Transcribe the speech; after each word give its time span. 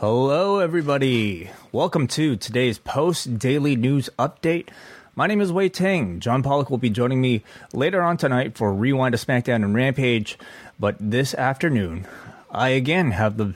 Hello, 0.00 0.58
everybody. 0.58 1.48
Welcome 1.72 2.06
to 2.08 2.36
today's 2.36 2.76
post 2.76 3.38
daily 3.38 3.76
news 3.76 4.10
update. 4.18 4.68
My 5.14 5.26
name 5.26 5.40
is 5.40 5.50
Wai 5.50 5.68
Ting. 5.68 6.20
John 6.20 6.42
Pollock 6.42 6.68
will 6.68 6.76
be 6.76 6.90
joining 6.90 7.22
me 7.22 7.42
later 7.72 8.02
on 8.02 8.18
tonight 8.18 8.58
for 8.58 8.74
Rewind 8.74 9.16
to 9.16 9.26
SmackDown 9.26 9.64
and 9.64 9.74
Rampage. 9.74 10.38
But 10.78 10.96
this 11.00 11.32
afternoon, 11.32 12.06
I 12.50 12.68
again 12.68 13.12
have 13.12 13.38
the 13.38 13.54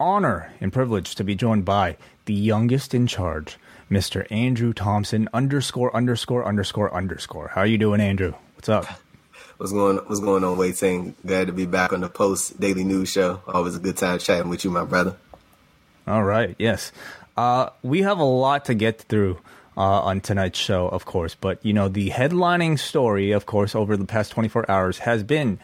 honor 0.00 0.52
and 0.60 0.72
privilege 0.72 1.14
to 1.14 1.22
be 1.22 1.36
joined 1.36 1.64
by 1.64 1.96
the 2.24 2.34
youngest 2.34 2.92
in 2.92 3.06
charge, 3.06 3.56
Mr. 3.88 4.26
Andrew 4.28 4.72
Thompson, 4.72 5.28
underscore, 5.32 5.94
underscore, 5.94 6.44
underscore, 6.44 6.92
underscore. 6.92 7.52
How 7.54 7.62
you 7.62 7.78
doing, 7.78 8.00
Andrew? 8.00 8.34
What's 8.56 8.68
up? 8.68 8.86
What's 9.58 9.70
going 9.70 9.98
What's 9.98 10.18
going 10.18 10.42
on, 10.42 10.58
Wai 10.58 10.72
Ting? 10.72 11.14
Glad 11.24 11.46
to 11.46 11.52
be 11.52 11.64
back 11.64 11.92
on 11.92 12.00
the 12.00 12.08
post 12.08 12.58
daily 12.58 12.82
news 12.82 13.08
show. 13.08 13.40
Always 13.46 13.76
a 13.76 13.78
good 13.78 13.96
time 13.96 14.18
chatting 14.18 14.50
with 14.50 14.64
you, 14.64 14.70
my 14.72 14.84
brother. 14.84 15.16
All 16.06 16.24
right. 16.24 16.54
Yes. 16.58 16.92
Uh, 17.36 17.70
we 17.82 18.02
have 18.02 18.18
a 18.18 18.24
lot 18.24 18.66
to 18.66 18.74
get 18.74 19.00
through 19.02 19.38
uh, 19.76 19.80
on 19.80 20.20
tonight's 20.20 20.58
show, 20.58 20.88
of 20.88 21.04
course. 21.04 21.34
But, 21.34 21.64
you 21.64 21.72
know, 21.72 21.88
the 21.88 22.10
headlining 22.10 22.78
story, 22.78 23.32
of 23.32 23.46
course, 23.46 23.74
over 23.74 23.96
the 23.96 24.06
past 24.06 24.32
24 24.32 24.70
hours 24.70 24.98
has 24.98 25.22
been 25.22 25.58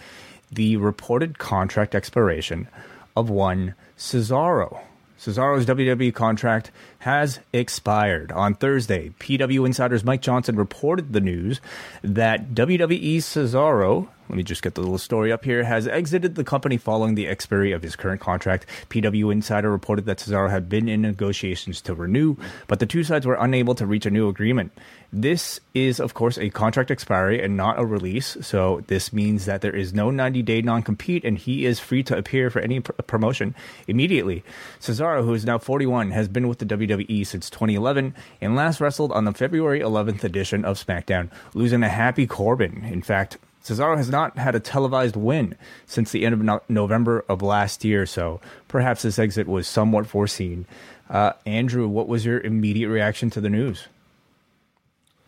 the 0.51 0.77
reported 0.77 1.39
contract 1.39 1.95
expiration 1.95 2.69
of 3.17 3.31
one 3.31 3.75
Cesaro. 3.97 4.81
Cesaro's 5.19 5.65
WWE 5.67 6.13
contract 6.13 6.73
has 6.99 7.39
expired. 7.53 8.33
On 8.33 8.55
Thursday, 8.55 9.11
PW 9.21 9.65
Insider's 9.65 10.05
Mike 10.05 10.21
Johnson 10.21 10.57
reported 10.57 11.13
the 11.13 11.21
news 11.21 11.61
that 12.03 12.55
WWE 12.55 13.19
Cesaro 13.19 14.09
let 14.29 14.37
me 14.37 14.43
just 14.43 14.63
get 14.63 14.75
the 14.75 14.81
little 14.81 14.99
story 14.99 15.33
up 15.33 15.45
here, 15.45 15.65
has 15.65 15.87
exited 15.87 16.35
the 16.35 16.45
company 16.45 16.77
following 16.77 17.15
the 17.15 17.27
expiry 17.27 17.73
of 17.73 17.83
his 17.83 17.97
current 17.97 18.21
contract. 18.21 18.67
PW 18.89 19.33
Insider 19.33 19.71
reported 19.71 20.07
that 20.07 20.19
Cesaro 20.19 20.51
had 20.51 20.69
been 20.69 20.89
in 20.89 21.03
negotiations 21.03 21.81
to 21.83 21.95
renew, 21.95 22.37
but 22.67 22.79
the 22.79 22.87
two 22.87 23.05
sides 23.05 23.27
were 23.27 23.37
unable 23.39 23.75
to 23.75 23.87
reach 23.87 24.07
a 24.07 24.11
new 24.11 24.29
agreement. 24.29 24.73
This 25.13 25.61
is, 25.75 26.01
of 26.01 26.15
course, 26.15 26.39
a 26.39 26.49
contract 26.49 26.91
expiry 26.91 27.43
and 27.43 27.57
not 27.57 27.79
a 27.79 27.85
release, 27.85 28.39
so 28.41 28.83
this 28.87 29.13
means 29.13 29.45
that 29.45 29.61
there 29.61 29.77
is 29.77 29.93
no 29.93 30.11
90 30.11 30.43
day 30.43 30.63
non 30.63 30.83
compete 30.83 31.25
and 31.25 31.37
he 31.37 31.67
is 31.67 31.79
free 31.79 32.03
to 32.05 32.17
appear 32.17 32.49
for 32.49 32.61
any 32.61 32.81
pr- 32.81 32.93
promotion 33.03 33.55
immediately. 33.87 34.43
Cesaro, 34.81 35.23
who 35.23 35.35
is 35.35 35.45
now 35.45 35.59
41, 35.59 36.13
has 36.13 36.29
been 36.29 36.49
with 36.49 36.61
the 36.61 36.65
WWE 36.65 37.27
since 37.27 37.51
2011 37.51 38.15
and 38.41 38.57
last 38.57 38.81
wrestled 38.81 39.13
on 39.13 39.27
the 39.27 39.33
February 39.33 39.81
11th 39.81 40.25
edition 40.25 40.65
of 40.65 40.83
SmackDown, 40.83 41.31
losing 41.53 41.83
a 41.83 41.91
Happy 41.91 42.27
Corbin. 42.27 42.83
In 42.85 43.03
fact, 43.03 43.37
Cesaro 43.65 43.97
has 43.97 44.11
not 44.11 44.37
had 44.37 44.55
a 44.55 44.61
televised 44.61 45.17
win 45.17 45.57
since 45.87 46.11
the 46.11 46.27
end 46.27 46.35
of 46.35 46.43
no- 46.43 46.63
November 46.69 47.25
of 47.29 47.43
last 47.43 47.85
year, 47.85 48.07
so 48.07 48.41
perhaps 48.69 49.03
this 49.03 49.19
exit 49.19 49.47
was 49.47 49.69
somewhat 49.69 50.07
foreseen. 50.07 50.67
Uh, 51.09 51.33
Andrew, 51.47 51.87
what 51.87 52.09
was 52.09 52.25
your 52.25 52.41
immediate 52.41 52.89
reaction 52.89 53.31
to 53.31 53.41
the 53.41 53.51
news? 53.51 53.87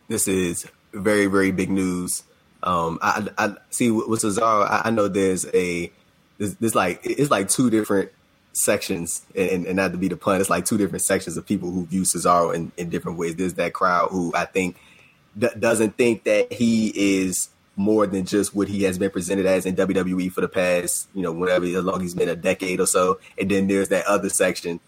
This 0.08 0.26
is 0.26 0.66
very, 0.92 1.26
very 1.26 1.52
big 1.52 1.70
news. 1.70 2.24
Um, 2.62 2.98
I, 3.02 3.28
I 3.36 3.54
see 3.70 3.90
with 3.90 4.22
Cesaro. 4.22 4.66
I, 4.66 4.82
I 4.86 4.90
know 4.90 5.08
there's 5.08 5.46
a 5.54 5.92
there's, 6.38 6.54
there's, 6.56 6.74
like 6.74 7.00
it's 7.04 7.30
like 7.30 7.48
two 7.48 7.70
different 7.70 8.10
sections, 8.52 9.22
and, 9.36 9.66
and 9.66 9.76
not 9.76 9.92
to 9.92 9.98
be 9.98 10.08
the 10.08 10.16
pun, 10.16 10.40
it's 10.40 10.50
like 10.50 10.64
two 10.64 10.78
different 10.78 11.02
sections 11.02 11.36
of 11.36 11.46
people 11.46 11.70
who 11.70 11.86
view 11.86 12.02
Cesaro 12.02 12.54
in, 12.54 12.72
in 12.76 12.88
different 12.88 13.18
ways. 13.18 13.36
There's 13.36 13.54
that 13.54 13.74
crowd 13.74 14.10
who 14.10 14.32
I 14.34 14.46
think 14.46 14.76
d- 15.38 15.48
doesn't 15.58 15.96
think 15.96 16.24
that 16.24 16.52
he 16.52 17.20
is 17.22 17.48
more 17.76 18.06
than 18.06 18.24
just 18.24 18.54
what 18.54 18.68
he 18.68 18.84
has 18.84 18.98
been 18.98 19.10
presented 19.10 19.46
as 19.46 19.66
in 19.66 19.74
WWE 19.74 20.30
for 20.30 20.40
the 20.40 20.48
past, 20.48 21.08
you 21.14 21.22
know, 21.22 21.32
whatever 21.32 21.66
as 21.66 21.84
long 21.84 21.96
as 21.96 22.02
he's 22.02 22.14
been 22.14 22.28
a 22.28 22.36
decade 22.36 22.80
or 22.80 22.86
so. 22.86 23.18
And 23.38 23.50
then 23.50 23.66
there's 23.66 23.88
that 23.88 24.06
other 24.06 24.28
section, 24.28 24.80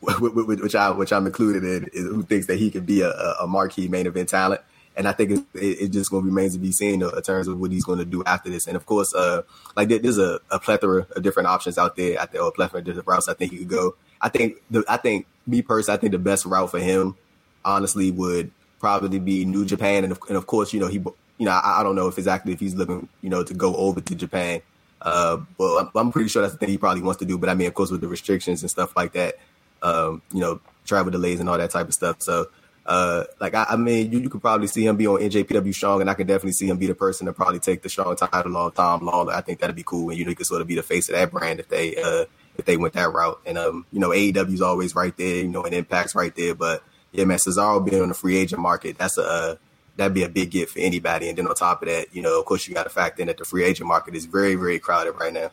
which 0.00 0.74
I 0.74 0.90
which 0.90 1.12
I'm 1.12 1.26
included 1.26 1.64
in, 1.64 1.90
who 1.92 2.22
thinks 2.22 2.46
that 2.46 2.58
he 2.58 2.70
could 2.70 2.86
be 2.86 3.00
a, 3.00 3.10
a 3.10 3.46
marquee 3.46 3.88
main 3.88 4.06
event 4.06 4.28
talent. 4.28 4.60
And 4.96 5.08
I 5.08 5.12
think 5.12 5.30
it, 5.30 5.44
it 5.54 5.88
just 5.88 6.10
going 6.10 6.24
remains 6.24 6.52
to 6.52 6.60
be 6.60 6.70
seen 6.70 7.02
in 7.02 7.22
terms 7.22 7.48
of 7.48 7.58
what 7.58 7.72
he's 7.72 7.84
going 7.84 7.98
to 7.98 8.04
do 8.04 8.22
after 8.24 8.48
this. 8.50 8.66
And 8.66 8.76
of 8.76 8.86
course, 8.86 9.12
uh, 9.14 9.42
like 9.74 9.88
there's 9.88 10.18
a, 10.18 10.38
a, 10.50 10.60
plethora 10.60 11.06
of 11.16 11.22
different 11.22 11.48
options 11.48 11.78
out 11.78 11.96
there. 11.96 12.20
I 12.20 12.26
think, 12.26 12.44
or 12.44 12.48
a 12.48 12.52
plethora 12.52 12.78
of 12.78 12.84
different 12.84 13.08
routes 13.08 13.28
I 13.28 13.34
think 13.34 13.50
he 13.50 13.58
could 13.58 13.68
go. 13.68 13.96
I 14.20 14.28
think 14.28 14.56
the, 14.70 14.84
I 14.88 14.98
think 14.98 15.26
me 15.46 15.62
personally, 15.62 15.98
I 15.98 16.00
think 16.00 16.12
the 16.12 16.18
best 16.18 16.44
route 16.44 16.70
for 16.70 16.78
him, 16.78 17.16
honestly, 17.64 18.10
would 18.12 18.52
probably 18.78 19.18
be 19.18 19.44
New 19.44 19.64
Japan. 19.64 20.04
And 20.04 20.12
of, 20.12 20.20
and 20.28 20.36
of 20.36 20.46
course, 20.46 20.72
you 20.72 20.78
know, 20.78 20.86
he 20.86 21.02
you 21.38 21.46
know, 21.46 21.52
I, 21.52 21.80
I, 21.80 21.82
don't 21.82 21.96
know 21.96 22.08
if 22.08 22.18
exactly 22.18 22.52
if 22.52 22.60
he's 22.60 22.74
looking, 22.74 23.08
you 23.20 23.30
know, 23.30 23.42
to 23.42 23.54
go 23.54 23.74
over 23.76 24.00
to 24.00 24.14
Japan. 24.14 24.62
Uh, 25.02 25.38
but 25.58 25.78
I'm, 25.78 25.90
I'm, 25.94 26.12
pretty 26.12 26.28
sure 26.28 26.42
that's 26.42 26.54
the 26.54 26.58
thing 26.58 26.70
he 26.70 26.78
probably 26.78 27.02
wants 27.02 27.18
to 27.18 27.26
do. 27.26 27.36
But 27.36 27.48
I 27.50 27.54
mean, 27.54 27.66
of 27.66 27.74
course, 27.74 27.90
with 27.90 28.00
the 28.00 28.08
restrictions 28.08 28.62
and 28.62 28.70
stuff 28.70 28.96
like 28.96 29.12
that, 29.12 29.34
um, 29.82 30.22
you 30.32 30.40
know, 30.40 30.60
travel 30.86 31.10
delays 31.10 31.40
and 31.40 31.48
all 31.48 31.58
that 31.58 31.70
type 31.70 31.88
of 31.88 31.94
stuff. 31.94 32.22
So, 32.22 32.46
uh, 32.86 33.24
like, 33.40 33.54
I, 33.54 33.66
I 33.70 33.76
mean, 33.76 34.12
you, 34.12 34.20
you, 34.20 34.30
could 34.30 34.40
probably 34.40 34.66
see 34.66 34.86
him 34.86 34.96
be 34.96 35.06
on 35.06 35.20
NJPW 35.20 35.74
Strong, 35.74 36.00
and 36.00 36.10
I 36.10 36.14
could 36.14 36.26
definitely 36.26 36.52
see 36.52 36.68
him 36.68 36.78
be 36.78 36.86
the 36.86 36.94
person 36.94 37.26
to 37.26 37.32
probably 37.32 37.58
take 37.58 37.82
the 37.82 37.88
Strong 37.88 38.16
title 38.16 38.56
on 38.56 38.72
Tom 38.72 39.00
Lawlor. 39.00 39.34
I 39.34 39.40
think 39.40 39.60
that'd 39.60 39.76
be 39.76 39.82
cool, 39.82 40.10
and 40.10 40.18
you 40.18 40.24
know, 40.24 40.30
he 40.30 40.34
could 40.34 40.46
sort 40.46 40.62
of 40.62 40.66
be 40.66 40.74
the 40.74 40.82
face 40.82 41.08
of 41.08 41.14
that 41.14 41.30
brand 41.30 41.60
if 41.60 41.68
they, 41.68 41.96
uh, 41.96 42.24
if 42.56 42.64
they 42.64 42.76
went 42.76 42.94
that 42.94 43.12
route. 43.12 43.40
And 43.44 43.58
um, 43.58 43.86
you 43.92 44.00
know, 44.00 44.10
AEW's 44.10 44.62
always 44.62 44.94
right 44.94 45.16
there, 45.16 45.36
you 45.36 45.48
know, 45.48 45.64
and 45.64 45.74
Impact's 45.74 46.14
right 46.14 46.34
there. 46.34 46.54
But 46.54 46.82
yeah, 47.12 47.24
man, 47.24 47.38
Cesaro 47.38 47.84
being 47.84 48.02
on 48.02 48.08
the 48.08 48.14
free 48.14 48.36
agent 48.36 48.60
market, 48.60 48.98
that's 48.98 49.18
a 49.18 49.58
that'd 49.96 50.14
be 50.14 50.24
a 50.24 50.28
big 50.28 50.50
get 50.50 50.70
for 50.70 50.78
anybody. 50.78 51.28
And 51.28 51.38
then 51.38 51.46
on 51.46 51.54
top 51.54 51.82
of 51.82 51.88
that, 51.88 52.14
you 52.14 52.22
know, 52.22 52.38
of 52.38 52.46
course, 52.46 52.66
you 52.66 52.74
got 52.74 52.84
to 52.84 52.90
factor 52.90 53.22
in 53.22 53.28
that 53.28 53.38
the 53.38 53.44
free 53.44 53.64
agent 53.64 53.88
market 53.88 54.14
is 54.14 54.26
very, 54.26 54.54
very 54.54 54.78
crowded 54.78 55.12
right 55.12 55.32
now. 55.32 55.50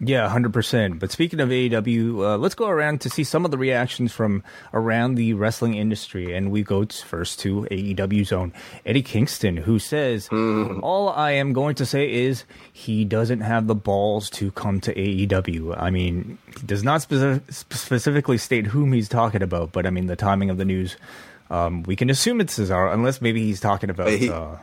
Yeah, 0.00 0.28
100%. 0.28 1.00
But 1.00 1.10
speaking 1.10 1.40
of 1.40 1.48
AEW, 1.48 2.20
uh, 2.20 2.36
let's 2.38 2.54
go 2.54 2.68
around 2.68 3.00
to 3.00 3.10
see 3.10 3.24
some 3.24 3.44
of 3.44 3.50
the 3.50 3.58
reactions 3.58 4.12
from 4.12 4.44
around 4.72 5.16
the 5.16 5.34
wrestling 5.34 5.74
industry. 5.74 6.36
And 6.36 6.52
we 6.52 6.62
go 6.62 6.86
first 6.86 7.40
to 7.40 7.66
AEW's 7.68 8.30
own 8.30 8.52
Eddie 8.86 9.02
Kingston, 9.02 9.56
who 9.56 9.80
says, 9.80 10.28
mm. 10.28 10.78
All 10.82 11.08
I 11.08 11.32
am 11.32 11.52
going 11.52 11.74
to 11.76 11.86
say 11.86 12.12
is 12.12 12.44
he 12.72 13.04
doesn't 13.04 13.40
have 13.40 13.66
the 13.66 13.74
balls 13.74 14.30
to 14.30 14.52
come 14.52 14.80
to 14.82 14.94
AEW. 14.94 15.76
I 15.76 15.90
mean, 15.90 16.38
he 16.56 16.64
does 16.64 16.84
not 16.84 17.02
spe- 17.02 17.42
specifically 17.50 18.38
state 18.38 18.68
whom 18.68 18.92
he's 18.92 19.08
talking 19.08 19.42
about, 19.42 19.72
but 19.72 19.84
I 19.84 19.90
mean, 19.90 20.06
the 20.06 20.16
timing 20.16 20.48
of 20.48 20.58
the 20.58 20.64
news 20.64 20.96
um, 21.50 21.82
we 21.84 21.96
can 21.96 22.10
assume 22.10 22.40
it's 22.40 22.58
Cesaro, 22.58 22.92
unless 22.92 23.20
maybe 23.20 23.42
he's 23.42 23.60
talking 23.60 23.90
about. 23.90 24.08
He, 24.10 24.30
uh, 24.30 24.56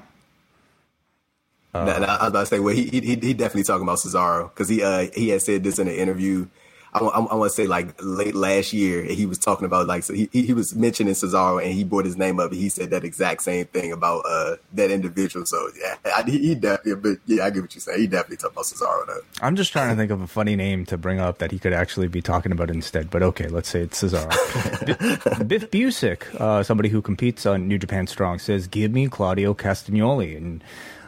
uh, 1.74 1.80
I 1.80 2.00
was 2.24 2.30
about 2.30 2.40
to 2.40 2.46
say, 2.46 2.60
well, 2.60 2.74
he 2.74 2.86
he, 2.88 3.02
he 3.02 3.34
definitely 3.34 3.64
talking 3.64 3.84
about 3.84 4.00
Cesaro 4.00 4.50
because 4.50 4.70
he 4.70 4.84
uh, 4.84 5.08
he 5.14 5.30
had 5.30 5.42
said 5.42 5.64
this 5.64 5.80
in 5.80 5.88
an 5.88 5.96
interview 5.96 6.48
I, 6.96 7.00
I, 7.00 7.20
I 7.26 7.36
want 7.36 7.52
to 7.52 7.56
say 7.56 7.68
like 7.68 7.94
late 8.02 8.36
last 8.36 8.72
year, 8.72 9.04
he 9.04 9.26
was 9.26 9.38
talking 9.38 9.66
about 9.66 9.86
like 9.86 10.04
so 10.04 10.14
he 10.14 10.30
he 10.32 10.54
was 10.54 10.74
mentioning 10.76 11.14
Cesaro 11.14 11.62
and 11.62 11.74
he 11.74 11.84
brought 11.84 12.06
his 12.06 12.16
name 12.16 12.40
up. 12.40 12.52
and 12.52 12.60
He 12.60 12.70
said 12.70 12.90
that 12.92 13.04
exact 13.04 13.44
same 13.44 13.66
thing 13.66 13.92
about 13.92 14.24
uh 14.26 14.56
that 14.74 14.92
individual. 14.92 15.46
So 15.46 15.70
yeah, 15.80 15.96
I, 16.06 16.24
he 16.24 16.56
definitely. 16.56 17.12
But 17.12 17.20
yeah, 17.26 17.46
I 17.46 17.50
get 17.50 17.62
what 17.64 17.76
you're 17.76 17.82
saying. 17.82 18.00
He 18.00 18.08
definitely 18.08 18.38
talked 18.38 18.54
about 18.54 18.66
Cesaro 18.66 19.06
though. 19.08 19.22
I'm 19.42 19.58
just 19.58 19.74
trying 19.74 19.90
to 19.90 19.96
think 19.96 20.10
of 20.12 20.22
a 20.22 20.28
funny 20.28 20.56
name 20.56 20.86
to 20.86 20.98
bring 20.98 21.20
up 21.20 21.40
that 21.40 21.52
he 21.52 21.60
could 21.60 21.74
actually 21.74 22.08
be 22.08 22.22
talking 22.22 22.54
about 22.54 22.70
instead. 22.70 23.10
But 23.10 23.24
okay, 23.24 23.48
let's 23.48 23.68
say 23.68 23.82
it's 23.82 24.02
Cesaro. 24.02 24.30
Biff 25.48 25.70
Busick, 25.72 26.34
uh, 26.40 26.64
somebody 26.64 26.88
who 26.88 27.02
competes 27.02 27.46
on 27.46 27.68
New 27.68 27.78
Japan 27.78 28.08
Strong, 28.08 28.40
says, 28.40 28.68
"Give 28.68 28.92
me 28.92 29.10
Claudio 29.10 29.54
Castagnoli." 29.54 30.38
and 30.38 30.64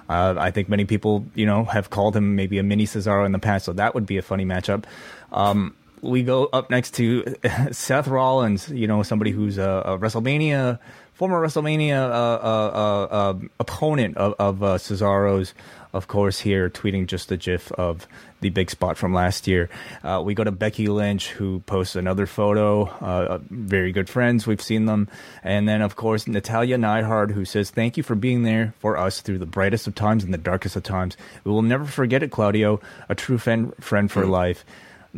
uh, 0.10 0.36
I 0.38 0.52
think 0.52 0.70
many 0.70 0.86
people, 0.86 1.26
you 1.36 1.46
know, 1.46 1.66
have 1.66 1.90
called 1.90 2.16
him 2.16 2.36
maybe 2.36 2.58
a 2.60 2.64
mini 2.64 2.86
Cesaro 2.86 3.26
in 3.26 3.34
the 3.34 3.40
past, 3.40 3.66
so 3.66 3.74
that 3.74 3.94
would 3.94 4.06
be 4.06 4.18
a 4.18 4.22
funny 4.22 4.46
matchup. 4.46 4.86
Um, 5.32 5.76
we 6.02 6.24
go 6.24 6.46
up 6.46 6.70
next 6.70 6.96
to 6.96 7.36
Seth 7.72 8.08
Rollins, 8.08 8.70
you 8.70 8.88
know, 8.88 9.04
somebody 9.04 9.32
who's 9.32 9.58
a, 9.58 9.70
a 9.86 9.98
WrestleMania 9.98 10.80
former 11.18 11.42
WrestleMania 11.42 11.98
uh, 11.98 12.14
uh, 12.14 13.08
uh, 13.12 13.32
um, 13.32 13.50
opponent 13.60 14.16
of, 14.18 14.36
of 14.38 14.62
uh, 14.62 14.78
Cesaro's, 14.78 15.56
of 15.92 16.08
course, 16.08 16.40
here 16.40 16.70
tweeting 16.70 17.08
just 17.08 17.32
a 17.32 17.38
gif 17.38 17.72
of 17.72 18.08
the 18.42 18.50
big 18.50 18.70
spot 18.70 18.98
from 18.98 19.16
last 19.16 19.48
year. 19.48 19.68
Uh, 20.04 20.22
we 20.24 20.36
go 20.36 20.44
to 20.44 20.52
Becky 20.52 20.88
Lynch, 20.88 21.30
who 21.30 21.62
posts 21.62 21.96
another 21.96 22.28
photo. 22.28 22.86
Uh, 22.86 23.40
very 23.50 23.92
good 23.92 24.08
friends. 24.08 24.46
We've 24.46 24.62
seen 24.62 24.86
them. 24.86 25.10
And 25.44 25.68
then, 25.68 25.82
of 25.82 25.96
course, 25.96 26.28
Natalya 26.28 26.78
Neidhart, 26.78 27.32
who 27.32 27.46
says, 27.46 27.72
Thank 27.72 27.98
you 27.98 28.04
for 28.04 28.14
being 28.14 28.44
there 28.44 28.76
for 28.78 28.96
us 28.96 29.22
through 29.22 29.40
the 29.40 29.48
brightest 29.48 29.88
of 29.88 29.96
times 29.96 30.24
and 30.24 30.32
the 30.32 30.38
darkest 30.38 30.76
of 30.76 30.84
times. 30.84 31.18
We 31.44 31.52
will 31.52 31.64
never 31.64 31.86
forget 31.86 32.22
it, 32.22 32.30
Claudio, 32.30 32.80
a 33.10 33.16
true 33.16 33.40
friend, 33.40 33.74
friend 33.80 34.12
for 34.12 34.24
mm. 34.24 34.30
life. 34.30 34.64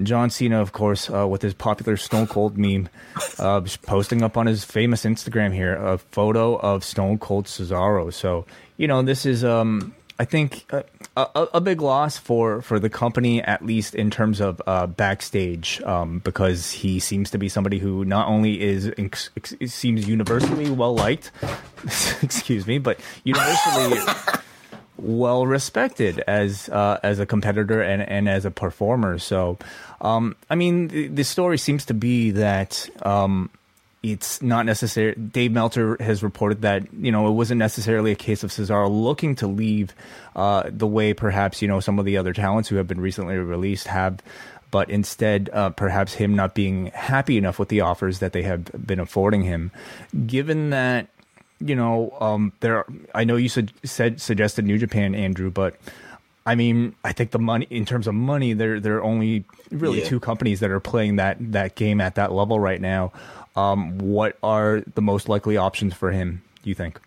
John 0.03 0.29
Cena, 0.29 0.61
of 0.61 0.71
course, 0.71 1.09
uh, 1.09 1.27
with 1.27 1.41
his 1.41 1.53
popular 1.53 1.97
Stone 1.97 2.27
Cold 2.27 2.57
meme, 2.57 2.89
uh, 3.37 3.61
posting 3.83 4.21
up 4.21 4.37
on 4.37 4.45
his 4.45 4.63
famous 4.63 5.05
Instagram 5.05 5.53
here 5.53 5.75
a 5.75 5.97
photo 5.97 6.55
of 6.57 6.83
Stone 6.83 7.19
Cold 7.19 7.45
Cesaro. 7.45 8.13
So, 8.13 8.45
you 8.77 8.87
know, 8.87 9.01
this 9.01 9.25
is, 9.25 9.43
um, 9.43 9.93
I 10.17 10.25
think, 10.25 10.65
a, 10.71 10.83
a, 11.15 11.47
a, 11.55 11.61
big 11.61 11.81
loss 11.81 12.17
for, 12.17 12.61
for 12.61 12.79
the 12.79 12.89
company, 12.89 13.41
at 13.41 13.65
least 13.65 13.95
in 13.95 14.09
terms 14.09 14.41
of 14.41 14.61
uh, 14.67 14.87
backstage, 14.87 15.81
um, 15.83 16.19
because 16.19 16.71
he 16.71 16.99
seems 16.99 17.31
to 17.31 17.37
be 17.37 17.49
somebody 17.49 17.79
who 17.79 18.03
not 18.05 18.27
only 18.27 18.61
is 18.61 18.91
seems 19.65 20.07
universally 20.07 20.69
well 20.69 20.95
liked, 20.95 21.31
excuse 22.21 22.67
me, 22.67 22.77
but 22.77 22.99
universally 23.23 23.97
well 25.01 25.45
respected 25.45 26.19
as 26.27 26.69
uh, 26.69 26.99
as 27.03 27.19
a 27.19 27.25
competitor 27.25 27.81
and, 27.81 28.01
and 28.01 28.29
as 28.29 28.45
a 28.45 28.51
performer. 28.51 29.19
So, 29.19 29.57
um, 30.01 30.35
I 30.49 30.55
mean, 30.55 30.87
the, 30.87 31.07
the, 31.07 31.23
story 31.23 31.57
seems 31.57 31.85
to 31.85 31.93
be 31.93 32.31
that 32.31 32.89
um, 33.01 33.49
it's 34.01 34.41
not 34.41 34.65
necessary. 34.65 35.13
Dave 35.15 35.51
Meltzer 35.51 35.97
has 35.99 36.23
reported 36.23 36.61
that 36.61 36.93
you 36.93 37.11
know 37.11 37.27
it 37.27 37.31
wasn't 37.31 37.59
necessarily 37.59 38.11
a 38.11 38.15
case 38.15 38.43
of 38.43 38.51
Cesaro 38.51 38.89
looking 38.89 39.35
to 39.35 39.47
leave 39.47 39.93
uh, 40.35 40.63
the 40.69 40.87
way 40.87 41.13
perhaps 41.13 41.61
you 41.61 41.67
know 41.67 41.79
some 41.79 41.99
of 41.99 42.05
the 42.05 42.17
other 42.17 42.33
talents 42.33 42.69
who 42.69 42.77
have 42.77 42.87
been 42.87 43.01
recently 43.01 43.37
released 43.37 43.87
have. 43.87 44.21
But 44.71 44.91
instead, 44.91 45.49
uh, 45.51 45.71
perhaps 45.71 46.13
him 46.13 46.35
not 46.35 46.53
being 46.53 46.87
happy 46.87 47.39
enough 47.39 47.57
with 47.57 47.69
the 47.69 47.81
offers 47.81 48.19
that 48.19 48.33
they 48.33 48.43
have 48.43 48.65
been 48.85 48.99
affording 48.99 49.41
him. 49.41 49.71
Given 50.27 50.69
that 50.69 51.07
you 51.59 51.75
know, 51.75 52.15
um, 52.19 52.53
there. 52.59 52.85
I 53.13 53.23
know 53.23 53.35
you 53.35 53.49
said, 53.49 53.71
said 53.83 54.21
suggested 54.21 54.65
New 54.65 54.77
Japan, 54.77 55.15
Andrew, 55.15 55.49
but 55.49 55.75
I 56.45 56.55
mean, 56.55 56.95
I 57.03 57.11
think 57.11 57.31
the 57.31 57.39
money 57.39 57.67
in 57.69 57.85
terms 57.85 58.07
of 58.07 58.15
money, 58.15 58.53
there 58.53 58.79
there 58.79 58.97
are 58.97 59.03
only 59.03 59.45
really 59.71 59.99
yeah. 59.99 60.07
two 60.07 60.19
companies 60.19 60.61
that 60.61 60.71
are 60.71 60.79
playing 60.79 61.17
that 61.17 61.37
that 61.51 61.75
game 61.75 62.01
at 62.01 62.15
that 62.15 62.31
level 62.31 62.59
right 62.59 62.81
now. 62.81 63.11
Um, 63.55 63.97
what 63.97 64.37
are 64.41 64.81
the 64.95 65.01
most 65.01 65.27
likely 65.27 65.57
options 65.57 65.93
for 65.93 66.11
him? 66.11 66.41
Do 66.63 66.69
you 66.69 66.75
think? 66.75 66.99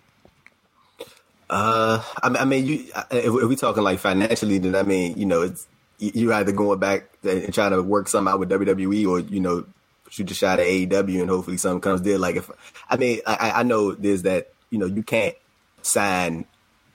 Uh, 1.48 2.02
I, 2.22 2.28
I 2.28 2.44
mean, 2.44 2.66
you 2.66 2.86
if 3.10 3.32
we're 3.32 3.56
talking 3.56 3.82
like 3.82 3.98
financially, 3.98 4.58
then 4.58 4.74
I 4.74 4.82
mean, 4.82 5.18
you 5.18 5.26
know, 5.26 5.42
it's 5.42 5.66
you're 5.98 6.32
either 6.32 6.52
going 6.52 6.78
back 6.78 7.08
and 7.22 7.52
trying 7.52 7.72
to 7.72 7.82
work 7.82 8.08
something 8.08 8.32
out 8.32 8.40
with 8.40 8.50
WWE, 8.50 9.06
or 9.08 9.20
you 9.20 9.40
know, 9.40 9.64
shoot 10.12 10.30
a 10.30 10.34
shot 10.34 10.60
at 10.60 10.66
AEW 10.66 11.22
and 11.22 11.30
hopefully 11.30 11.56
something 11.56 11.80
comes 11.80 12.02
there. 12.02 12.18
Like 12.18 12.36
if 12.36 12.50
I 12.88 12.96
mean 12.96 13.20
I, 13.26 13.52
I 13.56 13.62
know 13.62 13.92
there's 13.92 14.22
that 14.22 14.52
you 14.68 14.78
know 14.78 14.86
you 14.86 15.02
can't 15.02 15.34
sign 15.80 16.44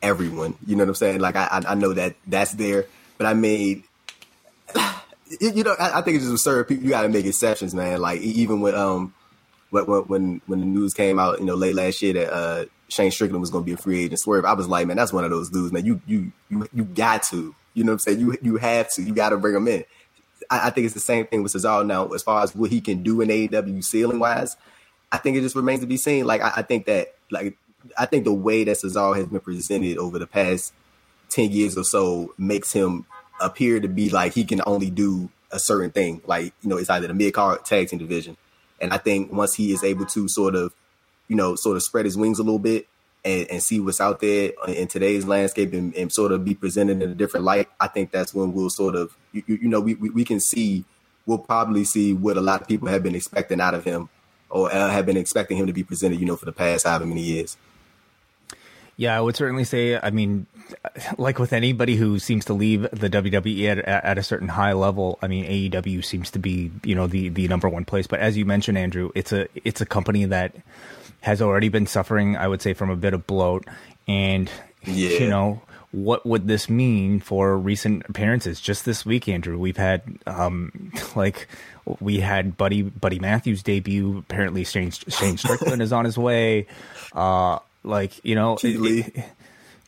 everyone. 0.04 0.56
You 0.68 0.76
know 0.76 0.84
what 0.84 0.90
I'm 0.90 0.96
saying? 0.96 1.20
Like 1.20 1.36
I 1.36 1.64
I 1.68 1.74
know 1.74 1.94
that 1.94 2.16
that's 2.28 2.54
there, 2.54 2.86
but 3.18 3.28
I 3.28 3.34
mean. 3.34 3.84
You 5.42 5.62
know, 5.62 5.76
I, 5.78 6.02
think 6.04 6.16
it's 6.16 6.24
just 6.24 6.32
absurd. 6.32 6.70
People, 6.70 6.86
You 6.86 6.92
got 6.92 7.02
to 7.02 7.10
make 7.10 7.26
exceptions, 7.26 7.76
man. 7.76 8.00
Like 8.00 8.22
even 8.22 8.62
when 8.62 8.74
um, 8.76 9.14
when 9.72 9.84
when 9.84 10.42
when 10.46 10.60
the 10.62 10.66
news 10.66 10.94
came 10.94 11.20
out, 11.20 11.40
you 11.40 11.46
know, 11.46 11.56
late 11.56 11.76
last 11.76 12.02
year 12.02 12.14
that 12.14 12.34
uh 12.34 12.66
Shane 12.88 13.12
Strickland 13.12 13.42
was 13.42 13.50
going 13.50 13.64
to 13.64 13.66
be 13.66 13.74
a 13.74 13.78
free 13.78 14.06
agent. 14.06 14.20
Swerve, 14.20 14.46
I 14.46 14.54
was 14.54 14.70
like, 14.70 14.88
man, 14.88 14.96
that's 14.96 15.12
one 15.12 15.26
of 15.26 15.30
those 15.30 15.50
dudes, 15.50 15.74
man. 15.74 15.86
You 15.86 16.02
you 16.08 16.32
you 16.50 16.68
you 16.74 16.86
got 16.86 17.24
to, 17.24 17.54
you 17.74 17.84
know 17.84 17.92
what 17.92 17.96
I'm 17.96 18.00
saying? 18.00 18.20
You 18.22 18.38
you 18.42 18.56
have 18.56 18.90
to, 18.94 19.02
you 19.02 19.14
got 19.14 19.30
to 19.30 19.38
bring 19.38 19.56
him 19.56 19.68
in. 19.68 19.84
I, 20.50 20.68
I, 20.68 20.70
think 20.70 20.86
it's 20.86 20.94
the 20.94 21.00
same 21.00 21.26
thing 21.28 21.44
with 21.44 21.54
Cesaro 21.54 21.86
now 21.86 22.08
as 22.08 22.24
far 22.24 22.44
as 22.44 22.56
what 22.56 22.72
he 22.72 22.82
can 22.82 23.04
do 23.04 23.22
in 23.22 23.30
AEW 23.30 23.84
ceiling 23.84 24.20
wise. 24.20 24.56
I 25.12 25.18
think 25.18 25.38
it 25.38 25.42
just 25.42 25.56
remains 25.56 25.82
to 25.82 25.88
be 25.88 25.98
seen. 25.98 26.26
Like 26.26 26.42
I, 26.42 26.54
I 26.58 26.62
think 26.62 26.86
that 26.86 27.16
like 27.32 27.58
I 27.98 28.06
think 28.06 28.26
the 28.26 28.34
way 28.34 28.64
that 28.64 28.78
Cesaro 28.78 29.16
has 29.16 29.28
been 29.28 29.40
presented 29.40 29.98
over 29.98 30.20
the 30.20 30.28
past 30.28 30.74
ten 31.30 31.52
years 31.52 31.78
or 31.78 31.84
so 31.84 32.34
makes 32.38 32.74
him 32.74 33.06
appear 33.40 33.80
to 33.80 33.88
be 33.88 34.10
like 34.10 34.34
he 34.34 34.44
can 34.44 34.62
only 34.66 34.90
do 34.90 35.30
a 35.52 35.60
certain 35.60 35.92
thing. 35.92 36.22
Like 36.26 36.54
you 36.62 36.70
know, 36.70 36.78
it's 36.78 36.90
either 36.90 37.08
the 37.08 37.14
mid 37.14 37.34
card 37.34 37.66
tag 37.66 37.90
team 37.90 38.00
division, 38.00 38.38
and 38.82 38.94
I 38.94 38.98
think 38.98 39.32
once 39.32 39.56
he 39.56 39.72
is 39.72 39.84
able 39.84 40.06
to 40.08 40.28
sort 40.28 40.56
of 40.56 40.74
you 41.28 41.36
know 41.36 41.56
sort 41.56 41.78
of 41.78 41.84
spread 41.84 42.06
his 42.06 42.18
wings 42.18 42.40
a 42.40 42.44
little 42.44 42.60
bit 42.60 42.88
and, 43.28 43.52
and 43.52 43.64
see 43.64 43.80
what's 43.80 44.00
out 44.00 44.22
there 44.22 44.52
in 44.68 44.88
today's 44.88 45.26
landscape 45.26 45.74
and, 45.74 45.94
and, 45.96 46.12
sort 46.12 46.32
of 46.32 46.46
be 46.46 46.56
presented 46.56 47.02
in 47.02 47.12
a 47.12 47.16
different 47.16 47.46
light, 47.46 47.68
I 47.80 47.88
think 47.88 48.12
that's 48.12 48.34
when 48.34 48.54
we'll 48.54 48.70
sort 48.70 48.96
of, 48.96 49.16
you, 49.34 49.44
you 49.48 49.68
know, 49.68 49.82
we, 49.82 49.96
we, 49.96 50.10
we, 50.10 50.24
can 50.24 50.40
see, 50.40 50.86
we'll 51.26 51.38
probably 51.38 51.84
see 51.84 52.14
what 52.14 52.38
a 52.38 52.42
lot 52.42 52.62
of 52.62 52.68
people 52.68 52.88
have 52.88 53.04
been 53.04 53.16
expecting 53.16 53.60
out 53.60 53.74
of 53.74 53.84
him 53.84 54.10
or 54.50 54.74
uh, 54.74 54.90
have 54.90 55.06
been 55.06 55.18
expecting 55.18 55.58
him 55.58 55.68
to 55.68 55.74
be 55.74 55.84
presented, 55.84 56.20
you 56.20 56.26
know, 56.26 56.38
for 56.38 56.46
the 56.46 56.54
past 56.54 56.88
however 56.88 57.06
many 57.06 57.22
years. 57.22 57.58
Yeah, 58.96 59.16
I 59.16 59.22
would 59.22 59.36
certainly 59.36 59.66
say, 59.66 60.00
I 60.02 60.10
mean, 60.10 60.48
like 61.18 61.38
with 61.38 61.52
anybody 61.52 61.98
who 61.98 62.20
seems 62.20 62.46
to 62.46 62.54
leave 62.54 62.84
the 62.94 63.10
WWE 63.10 63.70
at, 63.70 63.80
at 63.80 64.18
a 64.18 64.24
certain 64.24 64.48
high 64.48 64.74
level, 64.74 65.20
I 65.22 65.28
mean, 65.28 65.46
AEW 65.46 66.04
seems 66.04 66.32
to 66.32 66.40
be, 66.40 66.72
you 66.84 66.96
know, 66.96 67.08
the, 67.08 67.28
the 67.28 67.50
number 67.50 67.68
one 67.68 67.84
place. 67.84 68.08
But 68.08 68.22
as 68.22 68.38
you 68.38 68.46
mentioned, 68.46 68.78
Andrew, 68.78 69.12
it's 69.16 69.34
a, 69.34 69.48
it's 69.66 69.82
a 69.82 69.86
company 69.86 70.24
that, 70.26 70.56
has 71.28 71.42
already 71.42 71.68
been 71.68 71.86
suffering, 71.86 72.38
I 72.38 72.48
would 72.48 72.62
say, 72.62 72.74
from 72.74 72.90
a 72.90 72.96
bit 72.96 73.14
of 73.14 73.28
bloat. 73.28 73.66
And, 74.08 74.50
yeah. 74.86 75.10
you 75.10 75.28
know, 75.28 75.62
what 75.92 76.26
would 76.26 76.48
this 76.48 76.70
mean 76.70 77.20
for 77.20 77.58
recent 77.58 78.06
appearances? 78.08 78.62
Just 78.62 78.86
this 78.86 79.06
week, 79.06 79.28
Andrew, 79.28 79.58
we've 79.58 79.76
had, 79.76 80.04
um, 80.26 80.94
like, 81.18 81.50
we 82.00 82.22
had 82.22 82.56
Buddy 82.56 82.82
Buddy 82.82 83.20
Matthews 83.20 83.62
debut. 83.62 84.20
Apparently, 84.20 84.64
Shane, 84.64 84.92
Shane 84.92 85.38
Strickland 85.38 85.82
is 85.82 85.92
on 85.92 86.06
his 86.06 86.18
way. 86.18 86.66
Uh, 87.12 87.60
like, 87.84 88.24
you 88.24 88.36
know, 88.36 88.56
Keith 88.56 88.80
Lee. 88.80 89.24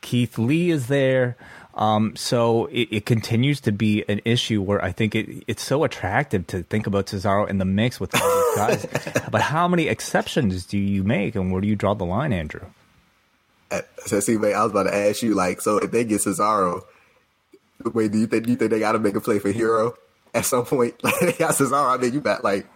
Keith 0.01 0.37
Lee 0.37 0.71
is 0.71 0.87
there. 0.87 1.37
Um, 1.79 2.13
so 2.17 2.65
it, 2.65 2.89
it, 2.91 3.05
continues 3.05 3.61
to 3.61 3.71
be 3.71 4.03
an 4.09 4.19
issue 4.25 4.61
where 4.61 4.83
I 4.83 4.91
think 4.91 5.15
it, 5.15 5.45
it's 5.47 5.63
so 5.63 5.85
attractive 5.85 6.45
to 6.47 6.63
think 6.63 6.87
about 6.87 7.05
Cesaro 7.05 7.49
in 7.49 7.57
the 7.57 7.63
mix 7.63 8.01
with 8.01 8.13
all 8.21 8.29
these 8.29 8.55
guys. 8.57 9.23
but 9.31 9.39
how 9.39 9.65
many 9.65 9.87
exceptions 9.87 10.65
do 10.65 10.77
you 10.77 11.05
make, 11.05 11.35
and 11.35 11.53
where 11.53 11.61
do 11.61 11.69
you 11.69 11.77
draw 11.77 11.93
the 11.93 12.03
line, 12.03 12.33
Andrew? 12.33 12.65
Uh, 13.71 13.79
so 14.05 14.19
see, 14.19 14.35
wait, 14.35 14.53
I 14.53 14.63
was 14.63 14.73
about 14.73 14.83
to 14.83 14.93
ask 14.93 15.23
you, 15.23 15.35
like, 15.35 15.61
so 15.61 15.77
if 15.77 15.89
they 15.91 16.03
get 16.03 16.19
Cesaro, 16.19 16.83
wait, 17.93 18.11
do 18.11 18.19
you 18.19 18.27
think 18.27 18.43
do 18.43 18.51
you 18.51 18.57
think 18.57 18.71
they 18.71 18.79
got 18.79 18.91
to 18.91 18.99
make 18.99 19.15
a 19.15 19.21
play 19.21 19.39
for 19.39 19.49
Hero? 19.49 19.95
At 20.33 20.45
some 20.45 20.65
point. 20.65 20.95
I 21.03 21.51
says, 21.51 21.71
"All 21.71 21.85
right, 21.85 21.99
man, 21.99 22.13
you 22.13 22.21
bet." 22.21 22.43
Like, 22.43 22.67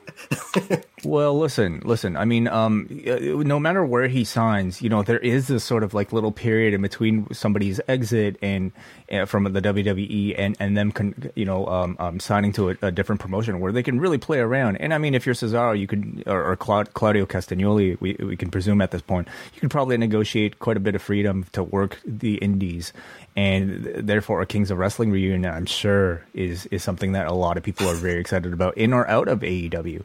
well, 1.03 1.37
listen, 1.37 1.81
listen. 1.85 2.17
I 2.17 2.25
mean, 2.25 2.47
um, 2.47 2.87
no 2.89 3.59
matter 3.59 3.85
where 3.85 4.07
he 4.07 4.23
signs, 4.23 4.81
you 4.81 4.89
know, 4.89 5.03
there 5.03 5.19
is 5.19 5.47
this 5.47 5.63
sort 5.63 5.83
of 5.83 5.93
like 5.93 6.13
little 6.13 6.31
period 6.31 6.73
in 6.73 6.81
between 6.81 7.31
somebody's 7.33 7.79
exit 7.87 8.37
and 8.41 8.71
uh, 9.11 9.25
from 9.25 9.43
the 9.51 9.61
WWE 9.61 10.35
and 10.37 10.55
and 10.59 10.77
them, 10.77 10.91
con- 10.91 11.31
you 11.35 11.45
know, 11.45 11.65
um, 11.67 11.95
um, 11.99 12.19
signing 12.19 12.51
to 12.53 12.71
a, 12.71 12.75
a, 12.81 12.91
different 12.91 13.21
promotion 13.21 13.59
where 13.59 13.71
they 13.71 13.83
can 13.83 13.99
really 13.99 14.17
play 14.17 14.39
around. 14.39 14.77
And 14.77 14.93
I 14.93 14.97
mean, 14.97 15.15
if 15.15 15.25
you're 15.25 15.35
Cesaro, 15.35 15.77
you 15.77 15.87
could 15.87 16.23
or, 16.25 16.51
or 16.51 16.55
Claudio 16.55 17.25
Castagnoli, 17.25 17.99
we 17.99 18.15
we 18.19 18.37
can 18.37 18.49
presume 18.49 18.81
at 18.81 18.91
this 18.91 19.01
point, 19.01 19.27
you 19.53 19.61
could 19.61 19.71
probably 19.71 19.97
negotiate 19.97 20.59
quite 20.59 20.77
a 20.77 20.81
bit 20.81 20.95
of 20.95 21.01
freedom 21.01 21.45
to 21.51 21.63
work 21.63 21.99
the 22.05 22.35
indies 22.35 22.93
and 23.35 23.85
therefore 24.07 24.41
a 24.41 24.45
Kings 24.45 24.71
of 24.71 24.77
Wrestling 24.77 25.11
reunion, 25.11 25.51
I'm 25.51 25.65
sure, 25.65 26.23
is 26.33 26.65
is 26.67 26.83
something 26.83 27.13
that 27.13 27.27
a 27.27 27.33
lot 27.33 27.57
of 27.57 27.63
people 27.63 27.87
are 27.89 27.95
very 27.95 28.19
excited 28.19 28.53
about 28.53 28.77
in 28.77 28.93
or 28.93 29.07
out 29.07 29.27
of 29.27 29.39
AEW. 29.39 30.03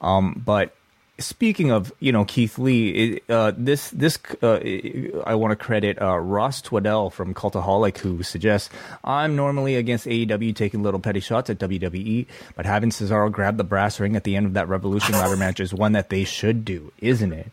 Um, 0.00 0.40
but 0.44 0.74
speaking 1.18 1.70
of 1.70 1.92
you 2.00 2.12
know 2.12 2.24
Keith 2.24 2.58
Lee, 2.58 3.20
uh, 3.28 3.52
this 3.56 3.90
this 3.90 4.18
uh, 4.42 4.58
I 5.26 5.34
want 5.34 5.52
to 5.52 5.56
credit 5.56 6.00
uh, 6.00 6.18
Ross 6.18 6.62
Twaddell 6.62 7.10
from 7.10 7.34
Cultaholic 7.34 7.98
who 7.98 8.22
suggests 8.22 8.70
I'm 9.04 9.36
normally 9.36 9.76
against 9.76 10.06
AEW 10.06 10.54
taking 10.54 10.82
little 10.82 11.00
petty 11.00 11.20
shots 11.20 11.50
at 11.50 11.58
WWE, 11.58 12.26
but 12.56 12.66
having 12.66 12.90
Cesaro 12.90 13.30
grab 13.30 13.56
the 13.56 13.64
brass 13.64 14.00
ring 14.00 14.16
at 14.16 14.24
the 14.24 14.36
end 14.36 14.46
of 14.46 14.54
that 14.54 14.68
Revolution 14.68 15.14
ladder 15.14 15.36
match 15.36 15.60
is 15.60 15.72
one 15.74 15.92
that 15.92 16.08
they 16.10 16.24
should 16.24 16.64
do, 16.64 16.92
isn't 16.98 17.32
it? 17.32 17.50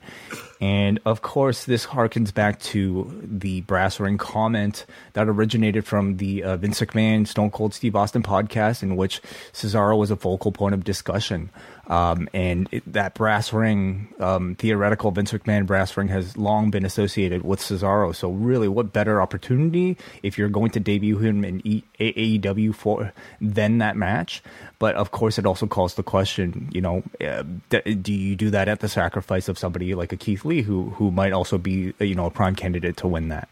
And 0.61 0.99
of 1.05 1.21
course, 1.21 1.63
this 1.63 1.85
harkens 1.85 2.33
back 2.33 2.59
to 2.59 3.09
the 3.23 3.61
brass 3.61 3.99
ring 3.99 4.17
comment 4.17 4.85
that 5.13 5.29
originated 5.29 5.85
from 5.85 6.17
the 6.17 6.43
uh, 6.43 6.57
Vince 6.57 6.81
McMahon 6.81 7.25
Stone 7.25 7.51
Cold 7.51 7.73
Steve 7.73 7.95
Austin 7.95 8.23
podcast, 8.23 8.83
in 8.83 8.97
which 8.97 9.21
Cesaro 9.53 9.97
was 9.97 10.11
a 10.11 10.17
focal 10.17 10.51
point 10.51 10.73
of 10.73 10.83
discussion. 10.83 11.49
Um, 11.87 12.29
and 12.33 12.69
it, 12.71 12.83
that 12.93 13.15
brass 13.15 13.51
ring, 13.51 14.13
um, 14.19 14.53
theoretical 14.55 15.09
Vince 15.09 15.31
McMahon 15.31 15.65
brass 15.65 15.97
ring 15.97 16.07
has 16.09 16.37
long 16.37 16.69
been 16.69 16.85
associated 16.85 17.43
with 17.43 17.59
Cesaro. 17.59 18.15
So 18.15 18.29
really, 18.29 18.67
what 18.67 18.93
better 18.93 19.21
opportunity 19.21 19.97
if 20.21 20.37
you're 20.37 20.49
going 20.49 20.69
to 20.71 20.79
debut 20.79 21.17
him 21.17 21.43
in 21.43 21.65
e- 21.65 21.83
AEW 21.99 22.75
for 22.75 23.11
than 23.41 23.79
that 23.79 23.97
match? 23.97 24.43
But 24.77 24.95
of 24.95 25.11
course, 25.11 25.39
it 25.39 25.47
also 25.47 25.65
calls 25.65 25.95
the 25.95 26.03
question, 26.03 26.69
you 26.71 26.79
know, 26.79 27.03
uh, 27.19 27.43
do 27.69 28.13
you 28.13 28.35
do 28.35 28.51
that 28.51 28.67
at 28.67 28.81
the 28.81 28.87
sacrifice 28.87 29.49
of 29.49 29.57
somebody 29.57 29.95
like 29.95 30.13
a 30.13 30.17
Keith 30.17 30.45
Lee, 30.49 30.61
who 30.61 30.89
who 30.91 31.11
might 31.11 31.31
also 31.31 31.57
be, 31.57 31.93
you 31.99 32.15
know, 32.15 32.25
a 32.25 32.31
prime 32.31 32.55
candidate 32.55 32.97
to 32.97 33.07
win 33.07 33.29
that? 33.29 33.47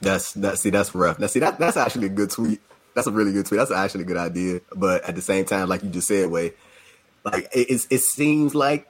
That's 0.00 0.32
that. 0.34 0.58
See, 0.58 0.70
that's 0.70 0.94
rough. 0.94 1.18
Now, 1.18 1.26
see, 1.26 1.40
that 1.40 1.58
that's 1.58 1.76
actually 1.76 2.06
a 2.06 2.10
good 2.10 2.30
tweet. 2.30 2.60
That's 2.94 3.06
a 3.06 3.12
really 3.12 3.32
good 3.32 3.46
tweet. 3.46 3.58
That's 3.58 3.70
actually 3.70 4.04
a 4.04 4.06
good 4.06 4.16
idea. 4.16 4.60
But 4.74 5.04
at 5.04 5.14
the 5.14 5.22
same 5.22 5.44
time, 5.44 5.68
like 5.68 5.82
you 5.82 5.90
just 5.90 6.08
said, 6.08 6.30
Wai, 6.30 6.52
like 7.24 7.48
it, 7.52 7.86
it 7.90 8.00
seems 8.00 8.54
like 8.54 8.88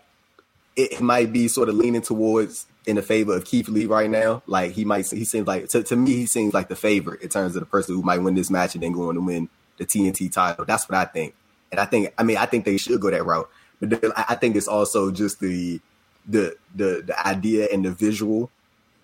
it 0.76 1.00
might 1.00 1.32
be 1.32 1.48
sort 1.48 1.68
of 1.68 1.74
leaning 1.74 2.02
towards 2.02 2.66
in 2.86 2.96
the 2.96 3.02
favor 3.02 3.36
of 3.36 3.44
Keith 3.44 3.68
Lee 3.68 3.86
right 3.86 4.10
now. 4.10 4.42
Like 4.46 4.72
he 4.72 4.84
might, 4.84 5.08
he 5.10 5.24
seems 5.24 5.46
like 5.46 5.68
to, 5.68 5.82
to 5.82 5.96
me, 5.96 6.12
he 6.12 6.26
seems 6.26 6.54
like 6.54 6.68
the 6.68 6.76
favorite 6.76 7.22
in 7.22 7.28
terms 7.28 7.54
of 7.56 7.60
the 7.60 7.66
person 7.66 7.94
who 7.94 8.02
might 8.02 8.18
win 8.18 8.34
this 8.34 8.50
match 8.50 8.74
and 8.74 8.82
then 8.82 8.92
go 8.92 9.08
on 9.08 9.14
to 9.14 9.20
win 9.20 9.48
the 9.78 9.84
TNT 9.84 10.32
title. 10.32 10.64
That's 10.64 10.88
what 10.88 10.96
I 10.96 11.04
think. 11.04 11.34
And 11.70 11.80
I 11.80 11.84
think, 11.84 12.12
I 12.18 12.22
mean, 12.22 12.36
I 12.36 12.46
think 12.46 12.64
they 12.64 12.76
should 12.76 13.00
go 13.00 13.10
that 13.10 13.24
route. 13.24 13.48
But 13.80 14.04
I 14.16 14.34
think 14.36 14.56
it's 14.56 14.68
also 14.68 15.10
just 15.10 15.40
the 15.40 15.80
the 16.26 16.56
the 16.74 17.02
the 17.06 17.26
idea 17.26 17.68
and 17.72 17.84
the 17.84 17.90
visual 17.90 18.50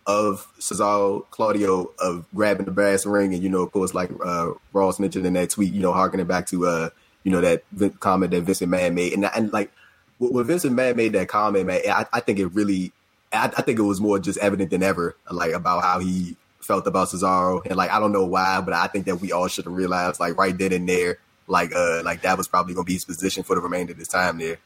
of 0.06 0.50
Cesaro 0.58 1.28
Claudio 1.30 1.92
of 1.98 2.26
grabbing 2.34 2.64
the 2.64 2.72
brass 2.72 3.04
ring, 3.04 3.34
and 3.34 3.42
you 3.42 3.50
know, 3.50 3.62
of 3.62 3.72
course, 3.72 3.92
like 3.94 4.10
uh, 4.24 4.52
Ross 4.72 4.98
mentioned 4.98 5.26
in 5.26 5.34
that 5.34 5.50
tweet, 5.50 5.72
you 5.72 5.82
know, 5.82 5.92
harkening 5.92 6.26
back 6.26 6.46
to 6.46 6.66
uh, 6.66 6.90
you 7.24 7.30
know 7.30 7.40
that 7.40 7.62
comment 8.00 8.32
that 8.32 8.42
Vince 8.42 8.60
McMahon 8.60 8.94
made, 8.94 9.12
and 9.12 9.24
and 9.26 9.52
like 9.52 9.70
when 10.18 10.44
Vince 10.44 10.64
McMahon 10.64 10.96
made 10.96 11.12
that 11.12 11.28
comment, 11.28 11.66
man, 11.66 11.80
I, 11.88 12.06
I 12.12 12.20
think 12.20 12.38
it 12.38 12.46
really, 12.46 12.92
I, 13.32 13.52
I, 13.56 13.62
think 13.62 13.78
it 13.78 13.82
was 13.82 14.00
more 14.00 14.18
just 14.18 14.38
evident 14.38 14.70
than 14.70 14.82
ever, 14.82 15.14
like 15.30 15.52
about 15.52 15.82
how 15.82 16.00
he 16.00 16.36
felt 16.60 16.86
about 16.86 17.08
Cesaro, 17.08 17.64
and 17.66 17.76
like 17.76 17.90
I 17.90 18.00
don't 18.00 18.12
know 18.12 18.24
why, 18.24 18.62
but 18.62 18.72
I 18.74 18.86
think 18.86 19.04
that 19.06 19.16
we 19.16 19.30
all 19.30 19.48
should 19.48 19.66
have 19.66 19.74
realized, 19.74 20.20
like 20.20 20.38
right 20.38 20.56
then 20.56 20.72
and 20.72 20.88
there, 20.88 21.18
like 21.46 21.74
uh, 21.74 22.02
like 22.02 22.22
that 22.22 22.38
was 22.38 22.48
probably 22.48 22.74
gonna 22.74 22.84
be 22.84 22.94
his 22.94 23.04
position 23.04 23.42
for 23.42 23.56
the 23.56 23.60
remainder 23.60 23.92
of 23.92 23.98
his 23.98 24.08
time 24.08 24.38
there, 24.38 24.56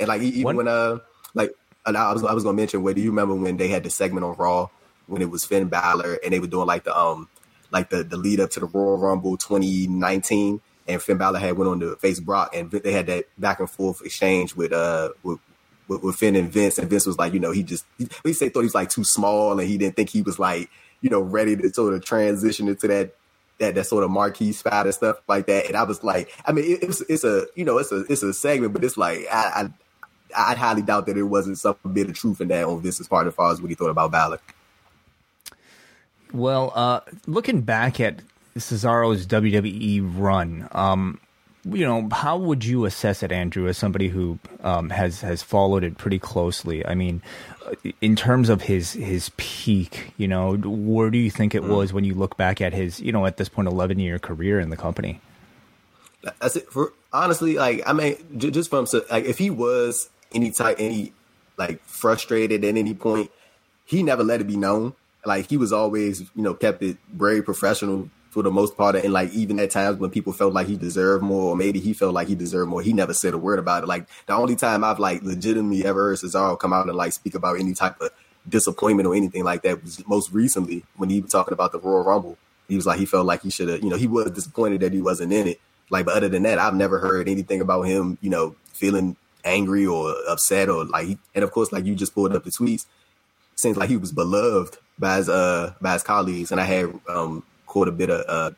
and 0.00 0.08
like 0.08 0.22
even 0.22 0.56
when 0.56 0.68
uh, 0.68 0.98
like. 1.34 1.52
I 1.96 2.12
was 2.12 2.24
I 2.24 2.34
was 2.34 2.44
gonna 2.44 2.56
mention. 2.56 2.82
Where 2.82 2.94
do 2.94 3.00
you 3.00 3.10
remember 3.10 3.34
when 3.34 3.56
they 3.56 3.68
had 3.68 3.84
the 3.84 3.90
segment 3.90 4.24
on 4.24 4.36
Raw 4.36 4.68
when 5.06 5.22
it 5.22 5.30
was 5.30 5.44
Finn 5.44 5.68
Balor 5.68 6.18
and 6.22 6.32
they 6.32 6.38
were 6.38 6.46
doing 6.46 6.66
like 6.66 6.84
the 6.84 6.96
um 6.96 7.28
like 7.70 7.90
the 7.90 8.04
the 8.04 8.16
lead 8.16 8.40
up 8.40 8.50
to 8.50 8.60
the 8.60 8.66
Royal 8.66 8.98
Rumble 8.98 9.36
2019 9.36 10.60
and 10.86 11.02
Finn 11.02 11.18
Balor 11.18 11.38
had 11.38 11.56
went 11.56 11.70
on 11.70 11.80
to 11.80 11.96
face 11.96 12.20
Brock 12.20 12.54
and 12.54 12.70
they 12.70 12.92
had 12.92 13.06
that 13.06 13.26
back 13.38 13.60
and 13.60 13.68
forth 13.70 14.02
exchange 14.02 14.54
with 14.54 14.72
uh 14.72 15.10
with 15.22 15.38
with, 15.88 16.16
Finn 16.16 16.36
and 16.36 16.52
Vince 16.52 16.78
and 16.78 16.88
Vince 16.90 17.06
was 17.06 17.18
like 17.18 17.32
you 17.32 17.40
know 17.40 17.50
he 17.50 17.62
just 17.62 17.84
he, 17.96 18.08
he 18.24 18.32
said 18.32 18.52
thought 18.52 18.60
he 18.60 18.66
was 18.66 18.74
like 18.74 18.90
too 18.90 19.04
small 19.04 19.58
and 19.58 19.68
he 19.68 19.78
didn't 19.78 19.96
think 19.96 20.10
he 20.10 20.22
was 20.22 20.38
like 20.38 20.68
you 21.00 21.10
know 21.10 21.20
ready 21.20 21.56
to 21.56 21.72
sort 21.72 21.94
of 21.94 22.04
transition 22.04 22.68
into 22.68 22.86
that 22.88 23.14
that 23.58 23.74
that 23.74 23.84
sort 23.86 24.04
of 24.04 24.10
marquee 24.10 24.52
spot 24.52 24.86
and 24.86 24.94
stuff 24.94 25.16
like 25.28 25.46
that 25.46 25.66
and 25.66 25.76
I 25.76 25.84
was 25.84 26.04
like 26.04 26.30
I 26.44 26.52
mean 26.52 26.64
it, 26.64 26.82
it's 26.82 27.00
it's 27.02 27.24
a 27.24 27.46
you 27.54 27.64
know 27.64 27.78
it's 27.78 27.90
a 27.90 28.00
it's 28.10 28.22
a 28.22 28.34
segment 28.34 28.74
but 28.74 28.84
it's 28.84 28.98
like 28.98 29.26
I, 29.32 29.62
I 29.62 29.70
I 30.36 30.54
highly 30.54 30.82
doubt 30.82 31.06
that 31.06 31.16
it 31.16 31.22
wasn't 31.22 31.58
some 31.58 31.76
bit 31.92 32.08
of 32.08 32.14
truth 32.14 32.40
in 32.40 32.48
that 32.48 32.64
on 32.64 32.80
Vince's 32.80 33.08
part 33.08 33.26
as 33.26 33.34
far 33.34 33.52
as 33.52 33.60
what 33.60 33.70
he 33.70 33.74
thought 33.74 33.90
about 33.90 34.10
Balor. 34.10 34.40
Well, 36.32 36.72
uh, 36.74 37.00
looking 37.26 37.62
back 37.62 38.00
at 38.00 38.20
Cesaro's 38.56 39.26
WWE 39.26 40.02
run, 40.16 40.68
um, 40.72 41.20
you 41.64 41.84
know, 41.84 42.08
how 42.12 42.36
would 42.36 42.64
you 42.64 42.84
assess 42.84 43.22
it, 43.22 43.32
Andrew, 43.32 43.68
as 43.68 43.76
somebody 43.76 44.08
who 44.08 44.38
um, 44.62 44.90
has 44.90 45.20
has 45.20 45.42
followed 45.42 45.84
it 45.84 45.98
pretty 45.98 46.18
closely? 46.18 46.86
I 46.86 46.94
mean, 46.94 47.22
in 48.00 48.16
terms 48.16 48.48
of 48.48 48.62
his 48.62 48.92
his 48.92 49.30
peak, 49.36 50.12
you 50.16 50.28
know, 50.28 50.56
where 50.56 51.10
do 51.10 51.18
you 51.18 51.30
think 51.30 51.54
it 51.54 51.62
mm. 51.62 51.68
was 51.68 51.92
when 51.92 52.04
you 52.04 52.14
look 52.14 52.36
back 52.36 52.60
at 52.60 52.72
his, 52.72 53.00
you 53.00 53.12
know, 53.12 53.26
at 53.26 53.36
this 53.36 53.48
point, 53.48 53.68
eleven 53.68 53.98
year 53.98 54.18
career 54.18 54.60
in 54.60 54.70
the 54.70 54.76
company? 54.76 55.20
That's 56.40 56.56
it. 56.56 56.70
For 56.70 56.92
honestly, 57.12 57.54
like 57.54 57.82
I 57.86 57.92
mean, 57.92 58.16
just 58.38 58.70
from 58.70 58.86
like 59.10 59.24
if 59.24 59.38
he 59.38 59.50
was 59.50 60.10
any 60.34 60.50
type, 60.50 60.76
any 60.78 61.12
like 61.56 61.82
frustrated 61.84 62.64
at 62.64 62.76
any 62.76 62.94
point, 62.94 63.30
he 63.84 64.02
never 64.02 64.22
let 64.22 64.40
it 64.40 64.46
be 64.46 64.56
known 64.56 64.94
like 65.24 65.48
he 65.48 65.56
was 65.56 65.72
always, 65.72 66.20
you 66.20 66.42
know, 66.42 66.54
kept 66.54 66.82
it 66.82 66.96
very 67.12 67.42
professional 67.42 68.10
for 68.30 68.42
the 68.42 68.50
most 68.50 68.76
part. 68.76 68.96
And 68.96 69.12
like 69.12 69.32
even 69.32 69.58
at 69.60 69.70
times 69.70 69.98
when 69.98 70.10
people 70.10 70.32
felt 70.32 70.52
like 70.52 70.66
he 70.66 70.76
deserved 70.76 71.22
more, 71.22 71.52
or 71.52 71.56
maybe 71.56 71.80
he 71.80 71.92
felt 71.92 72.14
like 72.14 72.28
he 72.28 72.34
deserved 72.34 72.70
more, 72.70 72.82
he 72.82 72.92
never 72.92 73.14
said 73.14 73.34
a 73.34 73.38
word 73.38 73.58
about 73.58 73.82
it. 73.82 73.86
Like 73.86 74.08
the 74.26 74.34
only 74.34 74.56
time 74.56 74.84
I've 74.84 74.98
like 74.98 75.22
legitimately 75.22 75.84
ever 75.84 76.08
heard 76.08 76.18
Cesaro 76.18 76.58
come 76.58 76.72
out 76.72 76.88
and 76.88 76.96
like 76.96 77.12
speak 77.12 77.34
about 77.34 77.58
any 77.60 77.74
type 77.74 78.00
of 78.00 78.10
disappointment 78.48 79.06
or 79.06 79.14
anything 79.14 79.44
like 79.44 79.62
that 79.62 79.82
was 79.82 80.06
most 80.08 80.32
recently 80.32 80.84
when 80.96 81.10
he 81.10 81.20
was 81.20 81.30
talking 81.30 81.52
about 81.52 81.72
the 81.72 81.78
Royal 81.78 82.04
Rumble. 82.04 82.38
He 82.68 82.76
was 82.76 82.86
like 82.86 82.98
he 82.98 83.06
felt 83.06 83.26
like 83.26 83.42
he 83.42 83.50
should 83.50 83.68
have, 83.68 83.82
you 83.82 83.90
know, 83.90 83.96
he 83.96 84.06
was 84.06 84.30
disappointed 84.30 84.80
that 84.80 84.92
he 84.92 85.00
wasn't 85.00 85.32
in 85.32 85.48
it. 85.48 85.60
Like, 85.90 86.04
but 86.04 86.16
other 86.16 86.28
than 86.28 86.42
that, 86.42 86.58
I've 86.58 86.74
never 86.74 86.98
heard 86.98 87.28
anything 87.28 87.62
about 87.62 87.82
him, 87.82 88.18
you 88.20 88.28
know, 88.28 88.56
feeling 88.72 89.16
angry 89.44 89.86
or 89.86 90.14
upset 90.28 90.68
or 90.68 90.84
like, 90.84 91.18
and 91.34 91.44
of 91.44 91.50
course, 91.52 91.72
like 91.72 91.84
you 91.84 91.94
just 91.94 92.14
pulled 92.14 92.34
up 92.34 92.44
the 92.44 92.50
tweets, 92.50 92.86
seems 93.56 93.76
like 93.76 93.88
he 93.88 93.96
was 93.96 94.12
beloved 94.12 94.78
by 94.98 95.16
his 95.16 95.28
uh 95.28 95.74
by 95.80 95.94
his 95.94 96.02
colleagues, 96.02 96.52
and 96.52 96.60
I 96.60 96.64
had 96.64 96.92
um 97.08 97.42
caught 97.66 97.88
a 97.88 97.92
bit 97.92 98.10
of 98.10 98.24
uh, 98.28 98.54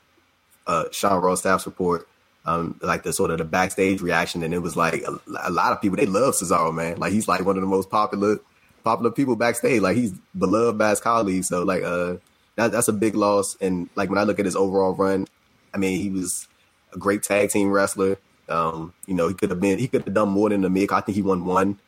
uh 0.70 0.84
Sean 0.92 1.20
Ross 1.22 1.42
Sapp's 1.42 1.66
report, 1.66 2.06
um 2.44 2.78
like 2.82 3.02
the 3.02 3.12
sort 3.12 3.30
of 3.30 3.38
the 3.38 3.44
backstage 3.44 4.00
reaction, 4.00 4.42
and 4.42 4.54
it 4.54 4.60
was 4.60 4.76
like 4.76 5.02
a, 5.02 5.18
a, 5.42 5.50
lot 5.50 5.72
of 5.72 5.80
people 5.80 5.96
they 5.96 6.06
love 6.06 6.34
Cesaro, 6.34 6.74
man. 6.74 6.98
Like 6.98 7.12
he's 7.12 7.28
like 7.28 7.44
one 7.44 7.56
of 7.56 7.62
the 7.62 7.68
most 7.68 7.90
popular 7.90 8.38
popular 8.84 9.10
people 9.10 9.36
backstage. 9.36 9.80
Like 9.80 9.96
he's 9.96 10.12
beloved 10.36 10.78
by 10.78 10.90
his 10.90 11.00
colleagues, 11.00 11.48
so 11.48 11.62
like 11.62 11.82
uh 11.82 12.16
that, 12.56 12.72
that's 12.72 12.88
a 12.88 12.92
big 12.92 13.14
loss. 13.14 13.56
And 13.60 13.88
like 13.96 14.10
when 14.10 14.18
I 14.18 14.24
look 14.24 14.38
at 14.38 14.44
his 14.44 14.56
overall 14.56 14.94
run, 14.94 15.26
I 15.72 15.78
mean 15.78 16.00
he 16.00 16.10
was 16.10 16.48
a 16.92 16.98
great 16.98 17.22
tag 17.22 17.50
team 17.50 17.70
wrestler. 17.70 18.18
Um, 18.50 18.92
you 19.06 19.14
know, 19.14 19.28
he 19.28 19.34
could 19.34 19.50
have 19.50 19.60
been 19.60 19.78
he 19.78 19.88
could 19.88 20.04
have 20.04 20.14
done 20.14 20.28
more 20.28 20.48
than 20.48 20.62
the 20.62 20.68
Mick. 20.68 20.92
I 20.92 21.00
think 21.00 21.16
he 21.16 21.22
won 21.22 21.44
one 21.44 21.78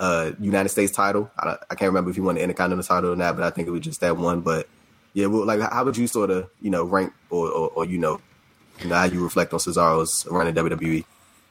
uh, 0.00 0.32
United 0.40 0.68
States 0.68 0.92
title. 0.92 1.30
I, 1.38 1.56
I, 1.70 1.74
can't 1.74 1.88
remember 1.88 2.10
if 2.10 2.16
he 2.16 2.22
won 2.22 2.36
the 2.36 2.42
Intercontinental 2.42 2.84
title 2.84 3.12
or 3.12 3.16
not, 3.16 3.36
but 3.36 3.44
I 3.44 3.50
think 3.50 3.68
it 3.68 3.70
was 3.70 3.80
just 3.80 4.00
that 4.00 4.16
one. 4.16 4.40
But 4.40 4.68
yeah, 5.12 5.26
well, 5.26 5.44
like 5.44 5.60
how 5.60 5.84
would 5.84 5.96
you 5.96 6.06
sort 6.06 6.30
of 6.30 6.50
you 6.60 6.70
know 6.70 6.84
rank 6.84 7.12
or, 7.30 7.48
or, 7.48 7.70
or 7.70 7.84
you 7.84 7.98
know, 7.98 8.20
you 8.80 8.88
know 8.88 8.94
how 8.94 9.04
you 9.04 9.22
reflect 9.22 9.52
on 9.52 9.58
Cesaro's 9.58 10.26
run 10.30 10.46
in 10.46 10.54
WWE? 10.54 11.04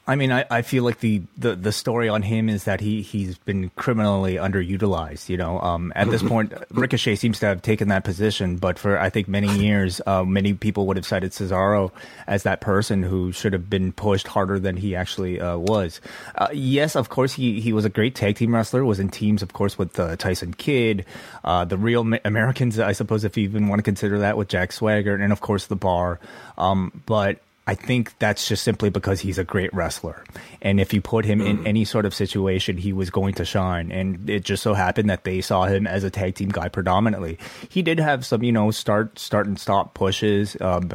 I 0.08 0.16
mean, 0.16 0.32
I, 0.32 0.46
I 0.50 0.62
feel 0.62 0.84
like 0.84 1.00
the, 1.00 1.20
the, 1.36 1.54
the 1.54 1.70
story 1.70 2.08
on 2.08 2.22
him 2.22 2.48
is 2.48 2.64
that 2.64 2.80
he, 2.80 3.02
he's 3.02 3.36
been 3.36 3.68
criminally 3.76 4.36
underutilized. 4.36 5.28
You 5.28 5.36
know, 5.36 5.60
um, 5.60 5.92
at 5.94 6.10
this 6.10 6.22
point, 6.28 6.54
Ricochet 6.70 7.16
seems 7.16 7.40
to 7.40 7.46
have 7.46 7.60
taken 7.60 7.88
that 7.88 8.04
position, 8.04 8.56
but 8.56 8.78
for 8.78 8.98
I 8.98 9.10
think 9.10 9.28
many 9.28 9.54
years, 9.58 10.00
uh, 10.06 10.24
many 10.24 10.54
people 10.54 10.86
would 10.86 10.96
have 10.96 11.04
cited 11.04 11.32
Cesaro 11.32 11.92
as 12.26 12.44
that 12.44 12.62
person 12.62 13.02
who 13.02 13.32
should 13.32 13.52
have 13.52 13.68
been 13.68 13.92
pushed 13.92 14.26
harder 14.26 14.58
than 14.58 14.78
he 14.78 14.96
actually 14.96 15.42
uh, 15.42 15.58
was. 15.58 16.00
Uh, 16.34 16.48
yes, 16.54 16.96
of 16.96 17.10
course, 17.10 17.34
he, 17.34 17.60
he 17.60 17.74
was 17.74 17.84
a 17.84 17.90
great 17.90 18.14
tag 18.14 18.36
team 18.36 18.54
wrestler, 18.54 18.86
was 18.86 19.00
in 19.00 19.10
teams, 19.10 19.42
of 19.42 19.52
course, 19.52 19.76
with 19.76 20.00
uh, 20.00 20.16
Tyson 20.16 20.54
Kidd, 20.54 21.04
uh, 21.44 21.66
the 21.66 21.76
real 21.76 22.00
Americans, 22.24 22.78
I 22.78 22.92
suppose, 22.92 23.24
if 23.24 23.36
you 23.36 23.44
even 23.44 23.68
want 23.68 23.80
to 23.80 23.82
consider 23.82 24.20
that, 24.20 24.38
with 24.38 24.48
Jack 24.48 24.72
Swagger, 24.72 25.16
and 25.16 25.32
of 25.34 25.42
course, 25.42 25.66
the 25.66 25.76
bar. 25.76 26.18
Um, 26.56 27.02
but 27.04 27.40
I 27.68 27.74
think 27.74 28.18
that's 28.18 28.48
just 28.48 28.62
simply 28.62 28.88
because 28.88 29.20
he's 29.20 29.36
a 29.36 29.44
great 29.44 29.72
wrestler. 29.74 30.24
And 30.62 30.80
if 30.80 30.94
you 30.94 31.02
put 31.02 31.26
him 31.26 31.42
in 31.42 31.58
mm. 31.58 31.66
any 31.66 31.84
sort 31.84 32.06
of 32.06 32.14
situation, 32.14 32.78
he 32.78 32.94
was 32.94 33.10
going 33.10 33.34
to 33.34 33.44
shine. 33.44 33.92
And 33.92 34.30
it 34.30 34.42
just 34.42 34.62
so 34.62 34.72
happened 34.72 35.10
that 35.10 35.24
they 35.24 35.42
saw 35.42 35.66
him 35.66 35.86
as 35.86 36.02
a 36.02 36.08
tag 36.08 36.36
team 36.36 36.48
guy 36.48 36.68
predominantly. 36.70 37.36
He 37.68 37.82
did 37.82 38.00
have 38.00 38.24
some, 38.24 38.42
you 38.42 38.52
know, 38.52 38.70
start, 38.70 39.18
start 39.18 39.46
and 39.46 39.60
stop 39.60 39.92
pushes. 39.92 40.56
Um, 40.62 40.92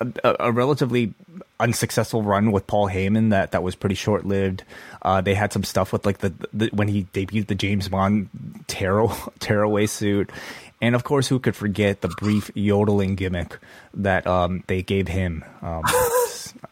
a, 0.00 0.36
a, 0.38 0.52
relatively 0.52 1.12
unsuccessful 1.58 2.22
run 2.22 2.52
with 2.52 2.68
Paul 2.68 2.88
Heyman 2.88 3.30
that 3.30 3.50
that 3.50 3.64
was 3.64 3.74
pretty 3.74 3.96
short 3.96 4.24
lived. 4.24 4.62
Uh, 5.02 5.20
they 5.20 5.34
had 5.34 5.52
some 5.52 5.64
stuff 5.64 5.92
with 5.92 6.06
like 6.06 6.18
the, 6.18 6.32
the, 6.52 6.68
when 6.72 6.86
he 6.86 7.06
debuted 7.12 7.48
the 7.48 7.56
James 7.56 7.88
Bond 7.88 8.28
tear 8.68 9.04
tearaway 9.40 9.86
suit, 9.86 10.30
and 10.80 10.94
of 10.94 11.04
course, 11.04 11.28
who 11.28 11.38
could 11.38 11.56
forget 11.56 12.00
the 12.00 12.08
brief 12.08 12.50
yodeling 12.54 13.14
gimmick 13.14 13.58
that 13.94 14.26
um, 14.26 14.62
they 14.66 14.82
gave 14.82 15.08
him? 15.08 15.44
Um, 15.62 15.82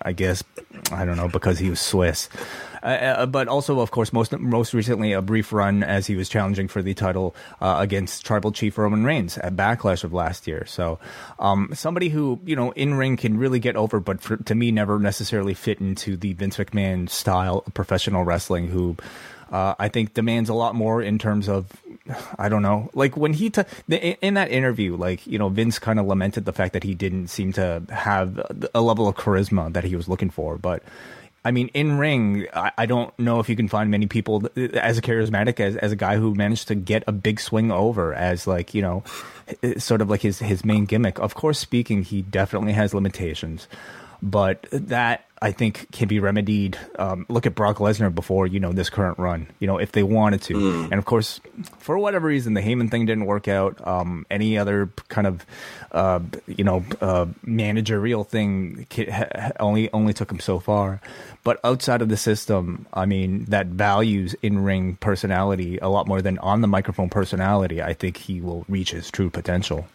I 0.03 0.13
guess 0.13 0.45
I 0.93 1.05
don't 1.05 1.17
know 1.17 1.29
because 1.29 1.59
he 1.59 1.71
was 1.71 1.81
Swiss. 1.81 2.29
Uh, 2.83 2.87
uh, 2.87 3.27
but 3.27 3.49
also, 3.49 3.81
of 3.81 3.91
course, 3.91 4.13
most 4.13 4.31
most 4.39 4.73
recently, 4.73 5.13
a 5.13 5.21
brief 5.21 5.53
run 5.53 5.83
as 5.83 6.07
he 6.07 6.15
was 6.15 6.29
challenging 6.29 6.69
for 6.69 6.83
the 6.83 6.95
title 6.95 7.35
uh, 7.61 7.77
against 7.81 8.25
Tribal 8.25 8.53
Chief 8.53 8.79
Roman 8.79 9.05
Reigns 9.05 9.39
at 9.39 9.57
Backlash 9.57 10.05
of 10.05 10.13
last 10.13 10.47
year. 10.47 10.65
So, 10.67 11.01
um, 11.41 11.71
somebody 11.75 12.09
who 12.09 12.39
you 12.45 12.55
know 12.55 12.71
in 12.73 12.95
ring 12.95 13.17
can 13.17 13.39
really 13.39 13.59
get 13.59 13.75
over, 13.75 13.99
but 13.99 14.21
for, 14.21 14.37
to 14.37 14.55
me, 14.55 14.71
never 14.71 15.01
necessarily 15.01 15.55
fit 15.55 15.81
into 15.81 16.17
the 16.17 16.35
Vince 16.35 16.59
McMahon 16.59 17.09
style 17.09 17.65
of 17.67 17.75
professional 17.75 18.23
wrestling. 18.23 18.69
Who 18.69 18.97
uh, 19.51 19.75
I 19.79 19.89
think 19.89 20.15
demands 20.15 20.49
a 20.49 20.55
lot 20.55 20.77
more 20.77 21.03
in 21.03 21.19
terms 21.19 21.49
of 21.49 21.73
I 22.39 22.49
don't 22.49 22.63
know. 22.63 22.91
Like 22.95 23.17
when 23.17 23.33
he 23.33 23.51
t- 23.51 23.63
in 23.89 24.35
that 24.35 24.51
interview, 24.51 24.97
like 24.97 25.27
you 25.27 25.39
know, 25.39 25.49
Vince 25.49 25.79
kind 25.79 25.99
of 25.99 26.07
lamented 26.07 26.45
the 26.45 26.53
fact 26.53 26.73
that 26.73 26.83
he 26.83 26.95
didn't 26.95 27.29
seem 27.29 27.53
to 27.55 27.83
have 27.91 28.41
a 28.75 28.81
level 28.81 29.09
of 29.09 29.17
charisma 29.17 29.73
that 29.73 29.85
he 29.85 29.97
was 29.97 30.09
looking 30.09 30.31
for. 30.31 30.59
But 30.59 30.83
I 31.45 31.53
mean, 31.53 31.69
in 31.75 31.97
ring, 31.97 32.49
I, 32.53 32.73
I, 32.77 32.87
don't 32.87 33.17
know 33.21 33.39
if 33.39 33.49
you 33.49 33.55
can 33.55 33.69
find 33.69 33.89
many 33.89 34.09
people 34.09 34.49
as 34.57 35.01
charismatic 35.01 35.61
as, 35.61 35.77
as 35.77 35.93
a 35.93 35.97
guy 35.97 36.17
who 36.17 36.35
managed 36.35 36.67
to 36.69 36.75
get 36.75 37.05
a 37.07 37.13
big 37.13 37.39
swing 37.39 37.71
over 37.71 38.13
as 38.13 38.49
like 38.49 38.75
you 38.75 38.83
know, 38.83 39.05
sort 39.79 40.01
of 40.01 40.11
like 40.11 40.23
his 40.23 40.41
his 40.41 40.65
main 40.65 40.87
gimmick. 40.87 41.21
Of 41.21 41.35
course, 41.35 41.61
speaking, 41.61 42.03
he 42.03 42.23
definitely 42.23 42.73
has 42.73 42.93
limitations, 42.93 43.69
but 44.23 44.67
that 44.73 45.27
I 45.41 45.53
think 45.53 45.93
can 45.93 46.09
be 46.09 46.19
remedied. 46.19 46.79
Um, 46.99 47.27
look 47.29 47.45
at 47.45 47.55
Brock 47.55 47.77
Lesnar 47.77 48.15
before 48.15 48.47
you 48.47 48.59
know 48.59 48.73
this 48.73 48.89
current 48.89 49.19
run. 49.19 49.49
You 49.59 49.67
know 49.67 49.79
if 49.79 49.93
they 49.93 50.03
wanted 50.03 50.43
to, 50.43 50.55
mm. 50.55 50.85
and 50.85 50.95
of 50.95 51.05
course, 51.05 51.41
for 51.79 51.99
whatever 51.99 52.27
reason, 52.27 52.55
the 52.55 52.63
Heyman 52.63 52.91
thing 52.91 53.05
didn't 53.05 53.27
work 53.27 53.47
out. 53.47 53.87
Um, 53.87 54.25
any 54.31 54.57
other 54.57 54.91
kind 55.09 55.27
of 55.27 55.45
uh, 55.93 56.21
you 56.47 56.65
know 56.65 56.85
uh, 57.01 57.27
managerial 57.45 58.25
thing 58.25 58.87
only 59.61 59.93
only 59.93 60.15
took 60.15 60.33
him 60.33 60.41
so 60.41 60.59
far. 60.59 61.01
But 61.45 61.61
outside 61.63 62.03
of 62.03 62.09
the 62.09 62.17
system, 62.17 62.87
I 62.93 63.07
mean, 63.07 63.45
that 63.47 63.67
values 63.67 64.35
in 64.43 64.65
ring 64.65 64.97
personality 64.97 65.79
a 65.79 65.89
lot 65.89 66.09
more 66.09 66.23
than 66.23 66.39
on 66.39 66.61
the 66.61 66.67
microphone 66.67 67.11
personality. 67.11 67.83
I 67.83 67.93
think 67.93 68.17
he 68.17 68.41
will 68.41 68.65
reach 68.69 68.91
his 68.91 69.11
true 69.11 69.31
potential. 69.31 69.87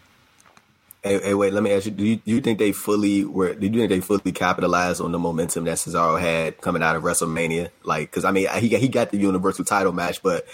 Hey, 1.04 1.20
hey, 1.20 1.34
wait. 1.34 1.52
Let 1.52 1.64
me 1.64 1.72
ask 1.72 1.86
you: 1.86 1.92
Do 1.92 2.06
you 2.06 2.18
do 2.18 2.32
you 2.32 2.42
think 2.42 2.60
they 2.60 2.72
fully 2.72 3.26
were? 3.26 3.56
Do 3.56 3.66
you 3.66 3.74
think 3.74 3.90
they 3.90 4.02
fully 4.02 4.32
capitalized 4.32 5.02
on 5.02 5.12
the 5.12 5.18
momentum 5.18 5.64
that 5.66 5.78
Cesaro 5.78 6.20
had 6.22 6.62
coming 6.62 6.84
out 6.84 6.96
of 6.96 7.02
WrestleMania? 7.02 7.70
Like, 7.84 8.12
because 8.12 8.24
I 8.24 8.30
mean, 8.30 8.48
he 8.60 8.68
he 8.78 8.88
got 8.88 9.10
the 9.10 9.18
Universal 9.18 9.66
Title 9.66 9.94
match, 9.94 10.22
but 10.22 10.46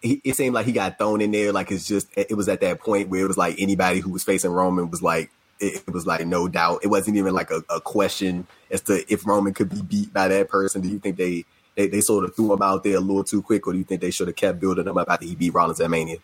he, 0.00 0.22
it 0.24 0.36
seemed 0.36 0.54
like 0.54 0.64
he 0.64 0.72
got 0.72 0.96
thrown 0.96 1.20
in 1.20 1.32
there. 1.32 1.52
Like, 1.52 1.70
it's 1.70 1.86
just 1.86 2.08
it 2.16 2.34
was 2.34 2.48
at 2.48 2.62
that 2.62 2.80
point 2.80 3.10
where 3.10 3.22
it 3.22 3.28
was 3.28 3.36
like 3.36 3.56
anybody 3.58 4.00
who 4.00 4.08
was 4.10 4.24
facing 4.24 4.50
Roman 4.50 4.90
was 4.90 5.02
like 5.02 5.30
it, 5.60 5.82
it 5.86 5.92
was 5.92 6.06
like 6.06 6.26
no 6.26 6.48
doubt. 6.48 6.80
It 6.82 6.88
wasn't 6.88 7.18
even 7.18 7.34
like 7.34 7.50
a, 7.50 7.62
a, 7.68 7.80
question 7.82 8.46
as 8.70 8.80
to 8.82 9.04
if 9.12 9.26
Roman 9.26 9.52
could 9.52 9.68
be 9.68 9.82
beat 9.82 10.14
by 10.14 10.28
that 10.28 10.48
person. 10.48 10.80
Do 10.80 10.88
you 10.88 10.98
think 10.98 11.18
they, 11.18 11.44
they 11.76 11.88
they 11.88 12.00
sort 12.00 12.24
of 12.24 12.34
threw 12.34 12.52
him 12.54 12.62
out 12.62 12.84
there 12.84 12.96
a 12.96 13.00
little 13.00 13.24
too 13.24 13.42
quick, 13.42 13.66
or 13.66 13.72
do 13.72 13.78
you 13.78 13.84
think 13.84 14.00
they 14.00 14.10
should 14.10 14.28
have 14.28 14.36
kept 14.36 14.60
building 14.60 14.86
him 14.86 14.96
up 14.96 15.10
after 15.10 15.26
he 15.26 15.34
beat 15.34 15.52
Rollins 15.52 15.80
at 15.80 15.90
Mania? 15.90 16.16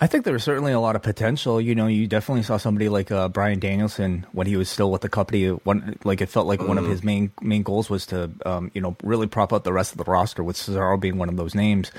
I 0.00 0.06
think 0.06 0.24
there 0.24 0.32
was 0.32 0.44
certainly 0.44 0.70
a 0.70 0.78
lot 0.78 0.94
of 0.94 1.02
potential. 1.02 1.60
You 1.60 1.74
know, 1.74 1.88
you 1.88 2.06
definitely 2.06 2.44
saw 2.44 2.56
somebody 2.56 2.88
like 2.88 3.10
uh, 3.10 3.28
Bryan 3.28 3.58
Danielson 3.58 4.26
when 4.30 4.46
he 4.46 4.56
was 4.56 4.68
still 4.68 4.92
with 4.92 5.00
the 5.00 5.08
company. 5.08 5.48
One, 5.48 5.98
like 6.04 6.20
it 6.20 6.28
felt 6.28 6.46
like 6.46 6.60
mm. 6.60 6.68
one 6.68 6.78
of 6.78 6.84
mm. 6.84 6.90
his 6.90 7.02
main 7.02 7.32
main 7.42 7.64
goals 7.64 7.90
was 7.90 8.06
to, 8.06 8.30
um, 8.46 8.70
you 8.74 8.80
know, 8.80 8.96
really 9.02 9.26
prop 9.26 9.52
up 9.52 9.64
the 9.64 9.72
rest 9.72 9.92
of 9.92 9.98
the 9.98 10.04
roster, 10.04 10.44
with 10.44 10.56
Cesaro 10.56 11.00
being 11.00 11.18
one 11.18 11.28
of 11.28 11.36
those 11.36 11.54
names. 11.54 11.90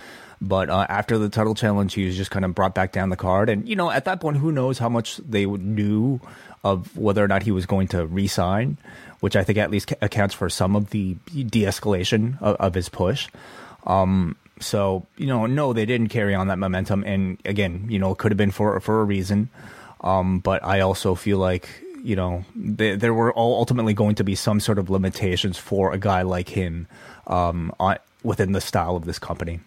But 0.41 0.70
uh, 0.70 0.86
after 0.88 1.18
the 1.18 1.27
title 1.27 1.56
challenge, 1.56 1.94
he 1.94 2.06
was 2.06 2.15
just 2.15 2.32
kind 2.32 2.46
of 2.46 2.56
brought 2.56 2.74
back 2.74 2.94
down 2.94 3.10
the 3.10 3.18
card, 3.18 3.50
and 3.50 3.68
you 3.68 3.75
know, 3.75 3.91
at 3.91 4.06
that 4.06 4.22
point, 4.22 4.38
who 4.38 4.53
knows 4.53 4.77
how 4.77 4.88
much 4.88 5.18
they 5.18 5.46
knew 5.46 6.22
of 6.63 6.96
whether 6.98 7.24
or 7.24 7.27
not 7.27 7.44
he 7.44 7.51
was 7.51 7.65
going 7.65 7.89
to 7.89 8.08
resign, 8.08 8.77
which 9.20 9.36
I 9.36 9.44
think 9.44 9.58
at 9.58 9.72
least 9.72 9.94
accounts 10.01 10.34
for 10.34 10.50
some 10.50 10.75
of 10.75 10.91
the 10.91 11.15
de-escalation 11.34 12.41
of, 12.41 12.56
of 12.56 12.74
his 12.74 12.88
push. 12.88 13.27
Um, 13.86 14.36
so 14.59 15.05
you 15.17 15.27
know, 15.27 15.45
no, 15.45 15.73
they 15.73 15.85
didn't 15.85 16.09
carry 16.09 16.35
on 16.35 16.47
that 16.47 16.57
momentum, 16.57 17.03
and 17.05 17.39
again, 17.45 17.87
you 17.89 17.99
know, 17.99 18.11
it 18.11 18.17
could 18.17 18.31
have 18.31 18.37
been 18.37 18.51
for 18.51 18.79
for 18.79 19.01
a 19.01 19.03
reason. 19.03 19.49
Um, 20.01 20.39
but 20.39 20.63
I 20.63 20.79
also 20.79 21.15
feel 21.15 21.37
like 21.37 21.69
you 22.03 22.15
know 22.15 22.45
they, 22.55 22.95
there 22.95 23.13
were 23.13 23.33
all 23.33 23.57
ultimately 23.59 23.93
going 23.93 24.15
to 24.15 24.23
be 24.23 24.35
some 24.35 24.59
sort 24.59 24.79
of 24.79 24.89
limitations 24.89 25.57
for 25.57 25.93
a 25.93 25.97
guy 25.97 26.21
like 26.21 26.49
him 26.49 26.87
um, 27.27 27.73
on, 27.79 27.97
within 28.23 28.51
the 28.51 28.61
style 28.61 28.95
of 28.95 29.05
this 29.05 29.19
company. 29.19 29.59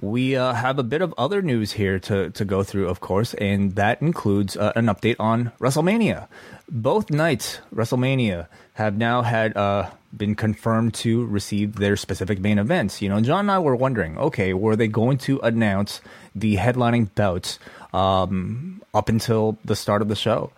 We 0.00 0.34
uh, 0.34 0.54
have 0.54 0.78
a 0.78 0.82
bit 0.82 1.02
of 1.02 1.12
other 1.18 1.42
news 1.42 1.72
here 1.72 1.98
to, 1.98 2.30
to 2.30 2.44
go 2.46 2.62
through, 2.62 2.88
of 2.88 3.00
course, 3.00 3.34
and 3.34 3.74
that 3.76 4.00
includes 4.00 4.56
uh, 4.56 4.72
an 4.74 4.86
update 4.86 5.16
on 5.18 5.52
WrestleMania. 5.60 6.26
Both 6.70 7.10
nights, 7.10 7.60
WrestleMania, 7.74 8.46
have 8.80 8.96
now 8.96 9.20
had 9.20 9.54
uh, 9.58 9.90
been 10.16 10.34
confirmed 10.34 10.94
to 10.94 11.26
receive 11.26 11.76
their 11.76 11.96
specific 11.96 12.40
main 12.40 12.58
events. 12.58 13.02
You 13.02 13.10
know, 13.10 13.20
John 13.20 13.40
and 13.40 13.50
I 13.50 13.58
were 13.58 13.76
wondering, 13.76 14.16
okay, 14.16 14.54
were 14.54 14.74
they 14.74 14.88
going 14.88 15.18
to 15.18 15.38
announce 15.40 16.00
the 16.34 16.56
headlining 16.56 17.14
bouts 17.14 17.58
um, 17.92 18.82
up 18.94 19.10
until 19.10 19.58
the 19.66 19.76
start 19.76 20.00
of 20.00 20.08
the 20.08 20.16
show? 20.16 20.50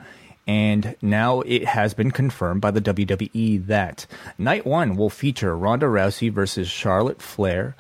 And 0.47 0.95
now 1.03 1.41
it 1.41 1.65
has 1.65 1.95
been 1.95 2.13
confirmed 2.13 2.61
by 2.61 2.71
the 2.71 2.81
WWE 2.81 3.67
that 3.67 4.07
night 4.39 4.65
one 4.65 4.95
will 4.95 5.11
feature 5.11 5.57
Ronda 5.57 5.87
Rousey 5.87 6.33
versus 6.33 6.69
Charlotte 6.69 7.21
Flair, 7.21 7.75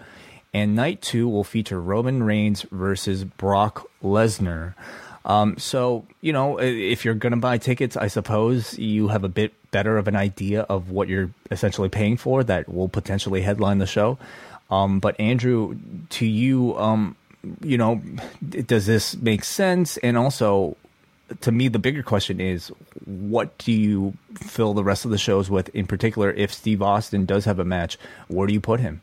and 0.52 0.74
night 0.74 1.02
two 1.02 1.28
will 1.28 1.44
feature 1.44 1.80
Roman 1.80 2.24
Reigns 2.24 2.62
versus 2.72 3.22
Brock 3.22 3.88
Lesnar. 4.02 4.74
Um, 5.24 5.56
so, 5.56 6.04
you 6.20 6.32
know, 6.32 6.58
if 6.58 7.04
you're 7.04 7.14
going 7.14 7.32
to 7.32 7.36
buy 7.36 7.58
tickets, 7.58 7.96
I 7.96 8.08
suppose 8.08 8.76
you 8.76 9.06
have 9.08 9.22
a 9.22 9.28
bit 9.28 9.54
better 9.72 9.98
of 9.98 10.06
an 10.06 10.14
idea 10.14 10.62
of 10.62 10.90
what 10.90 11.08
you're 11.08 11.30
essentially 11.50 11.88
paying 11.88 12.16
for 12.16 12.44
that 12.44 12.72
will 12.72 12.88
potentially 12.88 13.42
headline 13.42 13.78
the 13.78 13.86
show. 13.86 14.18
Um, 14.70 15.00
but 15.00 15.18
Andrew, 15.18 15.76
to 16.10 16.24
you, 16.24 16.78
um, 16.78 17.16
you 17.60 17.76
know, 17.76 18.00
does 18.48 18.86
this 18.86 19.16
make 19.16 19.42
sense? 19.44 19.96
And 19.98 20.16
also, 20.16 20.76
to 21.40 21.52
me, 21.52 21.68
the 21.68 21.78
bigger 21.78 22.02
question 22.02 22.40
is, 22.40 22.68
what 23.04 23.58
do 23.58 23.72
you 23.72 24.14
fill 24.34 24.74
the 24.74 24.84
rest 24.84 25.04
of 25.04 25.10
the 25.10 25.18
shows 25.18 25.50
with? 25.50 25.68
In 25.74 25.86
particular, 25.86 26.30
if 26.30 26.52
Steve 26.52 26.80
Austin 26.80 27.26
does 27.26 27.44
have 27.44 27.58
a 27.58 27.64
match, 27.64 27.98
where 28.28 28.46
do 28.46 28.54
you 28.54 28.60
put 28.60 28.80
him? 28.80 29.02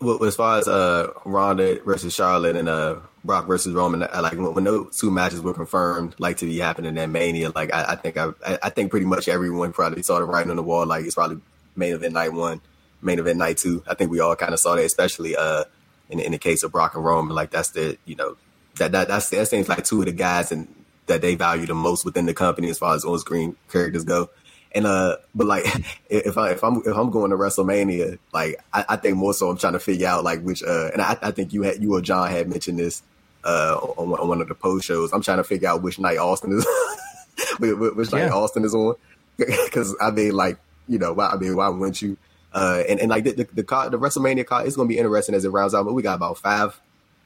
Well, 0.00 0.22
as 0.24 0.36
far 0.36 0.58
as 0.58 0.68
uh, 0.68 1.12
Ronda 1.24 1.80
versus 1.82 2.14
Charlotte 2.14 2.54
and 2.54 2.68
uh, 2.68 3.00
Brock 3.24 3.46
versus 3.46 3.74
Roman, 3.74 4.04
I, 4.04 4.20
like 4.20 4.34
when, 4.34 4.54
when, 4.54 4.64
those 4.64 4.96
two 4.96 5.10
matches 5.10 5.40
were 5.42 5.54
confirmed, 5.54 6.14
like 6.18 6.36
to 6.36 6.46
be 6.46 6.58
happening 6.58 6.96
at 6.98 7.10
Mania, 7.10 7.50
like 7.52 7.74
I, 7.74 7.92
I 7.92 7.96
think 7.96 8.16
I, 8.16 8.30
I 8.62 8.70
think 8.70 8.92
pretty 8.92 9.06
much 9.06 9.26
everyone 9.26 9.72
probably 9.72 10.02
saw 10.04 10.20
the 10.20 10.24
writing 10.24 10.50
on 10.50 10.56
the 10.56 10.62
wall. 10.62 10.86
Like 10.86 11.04
it's 11.04 11.16
probably 11.16 11.40
main 11.74 11.94
event 11.94 12.14
night 12.14 12.32
one, 12.32 12.60
main 13.02 13.18
event 13.18 13.38
night 13.38 13.58
two. 13.58 13.82
I 13.88 13.94
think 13.94 14.12
we 14.12 14.20
all 14.20 14.36
kind 14.36 14.54
of 14.54 14.60
saw 14.60 14.76
that, 14.76 14.84
especially 14.84 15.34
uh, 15.34 15.64
in 16.08 16.20
in 16.20 16.30
the 16.30 16.38
case 16.38 16.62
of 16.62 16.70
Brock 16.70 16.94
and 16.94 17.04
Roman. 17.04 17.34
Like 17.34 17.50
that's 17.50 17.70
the 17.70 17.98
you 18.04 18.14
know 18.14 18.36
that 18.76 18.92
that 18.92 19.08
that's 19.08 19.30
that 19.30 19.48
seems 19.48 19.68
like 19.68 19.82
two 19.82 20.00
of 20.00 20.06
the 20.06 20.12
guys 20.12 20.52
and 20.52 20.72
that 21.06 21.22
they 21.22 21.34
value 21.34 21.66
the 21.66 21.74
most 21.74 22.04
within 22.04 22.26
the 22.26 22.34
company 22.34 22.70
as 22.70 22.78
far 22.78 22.94
as 22.94 23.04
on 23.04 23.18
screen 23.18 23.56
characters 23.68 24.04
go. 24.04 24.30
And 24.78 24.86
uh, 24.86 25.16
but 25.34 25.48
like 25.48 25.64
if 26.08 26.38
I 26.38 26.52
if 26.52 26.62
I'm 26.62 26.76
if 26.86 26.96
I'm 26.96 27.10
going 27.10 27.32
to 27.32 27.36
WrestleMania, 27.36 28.18
like 28.32 28.60
I, 28.72 28.84
I 28.90 28.96
think 28.96 29.16
more 29.16 29.34
so 29.34 29.50
I'm 29.50 29.58
trying 29.58 29.72
to 29.72 29.80
figure 29.80 30.06
out 30.06 30.22
like 30.22 30.40
which 30.42 30.62
uh, 30.62 30.90
and 30.92 31.02
I, 31.02 31.16
I 31.20 31.32
think 31.32 31.52
you 31.52 31.62
had 31.62 31.82
you 31.82 31.94
or 31.94 32.00
John 32.00 32.30
had 32.30 32.48
mentioned 32.48 32.78
this 32.78 33.02
uh 33.44 33.76
on, 33.96 34.12
on 34.12 34.28
one 34.28 34.40
of 34.40 34.46
the 34.46 34.54
post 34.54 34.86
shows. 34.86 35.12
I'm 35.12 35.20
trying 35.20 35.38
to 35.38 35.44
figure 35.44 35.68
out 35.68 35.82
which 35.82 35.98
night 35.98 36.18
Austin 36.18 36.52
is, 36.52 36.66
which 37.58 38.12
night 38.12 38.26
yeah. 38.26 38.32
Austin 38.32 38.64
is 38.64 38.72
on, 38.72 38.94
because 39.36 39.96
I 40.00 40.12
mean 40.12 40.30
like 40.30 40.58
you 40.86 41.00
know 41.00 41.12
why 41.12 41.30
I 41.30 41.36
mean 41.36 41.56
why 41.56 41.68
wouldn't 41.70 42.00
you? 42.00 42.16
Uh, 42.52 42.84
and, 42.88 43.00
and 43.00 43.10
like 43.10 43.24
the 43.24 43.32
the, 43.32 43.48
the, 43.52 43.64
card, 43.64 43.90
the 43.90 43.98
WrestleMania 43.98 44.46
card 44.46 44.68
is 44.68 44.76
going 44.76 44.88
to 44.88 44.94
be 44.94 44.98
interesting 44.98 45.34
as 45.34 45.44
it 45.44 45.50
rounds 45.50 45.74
out. 45.74 45.86
But 45.86 45.94
we 45.94 46.04
got 46.04 46.14
about 46.14 46.38
five 46.38 46.80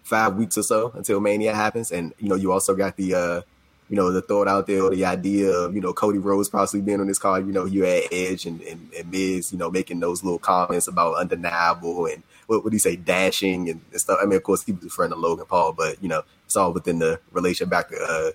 five 0.04 0.36
weeks 0.36 0.56
or 0.56 0.62
so 0.62 0.90
until 0.94 1.20
Mania 1.20 1.54
happens, 1.54 1.92
and 1.92 2.14
you 2.18 2.30
know 2.30 2.34
you 2.34 2.50
also 2.50 2.74
got 2.74 2.96
the 2.96 3.14
uh 3.14 3.42
you 3.92 3.96
know, 3.96 4.10
the 4.10 4.22
thought 4.22 4.48
out 4.48 4.66
there 4.66 4.82
or 4.82 4.88
the 4.88 5.04
idea 5.04 5.50
of, 5.50 5.74
you 5.74 5.80
know, 5.82 5.92
Cody 5.92 6.16
Rhodes 6.16 6.48
possibly 6.48 6.80
being 6.80 6.98
on 6.98 7.08
this 7.08 7.18
card, 7.18 7.46
you 7.46 7.52
know, 7.52 7.66
you 7.66 7.84
had 7.84 8.04
Edge 8.10 8.46
and, 8.46 8.62
and, 8.62 8.90
and 8.98 9.10
Miz, 9.10 9.52
you 9.52 9.58
know, 9.58 9.70
making 9.70 10.00
those 10.00 10.24
little 10.24 10.38
comments 10.38 10.88
about 10.88 11.16
undeniable 11.16 12.06
and 12.06 12.22
what 12.46 12.64
would 12.64 12.72
he 12.72 12.78
say, 12.78 12.96
dashing 12.96 13.68
and, 13.68 13.82
and, 13.90 14.00
stuff. 14.00 14.18
I 14.22 14.24
mean, 14.24 14.38
of 14.38 14.44
course, 14.44 14.64
he 14.64 14.72
was 14.72 14.86
a 14.86 14.88
friend 14.88 15.12
of 15.12 15.18
Logan 15.18 15.44
Paul, 15.44 15.74
but, 15.74 16.02
you 16.02 16.08
know, 16.08 16.22
it's 16.46 16.56
all 16.56 16.72
within 16.72 17.00
the 17.00 17.20
relation 17.32 17.68
back 17.68 17.90
to 17.90 17.96
uh, 18.02 18.30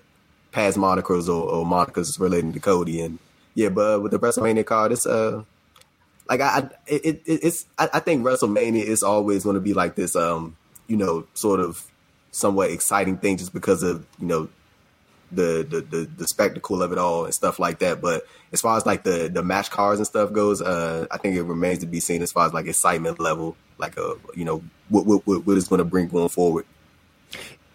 past 0.52 0.76
monikers 0.76 1.26
or, 1.26 1.50
or 1.50 1.66
monikers 1.66 2.20
relating 2.20 2.52
to 2.52 2.60
Cody. 2.60 3.00
And 3.00 3.18
yeah, 3.56 3.70
but 3.70 4.00
with 4.00 4.12
the 4.12 4.20
WrestleMania 4.20 4.64
card, 4.64 4.92
it's, 4.92 5.06
uh, 5.06 5.42
like 6.28 6.40
I, 6.40 6.70
it, 6.86 7.04
it 7.04 7.22
it's, 7.26 7.66
I, 7.76 7.88
I 7.94 7.98
think 7.98 8.24
WrestleMania 8.24 8.84
is 8.84 9.02
always 9.02 9.42
going 9.42 9.54
to 9.54 9.60
be 9.60 9.74
like 9.74 9.96
this, 9.96 10.14
um, 10.14 10.56
you 10.86 10.96
know, 10.96 11.26
sort 11.34 11.58
of 11.58 11.84
somewhat 12.30 12.70
exciting 12.70 13.18
thing 13.18 13.38
just 13.38 13.52
because 13.52 13.82
of, 13.82 14.06
you 14.20 14.28
know, 14.28 14.48
the, 15.30 15.66
the 15.68 15.80
the 15.80 16.08
the 16.16 16.26
spectacle 16.26 16.82
of 16.82 16.92
it 16.92 16.98
all 16.98 17.24
and 17.24 17.34
stuff 17.34 17.58
like 17.58 17.80
that. 17.80 18.00
But 18.00 18.26
as 18.52 18.60
far 18.60 18.76
as 18.76 18.86
like 18.86 19.02
the 19.04 19.28
the 19.28 19.42
match 19.42 19.70
cards 19.70 20.00
and 20.00 20.06
stuff 20.06 20.32
goes, 20.32 20.62
uh, 20.62 21.06
I 21.10 21.18
think 21.18 21.36
it 21.36 21.42
remains 21.42 21.80
to 21.80 21.86
be 21.86 22.00
seen 22.00 22.22
as 22.22 22.32
far 22.32 22.46
as 22.46 22.52
like 22.52 22.66
excitement 22.66 23.20
level, 23.20 23.56
like 23.78 23.96
a 23.96 24.04
uh, 24.04 24.14
you 24.34 24.44
know 24.44 24.62
what 24.88 25.06
what 25.06 25.26
what, 25.26 25.46
what 25.46 25.56
is 25.56 25.68
going 25.68 25.78
to 25.78 25.84
bring 25.84 26.08
going 26.08 26.28
forward. 26.28 26.64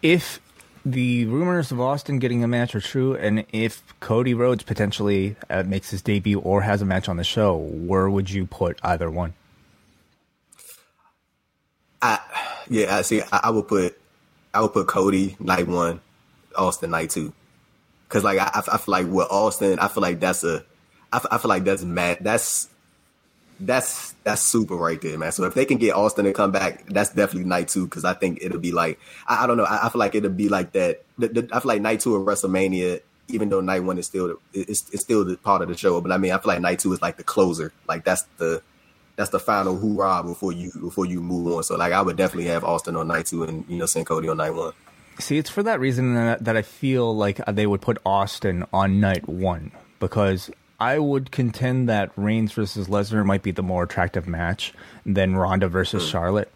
If 0.01 0.39
the 0.85 1.25
rumors 1.25 1.71
of 1.71 1.79
Austin 1.79 2.19
getting 2.19 2.43
a 2.43 2.47
match 2.47 2.75
are 2.75 2.81
true, 2.81 3.15
and 3.15 3.45
if 3.53 3.81
Cody 3.99 4.33
Rhodes 4.33 4.63
potentially 4.63 5.35
uh, 5.49 5.63
makes 5.63 5.89
his 5.89 6.01
debut 6.01 6.39
or 6.39 6.61
has 6.61 6.81
a 6.81 6.85
match 6.85 7.07
on 7.07 7.17
the 7.17 7.23
show, 7.23 7.55
where 7.55 8.09
would 8.09 8.29
you 8.29 8.45
put 8.45 8.79
either 8.83 9.09
one? 9.09 9.33
I 12.01 12.19
yeah, 12.69 12.97
I 12.97 13.01
see. 13.01 13.21
I, 13.21 13.41
I 13.43 13.49
would 13.49 13.67
put 13.67 13.97
I 14.53 14.61
would 14.61 14.73
put 14.73 14.87
Cody 14.87 15.35
night 15.39 15.67
one, 15.67 16.01
Austin 16.55 16.91
night 16.91 17.11
two. 17.11 17.33
Cause 18.13 18.23
like 18.23 18.37
I, 18.37 18.61
I 18.71 18.77
feel 18.77 18.91
like 18.91 19.07
with 19.07 19.27
Austin, 19.31 19.79
I 19.79 19.87
feel 19.87 20.01
like 20.01 20.19
that's 20.19 20.43
a, 20.43 20.63
I, 21.11 21.19
I 21.31 21.37
feel 21.39 21.49
like 21.49 21.63
that's 21.63 21.83
mad. 21.83 22.19
That's 22.21 22.69
that's 23.59 24.13
that's 24.23 24.43
super 24.43 24.75
right 24.75 25.01
there, 25.01 25.17
man. 25.17 25.31
So 25.31 25.45
if 25.45 25.55
they 25.55 25.65
can 25.65 25.79
get 25.79 25.95
Austin 25.95 26.25
to 26.25 26.31
come 26.31 26.51
back, 26.51 26.85
that's 26.85 27.09
definitely 27.09 27.49
night 27.49 27.69
two. 27.69 27.85
Because 27.85 28.05
I 28.05 28.13
think 28.13 28.37
it'll 28.43 28.59
be 28.59 28.71
like 28.71 28.99
I, 29.25 29.43
I 29.43 29.47
don't 29.47 29.57
know. 29.57 29.63
I, 29.63 29.87
I, 29.87 29.89
feel 29.89 29.97
like 29.97 30.13
it'll 30.13 30.29
be 30.29 30.47
like 30.47 30.73
that. 30.73 31.03
The, 31.17 31.27
the, 31.27 31.49
I 31.51 31.59
feel 31.59 31.69
like 31.69 31.81
night 31.81 32.01
two 32.01 32.15
of 32.15 32.21
WrestleMania 32.27 33.01
even 33.29 33.49
though 33.49 33.61
night 33.61 33.79
one 33.79 33.97
is 33.97 34.05
still 34.05 34.37
it's, 34.53 34.87
it's 34.91 35.01
still 35.03 35.25
the 35.25 35.35
part 35.37 35.63
of 35.63 35.67
the 35.69 35.75
show. 35.75 35.99
But 35.99 36.11
I 36.11 36.17
mean, 36.17 36.33
I 36.33 36.37
feel 36.37 36.49
like 36.49 36.61
night 36.61 36.77
two 36.77 36.93
is 36.93 37.01
like 37.01 37.17
the 37.17 37.23
closer. 37.23 37.73
Like 37.87 38.05
that's 38.05 38.23
the 38.37 38.61
that's 39.15 39.31
the 39.31 39.39
final 39.39 39.75
hoorah 39.75 40.23
before 40.23 40.51
you 40.51 40.71
before 40.79 41.07
you 41.07 41.19
move 41.19 41.51
on. 41.51 41.63
So 41.63 41.77
like 41.77 41.93
I 41.93 42.01
would 42.03 42.17
definitely 42.17 42.49
have 42.51 42.63
Austin 42.63 42.95
on 42.95 43.07
night 43.07 43.25
two 43.25 43.43
and 43.43 43.65
you 43.67 43.77
know 43.77 43.87
send 43.87 44.05
Cody 44.05 44.29
on 44.29 44.37
night 44.37 44.51
one. 44.51 44.73
See, 45.19 45.37
it's 45.37 45.49
for 45.49 45.63
that 45.63 45.79
reason 45.79 46.15
that, 46.15 46.43
that 46.43 46.57
I 46.57 46.61
feel 46.61 47.15
like 47.15 47.39
they 47.45 47.67
would 47.67 47.81
put 47.81 47.99
Austin 48.05 48.65
on 48.73 48.99
night 48.99 49.27
one 49.27 49.71
because 49.99 50.49
I 50.79 50.99
would 50.99 51.31
contend 51.31 51.87
that 51.89 52.11
Reigns 52.15 52.51
versus 52.53 52.87
Lesnar 52.87 53.25
might 53.25 53.43
be 53.43 53.51
the 53.51 53.63
more 53.63 53.83
attractive 53.83 54.27
match 54.27 54.73
than 55.05 55.35
Ronda 55.35 55.67
versus 55.67 56.03
mm. 56.03 56.11
Charlotte 56.11 56.51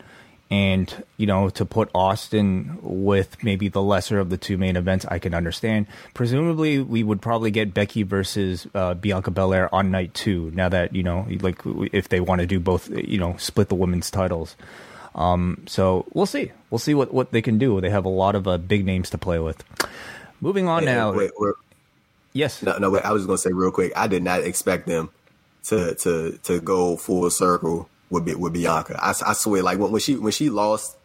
and 0.50 1.04
you 1.18 1.28
know 1.28 1.50
to 1.50 1.66
put 1.66 1.90
Austin 1.94 2.78
with 2.82 3.44
maybe 3.44 3.68
the 3.68 3.82
lesser 3.82 4.20
of 4.20 4.30
the 4.30 4.38
two 4.38 4.58
main 4.58 4.76
events, 4.76 5.06
I 5.06 5.20
can 5.20 5.34
understand. 5.34 5.88
Presumably, 6.14 6.80
we 6.80 7.04
would 7.04 7.22
probably 7.22 7.52
get 7.52 7.74
Becky 7.74 8.04
versus 8.04 8.68
uh, 8.74 8.94
Bianca 8.94 9.32
Belair 9.32 9.74
on 9.74 9.92
night 9.92 10.14
two. 10.14 10.52
Now 10.54 10.70
that 10.70 10.96
you 10.96 11.04
know, 11.04 11.28
like 11.42 11.60
if 11.92 12.10
they 12.10 12.20
want 12.20 12.42
to 12.42 12.48
do 12.48 12.60
both, 12.60 12.90
you 12.90 13.18
know, 13.18 13.36
split 13.38 13.70
the 13.70 13.76
women's 13.76 14.10
titles. 14.10 14.56
Um, 15.18 15.64
so 15.68 16.06
we'll 16.14 16.28
see. 16.28 16.52
We'll 16.70 16.80
see 16.80 16.94
what 16.94 17.14
what 17.14 17.32
they 17.32 17.42
can 17.42 17.58
do. 17.58 17.82
They 17.82 17.90
have 17.90 18.06
a 18.06 18.10
lot 18.10 18.36
of 18.36 18.48
uh, 18.48 18.58
big 18.58 18.86
names 18.86 19.10
to 19.10 19.18
play 19.18 19.40
with. 19.40 19.64
Moving 20.40 20.68
on 20.68 20.86
now. 20.86 21.12
Wait, 21.14 21.32
wait, 21.38 21.56
yes. 22.34 22.62
No, 22.62 22.78
no. 22.78 22.92
Wait. 22.92 23.04
I 23.04 23.12
was 23.12 23.26
going 23.26 23.38
to 23.38 23.42
say 23.42 23.52
real 23.52 23.72
quick. 23.72 23.92
I 23.96 24.08
did 24.08 24.24
not 24.24 24.44
expect 24.44 24.88
them 24.88 25.10
to 25.66 25.96
to 25.96 26.40
to 26.44 26.62
go 26.62 26.96
full 26.98 27.30
circle 27.32 27.90
with 28.10 28.32
with 28.36 28.54
Bianca. 28.54 29.00
I, 29.02 29.10
I 29.26 29.34
swear, 29.34 29.64
like 29.64 29.80
when, 29.80 29.92
when 29.92 30.02
she 30.02 30.16
when 30.16 30.32
she 30.32 30.50
lost 30.50 30.98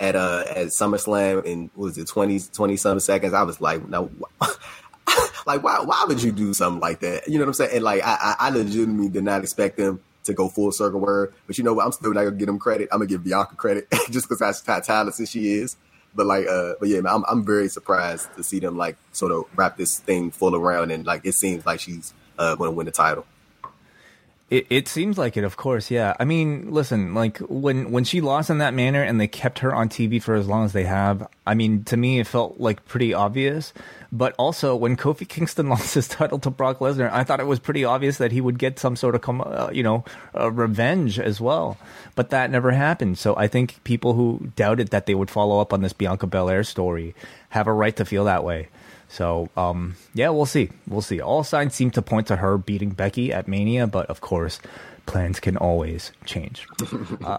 at 0.00 0.16
uh 0.16 0.44
at 0.48 0.68
SummerSlam 0.68 1.44
in 1.44 1.70
was 1.76 1.96
it 1.98 2.08
20, 2.08 2.40
20 2.40 2.76
some 2.76 2.98
seconds, 3.00 3.32
I 3.32 3.42
was 3.42 3.60
like, 3.60 3.88
no. 3.88 4.10
like 5.46 5.62
why 5.62 5.80
why 5.80 6.04
would 6.08 6.22
you 6.22 6.32
do 6.32 6.52
something 6.54 6.80
like 6.80 7.00
that? 7.00 7.28
You 7.28 7.38
know 7.38 7.44
what 7.44 7.48
I'm 7.48 7.54
saying? 7.54 7.70
And 7.74 7.84
like 7.84 8.02
I 8.04 8.34
I 8.38 8.50
legitimately 8.50 9.10
did 9.10 9.24
not 9.24 9.42
expect 9.42 9.76
them 9.76 10.00
to 10.24 10.34
go 10.34 10.48
full 10.48 10.72
circle 10.72 11.00
word. 11.00 11.34
But 11.46 11.58
you 11.58 11.64
know 11.64 11.74
what? 11.74 11.86
I'm 11.86 11.92
still 11.92 12.12
not 12.12 12.24
gonna 12.24 12.36
give 12.36 12.46
them 12.46 12.58
credit. 12.58 12.88
I'm 12.92 12.98
gonna 12.98 13.08
give 13.08 13.24
Bianca 13.24 13.54
credit 13.56 13.88
just 14.10 14.28
because 14.28 14.38
that's 14.38 14.66
how 14.66 14.80
talented 14.80 15.28
she 15.28 15.52
is. 15.52 15.76
But 16.14 16.26
like, 16.26 16.46
uh, 16.46 16.74
but 16.80 16.88
yeah, 16.88 17.00
man, 17.00 17.14
I'm 17.14 17.24
I'm 17.28 17.44
very 17.44 17.68
surprised 17.68 18.34
to 18.36 18.42
see 18.42 18.58
them 18.58 18.76
like 18.76 18.96
sort 19.12 19.32
of 19.32 19.44
wrap 19.56 19.76
this 19.76 19.98
thing 19.98 20.30
full 20.30 20.56
around 20.56 20.90
and 20.90 21.06
like 21.06 21.24
it 21.24 21.34
seems 21.34 21.64
like 21.64 21.80
she's 21.80 22.12
uh, 22.38 22.56
to 22.56 22.70
win 22.70 22.86
the 22.86 22.92
title. 22.92 23.26
It, 24.50 24.66
it 24.68 24.88
seems 24.88 25.16
like 25.16 25.36
it, 25.36 25.44
of 25.44 25.56
course. 25.56 25.92
Yeah. 25.92 26.14
I 26.18 26.24
mean, 26.24 26.72
listen, 26.72 27.14
like 27.14 27.38
when 27.38 27.92
when 27.92 28.02
she 28.02 28.20
lost 28.20 28.50
in 28.50 28.58
that 28.58 28.74
manner 28.74 29.00
and 29.00 29.20
they 29.20 29.28
kept 29.28 29.60
her 29.60 29.72
on 29.72 29.88
TV 29.88 30.20
for 30.20 30.34
as 30.34 30.48
long 30.48 30.64
as 30.64 30.72
they 30.72 30.84
have. 30.84 31.28
I 31.46 31.54
mean, 31.54 31.84
to 31.84 31.96
me, 31.96 32.18
it 32.18 32.26
felt 32.26 32.58
like 32.58 32.84
pretty 32.84 33.14
obvious. 33.14 33.72
But 34.10 34.34
also, 34.38 34.74
when 34.74 34.96
Kofi 34.96 35.28
Kingston 35.28 35.68
lost 35.70 35.94
his 35.94 36.08
title 36.08 36.40
to 36.40 36.50
Brock 36.50 36.80
Lesnar, 36.80 37.12
I 37.12 37.22
thought 37.22 37.38
it 37.38 37.46
was 37.46 37.60
pretty 37.60 37.84
obvious 37.84 38.18
that 38.18 38.32
he 38.32 38.40
would 38.40 38.58
get 38.58 38.80
some 38.80 38.96
sort 38.96 39.14
of, 39.14 39.40
uh, 39.40 39.70
you 39.72 39.84
know, 39.84 40.04
uh, 40.36 40.50
revenge 40.50 41.20
as 41.20 41.40
well. 41.40 41.78
But 42.16 42.30
that 42.30 42.50
never 42.50 42.72
happened. 42.72 43.18
So 43.18 43.36
I 43.36 43.46
think 43.46 43.82
people 43.84 44.14
who 44.14 44.50
doubted 44.56 44.88
that 44.88 45.06
they 45.06 45.14
would 45.14 45.30
follow 45.30 45.60
up 45.60 45.72
on 45.72 45.80
this 45.80 45.92
Bianca 45.92 46.26
Belair 46.26 46.64
story 46.64 47.14
have 47.50 47.68
a 47.68 47.72
right 47.72 47.94
to 47.94 48.04
feel 48.04 48.24
that 48.24 48.42
way. 48.42 48.68
So, 49.10 49.50
um, 49.56 49.96
yeah, 50.14 50.28
we'll 50.30 50.46
see. 50.46 50.70
We'll 50.86 51.02
see. 51.02 51.20
All 51.20 51.42
signs 51.42 51.74
seem 51.74 51.90
to 51.92 52.02
point 52.02 52.28
to 52.28 52.36
her 52.36 52.56
beating 52.56 52.90
Becky 52.90 53.32
at 53.32 53.48
Mania, 53.48 53.88
but 53.88 54.06
of 54.06 54.20
course, 54.20 54.60
plans 55.04 55.40
can 55.40 55.56
always 55.56 56.12
change. 56.24 56.66
Uh, 57.24 57.38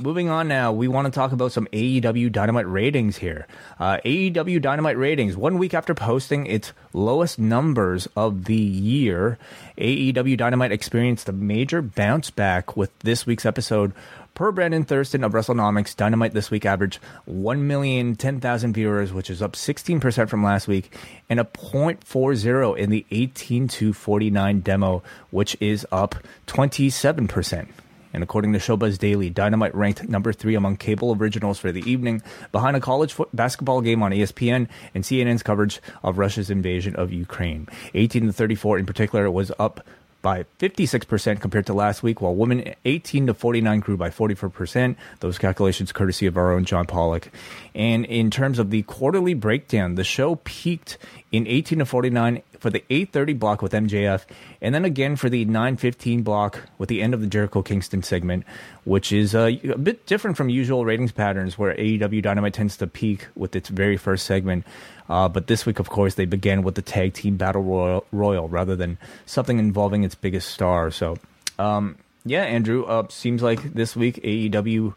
moving 0.00 0.28
on 0.28 0.48
now, 0.48 0.72
we 0.72 0.86
want 0.88 1.06
to 1.06 1.10
talk 1.10 1.32
about 1.32 1.52
some 1.52 1.66
AEW 1.72 2.30
Dynamite 2.30 2.68
ratings 2.68 3.16
here. 3.18 3.46
Uh, 3.78 3.98
AEW 4.04 4.62
Dynamite 4.62 4.96
ratings, 4.96 5.36
one 5.36 5.58
week 5.58 5.74
after 5.74 5.92
posting 5.94 6.46
its 6.46 6.72
lowest 6.92 7.38
numbers 7.38 8.08
of 8.16 8.44
the 8.44 8.56
year, 8.56 9.38
AEW 9.76 10.36
Dynamite 10.36 10.72
experienced 10.72 11.28
a 11.28 11.32
major 11.32 11.82
bounce 11.82 12.30
back 12.30 12.76
with 12.76 12.96
this 13.00 13.26
week's 13.26 13.44
episode 13.44 13.92
Per 14.38 14.52
Brandon 14.52 14.84
Thurston 14.84 15.24
of 15.24 15.32
WrestleNomics, 15.32 15.96
Dynamite 15.96 16.32
this 16.32 16.48
week 16.48 16.64
averaged 16.64 17.00
1,010,000 17.28 18.72
viewers, 18.72 19.12
which 19.12 19.30
is 19.30 19.42
up 19.42 19.54
16% 19.54 20.28
from 20.28 20.44
last 20.44 20.68
week, 20.68 20.94
and 21.28 21.40
a 21.40 21.44
0.40 21.44 22.78
in 22.78 22.90
the 22.90 23.04
18 23.10 23.66
to 23.66 23.92
49 23.92 24.60
demo, 24.60 25.02
which 25.32 25.56
is 25.58 25.84
up 25.90 26.14
27%. 26.46 27.66
And 28.12 28.22
according 28.22 28.52
to 28.52 28.60
Showbuzz 28.60 28.96
Daily, 28.98 29.28
Dynamite 29.28 29.74
ranked 29.74 30.08
number 30.08 30.32
three 30.32 30.54
among 30.54 30.76
cable 30.76 31.16
originals 31.16 31.58
for 31.58 31.72
the 31.72 31.82
evening, 31.90 32.22
behind 32.52 32.76
a 32.76 32.80
college 32.80 33.16
basketball 33.34 33.80
game 33.80 34.04
on 34.04 34.12
ESPN 34.12 34.68
and 34.94 35.02
CNN's 35.02 35.42
coverage 35.42 35.80
of 36.04 36.16
Russia's 36.16 36.48
invasion 36.48 36.94
of 36.94 37.12
Ukraine. 37.12 37.66
18 37.94 38.26
to 38.26 38.32
34 38.32 38.78
in 38.78 38.86
particular 38.86 39.28
was 39.30 39.50
up 39.58 39.84
by 40.20 40.44
56% 40.58 41.40
compared 41.40 41.66
to 41.66 41.72
last 41.72 42.02
week, 42.02 42.20
while 42.20 42.34
women 42.34 42.74
18 42.84 43.28
to 43.28 43.34
49 43.34 43.80
grew 43.80 43.96
by 43.96 44.10
44%. 44.10 44.96
Those 45.20 45.38
calculations 45.38 45.92
courtesy 45.92 46.26
of 46.26 46.36
our 46.36 46.52
own 46.52 46.64
John 46.64 46.86
Pollock. 46.86 47.30
And 47.74 48.04
in 48.06 48.30
terms 48.30 48.58
of 48.58 48.70
the 48.70 48.82
quarterly 48.82 49.34
breakdown, 49.34 49.94
the 49.94 50.04
show 50.04 50.36
peaked 50.44 50.98
in 51.30 51.46
18 51.46 51.80
to 51.80 51.86
49 51.86 52.42
for 52.58 52.70
the 52.70 52.82
8:30 52.90 53.38
block 53.38 53.62
with 53.62 53.72
MJF, 53.72 54.24
and 54.60 54.74
then 54.74 54.84
again 54.84 55.16
for 55.16 55.28
the 55.28 55.44
9:15 55.44 56.22
block 56.22 56.62
with 56.78 56.88
the 56.88 57.02
end 57.02 57.14
of 57.14 57.20
the 57.20 57.26
Jericho 57.26 57.62
Kingston 57.62 58.02
segment, 58.02 58.44
which 58.84 59.12
is 59.12 59.34
uh, 59.34 59.50
a 59.62 59.78
bit 59.78 60.06
different 60.06 60.36
from 60.36 60.48
usual 60.48 60.84
ratings 60.84 61.12
patterns 61.12 61.58
where 61.58 61.74
AEW 61.74 62.22
Dynamite 62.22 62.54
tends 62.54 62.76
to 62.78 62.86
peak 62.86 63.28
with 63.36 63.54
its 63.54 63.68
very 63.68 63.96
first 63.96 64.26
segment. 64.26 64.64
Uh, 65.08 65.28
but 65.28 65.46
this 65.46 65.64
week, 65.64 65.78
of 65.78 65.88
course, 65.88 66.14
they 66.14 66.26
began 66.26 66.62
with 66.62 66.74
the 66.74 66.82
tag 66.82 67.14
team 67.14 67.36
battle 67.36 67.62
royal, 67.62 68.04
royal 68.12 68.48
rather 68.48 68.76
than 68.76 68.98
something 69.26 69.58
involving 69.58 70.04
its 70.04 70.14
biggest 70.14 70.50
star. 70.50 70.90
So, 70.90 71.16
um, 71.58 71.96
yeah, 72.24 72.42
Andrew, 72.42 72.84
uh, 72.84 73.06
seems 73.08 73.42
like 73.42 73.74
this 73.74 73.96
week 73.96 74.16
AEW 74.22 74.94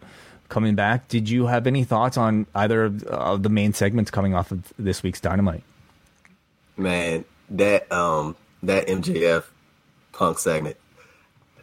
coming 0.50 0.76
back. 0.76 1.08
Did 1.08 1.30
you 1.30 1.48
have 1.48 1.66
any 1.66 1.84
thoughts 1.84 2.18
on 2.18 2.46
either 2.54 2.94
of 3.08 3.42
the 3.42 3.50
main 3.50 3.74
segments 3.74 4.12
coming 4.12 4.36
off 4.36 4.52
of 4.52 4.72
this 4.78 5.02
week's 5.02 5.22
Dynamite? 5.22 5.64
Man, 6.78 7.26
that 7.52 7.92
um 7.92 8.36
that 8.64 8.88
MJF 8.88 9.46
Punk 10.12 10.38
segment, 10.40 10.78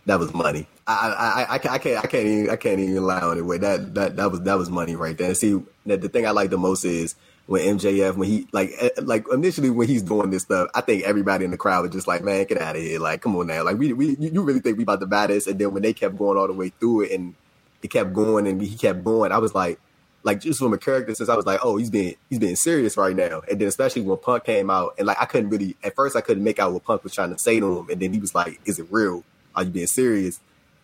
that 0.06 0.18
was 0.18 0.32
money. 0.32 0.66
I, 0.86 0.92
I, 0.92 1.42
I, 1.42 1.74
I 1.74 1.78
can't 1.78 2.02
I 2.02 2.06
can't 2.06 2.26
even 2.26 2.50
I 2.50 2.56
can't 2.56 2.80
even 2.80 3.02
lie 3.02 3.20
on 3.20 3.36
it. 3.36 3.42
Wai 3.42 3.58
that 3.58 3.94
that 3.94 4.16
that 4.16 4.30
was 4.30 4.40
that 4.40 4.58
was 4.58 4.70
money 4.70 4.96
right 4.96 5.16
there. 5.16 5.34
See, 5.34 5.62
the, 5.84 5.98
the 5.98 6.08
thing 6.08 6.26
I 6.26 6.30
like 6.30 6.50
the 6.50 6.58
most 6.58 6.84
is 6.84 7.14
when 7.48 7.78
MJF 7.78 8.14
when 8.14 8.28
he 8.28 8.46
like 8.52 8.72
eh, 8.78 8.90
like 9.00 9.24
initially 9.32 9.70
when 9.70 9.88
he's 9.88 10.02
doing 10.02 10.28
this 10.28 10.42
stuff, 10.42 10.68
I 10.74 10.82
think 10.82 11.04
everybody 11.04 11.46
in 11.46 11.50
the 11.50 11.56
crowd 11.56 11.80
was 11.80 11.92
just 11.92 12.06
like, 12.06 12.22
man, 12.22 12.44
get 12.44 12.60
out 12.60 12.76
of 12.76 12.82
here! 12.82 13.00
Like, 13.00 13.22
come 13.22 13.34
on 13.36 13.46
now, 13.46 13.64
like 13.64 13.78
we 13.78 13.94
we 13.94 14.16
you 14.20 14.42
really 14.42 14.60
think 14.60 14.76
we 14.76 14.82
about 14.82 15.00
to 15.00 15.06
buy 15.06 15.28
this? 15.28 15.46
And 15.46 15.58
then 15.58 15.72
when 15.72 15.82
they 15.82 15.94
kept 15.94 16.18
going 16.18 16.36
all 16.36 16.46
the 16.46 16.52
way 16.52 16.68
through 16.68 17.04
it 17.04 17.12
and 17.12 17.34
it 17.82 17.88
kept 17.88 18.12
going 18.12 18.46
and 18.46 18.60
he 18.60 18.76
kept 18.76 19.02
going, 19.02 19.32
I 19.32 19.38
was 19.38 19.54
like, 19.54 19.80
like 20.24 20.40
just 20.40 20.58
from 20.58 20.74
a 20.74 20.78
character 20.78 21.14
since 21.14 21.30
I 21.30 21.36
was 21.36 21.46
like, 21.46 21.60
oh, 21.62 21.78
he's 21.78 21.88
being 21.88 22.16
he's 22.28 22.38
being 22.38 22.54
serious 22.54 22.98
right 22.98 23.16
now. 23.16 23.40
And 23.50 23.58
then 23.58 23.66
especially 23.66 24.02
when 24.02 24.18
Punk 24.18 24.44
came 24.44 24.68
out 24.68 24.96
and 24.98 25.06
like 25.06 25.16
I 25.18 25.24
couldn't 25.24 25.48
really 25.48 25.74
at 25.82 25.94
first 25.94 26.16
I 26.16 26.20
couldn't 26.20 26.44
make 26.44 26.58
out 26.58 26.74
what 26.74 26.84
Punk 26.84 27.02
was 27.02 27.14
trying 27.14 27.32
to 27.32 27.38
say 27.38 27.60
to 27.60 27.78
him, 27.78 27.88
and 27.88 27.98
then 27.98 28.12
he 28.12 28.20
was 28.20 28.34
like, 28.34 28.60
is 28.66 28.78
it 28.78 28.88
real? 28.90 29.24
Are 29.54 29.64
you 29.64 29.70
being 29.70 29.86
serious? 29.86 30.38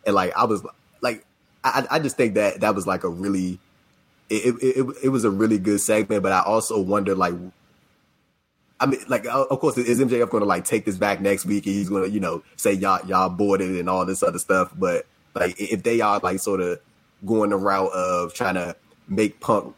And 0.06 0.14
like 0.14 0.34
I 0.34 0.46
was 0.46 0.64
like, 1.02 1.26
I 1.62 1.86
I 1.90 1.98
just 1.98 2.16
think 2.16 2.36
that 2.36 2.60
that 2.60 2.74
was 2.74 2.86
like 2.86 3.04
a 3.04 3.08
really 3.10 3.58
it, 4.30 4.54
it, 4.62 4.96
it, 5.04 5.08
was 5.10 5.24
a 5.24 5.30
really 5.30 5.58
good 5.58 5.80
segment, 5.80 6.22
but 6.22 6.32
I 6.32 6.42
also 6.42 6.80
wonder 6.80 7.14
like, 7.14 7.34
I 8.80 8.86
mean, 8.86 9.00
like, 9.08 9.26
of 9.26 9.60
course, 9.60 9.78
is 9.78 10.00
MJF 10.00 10.30
going 10.30 10.42
to 10.42 10.48
like 10.48 10.64
take 10.64 10.84
this 10.84 10.96
back 10.96 11.20
next 11.20 11.44
week 11.44 11.66
and 11.66 11.74
he's 11.74 11.88
going 11.88 12.04
to, 12.04 12.10
you 12.10 12.20
know, 12.20 12.42
say 12.56 12.72
y'all, 12.72 13.06
y'all 13.06 13.28
boarded 13.28 13.76
and 13.76 13.88
all 13.88 14.04
this 14.04 14.22
other 14.22 14.38
stuff. 14.38 14.72
But 14.76 15.06
like, 15.34 15.54
if 15.58 15.82
they 15.82 16.00
are 16.00 16.18
like 16.18 16.40
sort 16.40 16.60
of 16.60 16.80
going 17.24 17.50
the 17.50 17.56
route 17.56 17.92
of 17.92 18.34
trying 18.34 18.54
to 18.54 18.76
make 19.08 19.40
Punk 19.40 19.74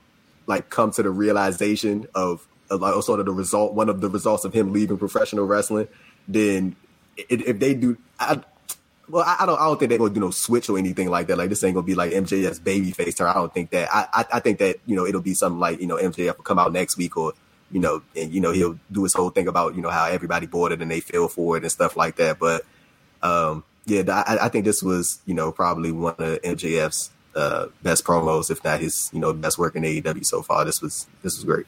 like 0.47 0.71
come 0.71 0.91
to 0.93 1.03
the 1.03 1.11
realization 1.11 2.07
of, 2.15 2.47
like, 2.71 3.01
sort 3.03 3.21
of 3.21 3.27
the 3.27 3.33
result, 3.33 3.75
one 3.75 3.89
of 3.89 4.01
the 4.01 4.09
results 4.09 4.45
of 4.45 4.53
him 4.53 4.73
leaving 4.73 4.97
professional 4.97 5.45
wrestling, 5.45 5.89
then 6.27 6.75
if 7.17 7.59
they 7.59 7.75
do, 7.75 7.97
I, 8.19 8.41
well, 9.09 9.25
I, 9.25 9.37
I, 9.41 9.47
don't. 9.47 9.61
I 9.61 9.65
don't 9.67 9.79
think 9.79 9.91
they're 9.91 9.99
gonna 9.99 10.13
do 10.13 10.21
no 10.21 10.31
switch 10.31 10.69
or 10.69 10.79
anything 10.79 11.09
like 11.09 11.29
that. 11.29 11.39
Like 11.39 11.49
this 11.49 11.63
ain't 11.63 11.75
gonna 11.75 11.87
be 11.87 11.95
like 11.95 12.13
MJF's 12.13 12.59
baby 12.59 12.91
face 12.91 13.15
turn. 13.15 13.29
I 13.29 13.35
don't 13.35 13.53
think 13.53 13.71
that. 13.71 13.89
I, 13.95 14.07
I, 14.13 14.25
I 14.35 14.41
think 14.41 14.59
that 14.59 14.77
you 14.87 14.97
know 14.97 15.07
it'll 15.07 15.21
be 15.21 15.35
something 15.35 15.61
like 15.61 15.81
you 15.81 15.87
know 15.87 15.97
MJF 15.97 16.37
will 16.37 16.45
come 16.45 16.59
out 16.59 16.73
next 16.73 16.97
week 16.97 17.17
or 17.17 17.33
you 17.71 17.81
know 17.81 18.03
and 18.15 18.33
you 18.33 18.41
know 18.41 18.53
he'll 18.53 18.79
do 18.91 19.05
his 19.05 19.15
whole 19.15 19.31
thing 19.31 19.49
about 19.49 19.77
you 19.77 19.83
know 19.83 19.91
how 19.91 20.07
everybody 20.07 20.47
bought 20.47 20.73
it 20.73 20.83
and 20.83 20.91
they 20.91 21.01
feel 21.01 21.29
for 21.29 21.57
it 21.57 21.63
and 21.63 21.73
stuff 21.73 21.97
like 21.97 22.17
that. 22.17 22.39
But 22.39 22.65
um, 23.23 23.65
yeah, 23.87 24.03
I, 24.09 24.47
I 24.47 24.49
think 24.49 24.65
this 24.65 24.83
was 24.83 25.21
you 25.27 25.35
know 25.35 25.53
probably 25.53 25.93
one 25.93 26.15
of 26.19 26.43
MJF's 26.43 27.11
uh, 27.37 27.67
best 27.83 28.05
promos, 28.05 28.51
if 28.51 28.65
not 28.65 28.81
his 28.81 29.11
you 29.13 29.21
know 29.21 29.33
best 29.33 29.59
work 29.59 29.77
in 29.77 29.83
AEW 29.83 30.25
so 30.25 30.43
far. 30.43 30.65
This 30.65 30.83
was 30.83 31.07
this 31.23 31.37
was 31.37 31.45
great. 31.45 31.67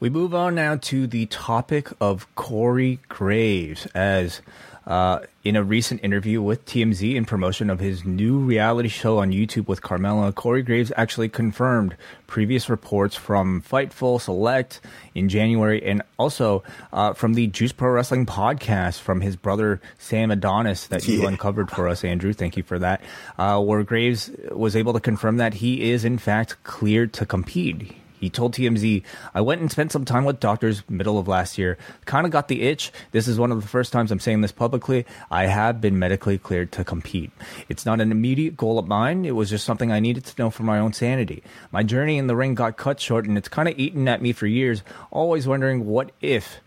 We 0.00 0.10
move 0.10 0.34
on 0.34 0.54
now 0.56 0.76
to 0.76 1.06
the 1.06 1.26
topic 1.26 1.88
of 2.00 2.32
Corey 2.34 2.98
Graves 3.08 3.86
as 3.94 4.42
Uh, 4.86 5.20
in 5.42 5.56
a 5.56 5.62
recent 5.62 6.02
interview 6.04 6.42
with 6.42 6.64
TMZ 6.66 7.14
in 7.14 7.24
promotion 7.24 7.70
of 7.70 7.80
his 7.80 8.04
new 8.04 8.38
reality 8.38 8.88
show 8.88 9.18
on 9.18 9.30
YouTube 9.30 9.66
with 9.66 9.80
Carmella, 9.80 10.34
Corey 10.34 10.62
Graves 10.62 10.92
actually 10.96 11.28
confirmed 11.28 11.96
previous 12.26 12.68
reports 12.68 13.16
from 13.16 13.62
Fightful 13.62 14.20
Select 14.20 14.80
in 15.14 15.28
January 15.28 15.82
and 15.82 16.02
also 16.18 16.62
uh, 16.92 17.14
from 17.14 17.34
the 17.34 17.46
Juice 17.46 17.72
Pro 17.72 17.90
Wrestling 17.90 18.26
podcast 18.26 19.00
from 19.00 19.22
his 19.22 19.36
brother 19.36 19.80
Sam 19.98 20.30
Adonis 20.30 20.86
that 20.88 21.06
you 21.08 21.26
uncovered 21.26 21.70
for 21.70 21.88
us, 21.88 22.04
Andrew. 22.04 22.32
Thank 22.32 22.56
you 22.56 22.62
for 22.62 22.78
that. 22.78 23.02
Uh, 23.38 23.62
where 23.62 23.82
Graves 23.84 24.30
was 24.50 24.76
able 24.76 24.92
to 24.92 25.00
confirm 25.00 25.38
that 25.38 25.54
he 25.54 25.90
is, 25.90 26.04
in 26.04 26.18
fact, 26.18 26.62
cleared 26.64 27.12
to 27.14 27.26
compete. 27.26 27.92
He 28.24 28.30
told 28.30 28.54
TMZ, 28.54 29.02
I 29.34 29.42
went 29.42 29.60
and 29.60 29.70
spent 29.70 29.92
some 29.92 30.06
time 30.06 30.24
with 30.24 30.40
doctors 30.40 30.82
middle 30.88 31.18
of 31.18 31.28
last 31.28 31.58
year. 31.58 31.76
Kind 32.06 32.24
of 32.24 32.32
got 32.32 32.48
the 32.48 32.62
itch. 32.62 32.90
This 33.12 33.28
is 33.28 33.38
one 33.38 33.52
of 33.52 33.60
the 33.60 33.68
first 33.68 33.92
times 33.92 34.10
I'm 34.10 34.18
saying 34.18 34.40
this 34.40 34.50
publicly. 34.50 35.04
I 35.30 35.44
have 35.44 35.78
been 35.82 35.98
medically 35.98 36.38
cleared 36.38 36.72
to 36.72 36.84
compete. 36.84 37.30
It's 37.68 37.84
not 37.84 38.00
an 38.00 38.10
immediate 38.10 38.56
goal 38.56 38.78
of 38.78 38.88
mine. 38.88 39.26
It 39.26 39.36
was 39.36 39.50
just 39.50 39.66
something 39.66 39.92
I 39.92 40.00
needed 40.00 40.24
to 40.24 40.42
know 40.42 40.48
for 40.48 40.62
my 40.62 40.78
own 40.78 40.94
sanity. 40.94 41.42
My 41.70 41.82
journey 41.82 42.16
in 42.16 42.26
the 42.26 42.34
ring 42.34 42.54
got 42.54 42.78
cut 42.78 42.98
short 42.98 43.26
and 43.26 43.36
it's 43.36 43.48
kind 43.48 43.68
of 43.68 43.78
eaten 43.78 44.08
at 44.08 44.22
me 44.22 44.32
for 44.32 44.46
years, 44.46 44.82
always 45.10 45.46
wondering 45.46 45.84
what 45.84 46.10
if. 46.22 46.60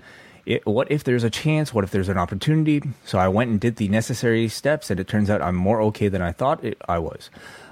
It, 0.46 0.64
what 0.66 0.92
if 0.92 1.04
there's 1.04 1.26
a 1.26 1.30
chance? 1.30 1.74
What 1.74 1.84
if 1.84 1.92
there's 1.92 2.08
an 2.08 2.20
opportunity? 2.20 2.82
So 3.04 3.18
I 3.18 3.28
went 3.28 3.50
and 3.50 3.60
did 3.60 3.76
the 3.76 3.90
necessary 3.90 4.48
steps, 4.48 4.90
and 4.90 4.98
it 4.98 5.08
turns 5.08 5.30
out 5.30 5.42
I'm 5.42 5.56
more 5.56 5.82
okay 5.82 6.08
than 6.08 6.22
I 6.22 6.32
thought 6.32 6.64
it, 6.64 6.82
I 6.88 7.00
was. 7.00 7.30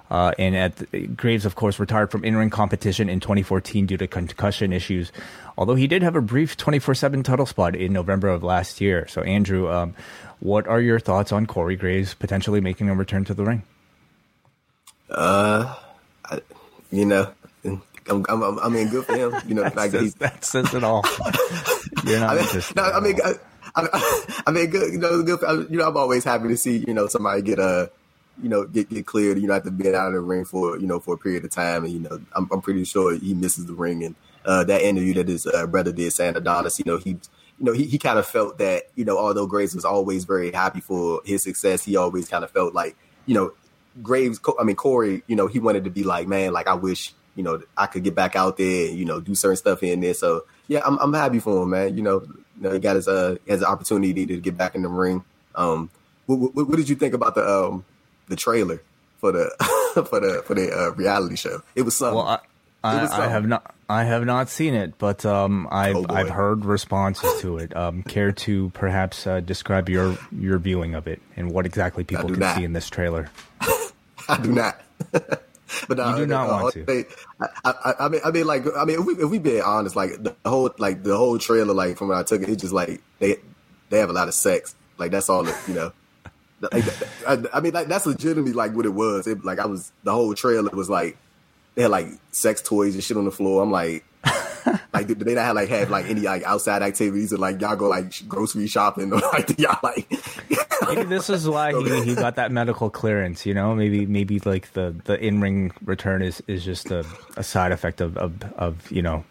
Uh, 0.10 0.34
and 0.38 0.56
at 0.56 0.76
the, 0.78 1.08
Graves, 1.08 1.46
of 1.46 1.56
course, 1.56 1.80
retired 1.80 2.12
from 2.12 2.24
in-ring 2.24 2.50
competition 2.50 3.10
in 3.10 3.20
2014 3.20 3.86
due 3.86 3.98
to 3.98 4.08
concussion 4.08 4.72
issues. 4.72 5.12
Although 5.58 5.76
he 5.76 5.88
did 5.88 6.04
have 6.04 6.16
a 6.16 6.22
brief 6.22 6.58
24/7 6.58 7.24
title 7.24 7.46
spot 7.46 7.76
in 7.76 7.94
November 7.94 8.28
of 8.30 8.44
last 8.44 8.82
year. 8.82 9.08
So, 9.08 9.22
Andrew, 9.22 9.72
um, 9.72 9.96
what 10.40 10.68
are 10.68 10.82
your 10.82 11.00
thoughts 11.00 11.32
on 11.32 11.46
Corey 11.46 11.76
Graves 11.76 12.14
potentially 12.14 12.62
making 12.62 12.90
a 12.90 12.96
return 12.96 13.26
to 13.26 13.34
the 13.34 13.44
ring? 13.44 13.64
Uh, 15.10 15.74
I, 16.26 16.42
you 16.92 17.06
know, 17.06 17.32
I'm, 18.08 18.26
I'm, 18.30 18.60
I 18.60 18.70
mean, 18.70 18.90
good 18.90 19.06
for 19.06 19.16
him. 19.16 19.34
You 19.48 19.56
know, 19.56 19.64
that, 19.64 19.76
like 19.76 19.92
says, 19.92 20.16
that 20.16 20.46
says 20.46 20.74
it 20.74 20.84
all. 20.84 21.04
You're 22.06 22.20
not 22.20 22.38
I 22.38 22.42
mean, 22.42 22.64
no, 22.76 22.84
I 22.84 23.00
mean, 23.00 23.20
I, 23.24 23.34
I, 23.76 24.42
I, 24.48 24.52
mean, 24.52 24.70
good. 24.70 24.94
You 24.94 25.00
know, 25.00 25.24
good. 25.24 25.40
You 25.72 25.80
know, 25.80 25.88
I'm 25.88 25.98
always 25.98 26.24
happy 26.24 26.48
to 26.50 26.58
see 26.58 26.84
you 26.88 26.94
know 26.94 27.08
somebody 27.08 27.42
get 27.42 27.60
a 27.60 27.90
you 28.42 28.50
know, 28.50 28.66
get 28.66 28.90
get 28.90 29.06
cleared. 29.06 29.40
You 29.40 29.48
know, 29.48 29.54
have 29.54 29.64
to 29.64 29.72
be 29.72 29.88
out 29.88 30.08
of 30.08 30.14
the 30.14 30.20
ring 30.20 30.46
for 30.46 30.78
you 30.78 30.88
know 30.88 31.00
for 31.00 31.16
a 31.16 31.18
period 31.18 31.46
of 31.46 31.52
time, 31.52 31.84
and 31.84 31.94
you 31.94 32.00
know, 32.00 32.20
I'm, 32.36 32.48
I'm 32.52 32.62
pretty 32.62 32.84
sure 32.84 33.18
he 33.18 33.34
misses 33.34 33.66
the 33.66 33.74
ring. 33.74 34.04
And 34.04 34.16
uh, 34.46 34.64
that 34.66 34.82
interview 34.82 35.14
that 35.16 35.28
his 35.28 35.46
uh, 35.48 35.68
brother 35.68 35.92
did, 35.92 36.12
Sam 36.14 36.36
Adonis, 36.36 36.80
you 36.80 36.86
know, 36.86 36.98
he 36.98 37.12
you 37.12 37.66
know 37.66 37.74
he, 37.74 37.86
he 37.86 37.98
kind 37.98 38.20
of 38.20 38.26
felt 38.26 38.58
that 38.58 38.90
you 38.96 39.06
know 39.06 39.18
although 39.18 39.48
Graves 39.48 39.76
was 39.76 39.86
always 39.86 40.26
very 40.26 40.52
happy 40.52 40.82
for 40.82 41.22
his 41.26 41.44
success, 41.44 41.84
he 41.84 41.96
always 41.96 42.28
kind 42.28 42.44
of 42.44 42.52
felt 42.52 42.74
like 42.74 42.96
you 43.26 43.36
know 43.36 43.54
Graves, 44.04 44.40
I 44.60 44.64
mean 44.64 44.76
Corey, 44.76 45.24
you 45.28 45.36
know, 45.36 45.48
he 45.48 45.60
wanted 45.60 45.86
to 45.86 45.90
be 45.90 46.04
like, 46.04 46.28
man, 46.28 46.52
like 46.52 46.68
I 46.68 46.74
wish 46.74 47.14
you 47.36 47.44
know 47.44 47.62
I 47.78 47.86
could 47.88 48.04
get 48.04 48.16
back 48.16 48.36
out 48.36 48.58
there, 48.58 48.90
and, 48.90 48.98
you 48.98 49.06
know, 49.06 49.20
do 49.20 49.36
certain 49.36 49.58
stuff 49.58 49.84
in 49.84 50.02
there. 50.02 50.14
So 50.14 50.46
yeah, 50.68 50.82
I'm 50.86 50.98
I'm 51.00 51.14
happy 51.14 51.40
for 51.40 51.64
him, 51.64 51.70
man. 51.70 51.96
You 51.96 52.04
know, 52.04 52.22
you 52.22 52.62
know 52.62 52.72
he 52.72 52.80
got 52.80 52.98
his 52.98 53.08
uh 53.08 53.38
has 53.48 53.62
an 53.62 53.68
opportunity 53.68 54.26
to 54.26 54.38
get 54.38 54.58
back 54.58 54.76
in 54.76 54.82
the 54.82 54.90
ring. 54.90 55.24
Um, 55.56 55.90
what, 56.26 56.54
what, 56.54 56.68
what 56.68 56.76
did 56.76 56.90
you 56.90 56.96
think 56.96 57.14
about 57.14 57.36
the 57.36 57.48
um 57.48 57.86
the 58.28 58.36
trailer 58.36 58.82
for 59.20 59.32
the 59.32 59.50
for 60.10 60.20
the 60.20 60.44
for 60.46 60.54
the 60.54 60.72
uh, 60.72 60.92
reality 60.92 61.36
show. 61.36 61.62
It 61.76 61.84
was 61.84 61.98
something. 61.98 62.18
Well, 62.18 62.28
I, 62.28 62.40
I, 62.84 63.26
I, 63.26 63.28
have 63.28 63.48
not 63.48 63.74
I 63.90 64.04
have 64.04 64.26
not 64.26 64.50
seen 64.50 64.74
it, 64.74 64.98
but 64.98 65.26
um, 65.26 65.68
I've 65.72 65.96
oh 65.96 66.06
I've 66.10 66.30
heard 66.30 66.66
responses 66.66 67.42
to 67.42 67.58
it. 67.58 67.76
Um, 67.76 68.04
care 68.04 68.32
to 68.32 68.70
perhaps 68.72 69.26
uh, 69.26 69.40
describe 69.40 69.90
your 69.90 70.18
your 70.32 70.60
viewing 70.60 70.96
of 70.96 71.08
it 71.08 71.22
and 71.36 71.52
what 71.52 71.66
exactly 71.66 72.04
people 72.04 72.30
can 72.30 72.40
not. 72.40 72.58
see 72.58 72.64
in 72.64 72.74
this 72.74 72.90
trailer? 72.90 73.30
I 74.30 74.42
do 74.42 74.52
not. 74.52 74.82
but 75.12 76.00
uh, 76.00 76.10
you 76.10 76.18
do 76.18 76.28
not 76.28 76.50
uh, 76.50 76.64
want 76.64 76.74
to. 76.74 77.06
I, 77.40 77.48
I, 77.64 77.94
I, 78.02 78.10
mean, 78.10 78.22
I 78.24 78.32
mean, 78.32 78.46
like, 78.46 78.66
I 78.76 78.86
mean, 78.86 79.00
if 79.00 79.06
we 79.06 79.14
if 79.16 79.30
we 79.30 79.40
being 79.40 79.62
honest, 79.62 79.96
like 79.96 80.22
the 80.22 80.36
whole 80.46 80.72
like 80.78 81.04
the 81.04 81.18
whole 81.18 81.38
trailer, 81.38 81.74
like 81.74 81.98
from 81.98 82.10
when 82.10 82.18
I 82.18 82.24
took 82.24 82.42
it, 82.42 82.50
it's 82.50 82.62
just 82.62 82.74
like 82.74 83.02
they 83.20 83.38
they 83.90 84.00
have 84.00 84.10
a 84.10 84.14
lot 84.14 84.28
of 84.28 84.34
sex. 84.34 84.76
Like 84.98 85.12
that's 85.12 85.30
all, 85.30 85.46
you 85.68 85.74
know. 85.74 85.92
Like, 86.62 86.86
I, 87.54 87.60
mean, 87.60 87.74
like 87.74 87.88
that's 87.88 88.06
legitimately 88.06 88.54
like 88.54 88.74
what 88.74 88.86
it 88.86 88.94
was. 88.94 89.28
It, 89.28 89.44
like 89.44 89.60
I 89.60 89.66
was 89.66 89.92
the 90.04 90.12
whole 90.12 90.34
trailer 90.34 90.70
was 90.72 90.90
like 90.90 91.18
they 91.76 91.84
had 91.84 91.92
like 91.92 92.08
sex 92.32 92.62
toys 92.62 92.96
and 92.96 93.04
shit 93.04 93.18
on 93.18 93.26
the 93.26 93.32
floor. 93.32 93.62
I'm 93.62 93.72
like, 93.72 94.06
like 94.94 95.08
did 95.08 95.20
they 95.20 95.36
not 95.36 95.46
have 95.46 95.56
like 95.56 95.70
have 95.70 95.90
like 95.90 96.06
any 96.06 96.22
like 96.22 96.44
outside 96.44 96.82
activities 96.82 97.34
or 97.34 97.38
like 97.38 97.62
y'all 97.62 97.76
go 97.76 97.90
like 97.90 98.28
grocery 98.28 98.68
shopping 98.68 99.12
or 99.12 99.20
like 99.20 99.60
y'all 99.60 99.78
like. 99.84 100.10
maybe 100.88 101.04
this 101.04 101.30
is 101.30 101.48
why 101.48 101.72
he, 101.72 102.04
he 102.04 102.16
got 102.16 102.36
that 102.36 102.52
medical 102.52 102.90
clearance. 102.90 103.46
You 103.46 103.54
know, 103.54 103.76
maybe 103.76 104.06
maybe 104.06 104.40
like 104.40 104.72
the 104.74 104.96
the 105.04 105.20
in 105.20 105.42
ring 105.42 105.72
return 105.84 106.22
is 106.22 106.42
is 106.48 106.64
just 106.64 106.90
a, 106.90 107.06
a 107.36 107.44
side 107.44 107.72
effect 107.72 108.02
of, 108.02 108.18
of 108.18 108.42
of 108.54 108.92
you 108.92 109.02
know 109.02 109.26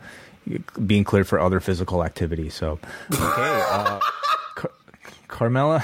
being 0.86 1.04
cleared 1.04 1.26
for 1.26 1.40
other 1.40 1.60
physical 1.60 2.04
activity. 2.04 2.50
So 2.50 2.78
okay, 3.12 3.64
uh, 3.70 4.00
Car- 4.54 4.72
Carmella. 5.28 5.82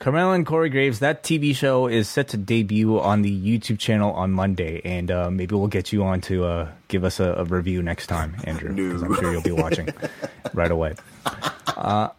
Carmella 0.00 0.36
and 0.36 0.46
Corey 0.46 0.70
Graves, 0.70 1.00
that 1.00 1.24
TV 1.24 1.54
show 1.54 1.88
is 1.88 2.08
set 2.08 2.28
to 2.28 2.36
debut 2.36 3.00
on 3.00 3.22
the 3.22 3.58
YouTube 3.58 3.80
channel 3.80 4.12
on 4.12 4.30
Monday, 4.30 4.80
and 4.84 5.10
uh, 5.10 5.28
maybe 5.28 5.56
we'll 5.56 5.66
get 5.66 5.92
you 5.92 6.04
on 6.04 6.20
to 6.20 6.44
uh, 6.44 6.68
give 6.86 7.02
us 7.02 7.18
a, 7.18 7.32
a, 7.32 7.44
review 7.44 7.82
next 7.82 8.06
time, 8.06 8.36
Andrew, 8.44 8.72
no. 8.72 9.04
I'm 9.04 9.14
sure 9.16 9.32
you'll 9.32 9.42
be 9.42 9.50
watching 9.50 9.88
right 10.54 10.70
away. 10.70 10.94
Uh, 11.66 12.10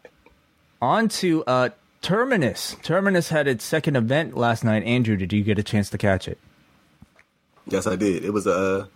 on 0.81 1.07
to 1.07 1.45
uh, 1.45 1.69
Terminus. 2.01 2.75
Terminus 2.83 3.29
had 3.29 3.47
its 3.47 3.63
second 3.63 3.95
event 3.95 4.35
last 4.35 4.65
night. 4.65 4.83
Andrew, 4.83 5.15
did 5.15 5.31
you 5.31 5.41
get 5.41 5.57
a 5.57 5.63
chance 5.63 5.89
to 5.91 5.97
catch 5.97 6.27
it? 6.27 6.37
Yes, 7.65 7.87
I 7.87 7.95
did. 7.95 8.25
It 8.25 8.31
was 8.31 8.45
a, 8.45 8.89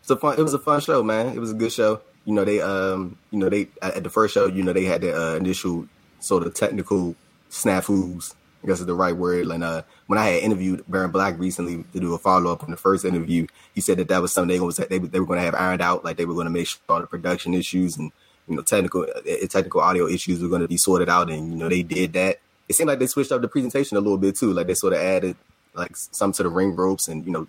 it's 0.00 0.10
a 0.10 0.16
fun. 0.16 0.38
It 0.38 0.42
was 0.42 0.54
a 0.54 0.58
fun 0.60 0.80
show, 0.80 1.02
man. 1.02 1.28
It 1.34 1.40
was 1.40 1.50
a 1.50 1.54
good 1.54 1.72
show. 1.72 2.02
You 2.24 2.34
know, 2.34 2.44
they, 2.44 2.60
um, 2.60 3.16
you 3.32 3.38
know, 3.38 3.48
they 3.48 3.68
at 3.82 4.04
the 4.04 4.10
first 4.10 4.34
show, 4.34 4.46
you 4.46 4.62
know, 4.62 4.72
they 4.72 4.84
had 4.84 5.00
the 5.00 5.16
uh, 5.16 5.34
initial 5.34 5.88
sort 6.20 6.46
of 6.46 6.54
technical 6.54 7.16
snafus. 7.50 8.34
I 8.62 8.66
guess 8.66 8.80
is 8.80 8.86
the 8.86 8.94
right 8.94 9.16
word. 9.16 9.46
And 9.46 9.62
uh, 9.62 9.82
when 10.08 10.18
I 10.18 10.30
had 10.30 10.42
interviewed 10.42 10.84
Baron 10.88 11.12
Black 11.12 11.38
recently 11.38 11.84
to 11.92 12.00
do 12.00 12.14
a 12.14 12.18
follow 12.18 12.52
up 12.52 12.64
on 12.64 12.72
the 12.72 12.76
first 12.76 13.04
interview, 13.04 13.46
he 13.74 13.80
said 13.80 13.98
that 13.98 14.08
that 14.08 14.20
was 14.20 14.32
something 14.32 14.56
they 14.56 14.60
was 14.60 14.76
they, 14.76 14.98
they 14.98 15.20
were 15.20 15.26
going 15.26 15.38
to 15.38 15.44
have 15.44 15.54
ironed 15.54 15.80
out. 15.80 16.04
Like 16.04 16.16
they 16.16 16.24
were 16.24 16.34
going 16.34 16.46
to 16.46 16.50
make 16.50 16.66
sure 16.66 16.80
all 16.88 17.00
the 17.00 17.06
production 17.06 17.54
issues 17.54 17.96
and 17.96 18.10
you 18.48 18.56
know 18.56 18.62
technical 18.62 19.02
uh, 19.02 19.46
technical 19.48 19.80
audio 19.80 20.08
issues 20.08 20.42
were 20.42 20.48
going 20.48 20.62
to 20.62 20.68
be 20.68 20.76
sorted 20.76 21.08
out. 21.08 21.30
And 21.30 21.52
you 21.52 21.56
know 21.56 21.68
they 21.68 21.82
did 21.82 22.12
that. 22.14 22.40
It 22.68 22.74
seemed 22.74 22.88
like 22.88 22.98
they 22.98 23.06
switched 23.06 23.30
up 23.30 23.42
the 23.42 23.48
presentation 23.48 23.96
a 23.96 24.00
little 24.00 24.18
bit 24.18 24.36
too. 24.36 24.52
Like 24.52 24.66
they 24.66 24.74
sort 24.74 24.92
of 24.92 24.98
added 24.98 25.36
like 25.74 25.96
some 25.96 26.32
to 26.32 26.42
the 26.42 26.48
ring 26.48 26.74
ropes 26.74 27.06
and 27.06 27.24
you 27.24 27.30
know 27.30 27.46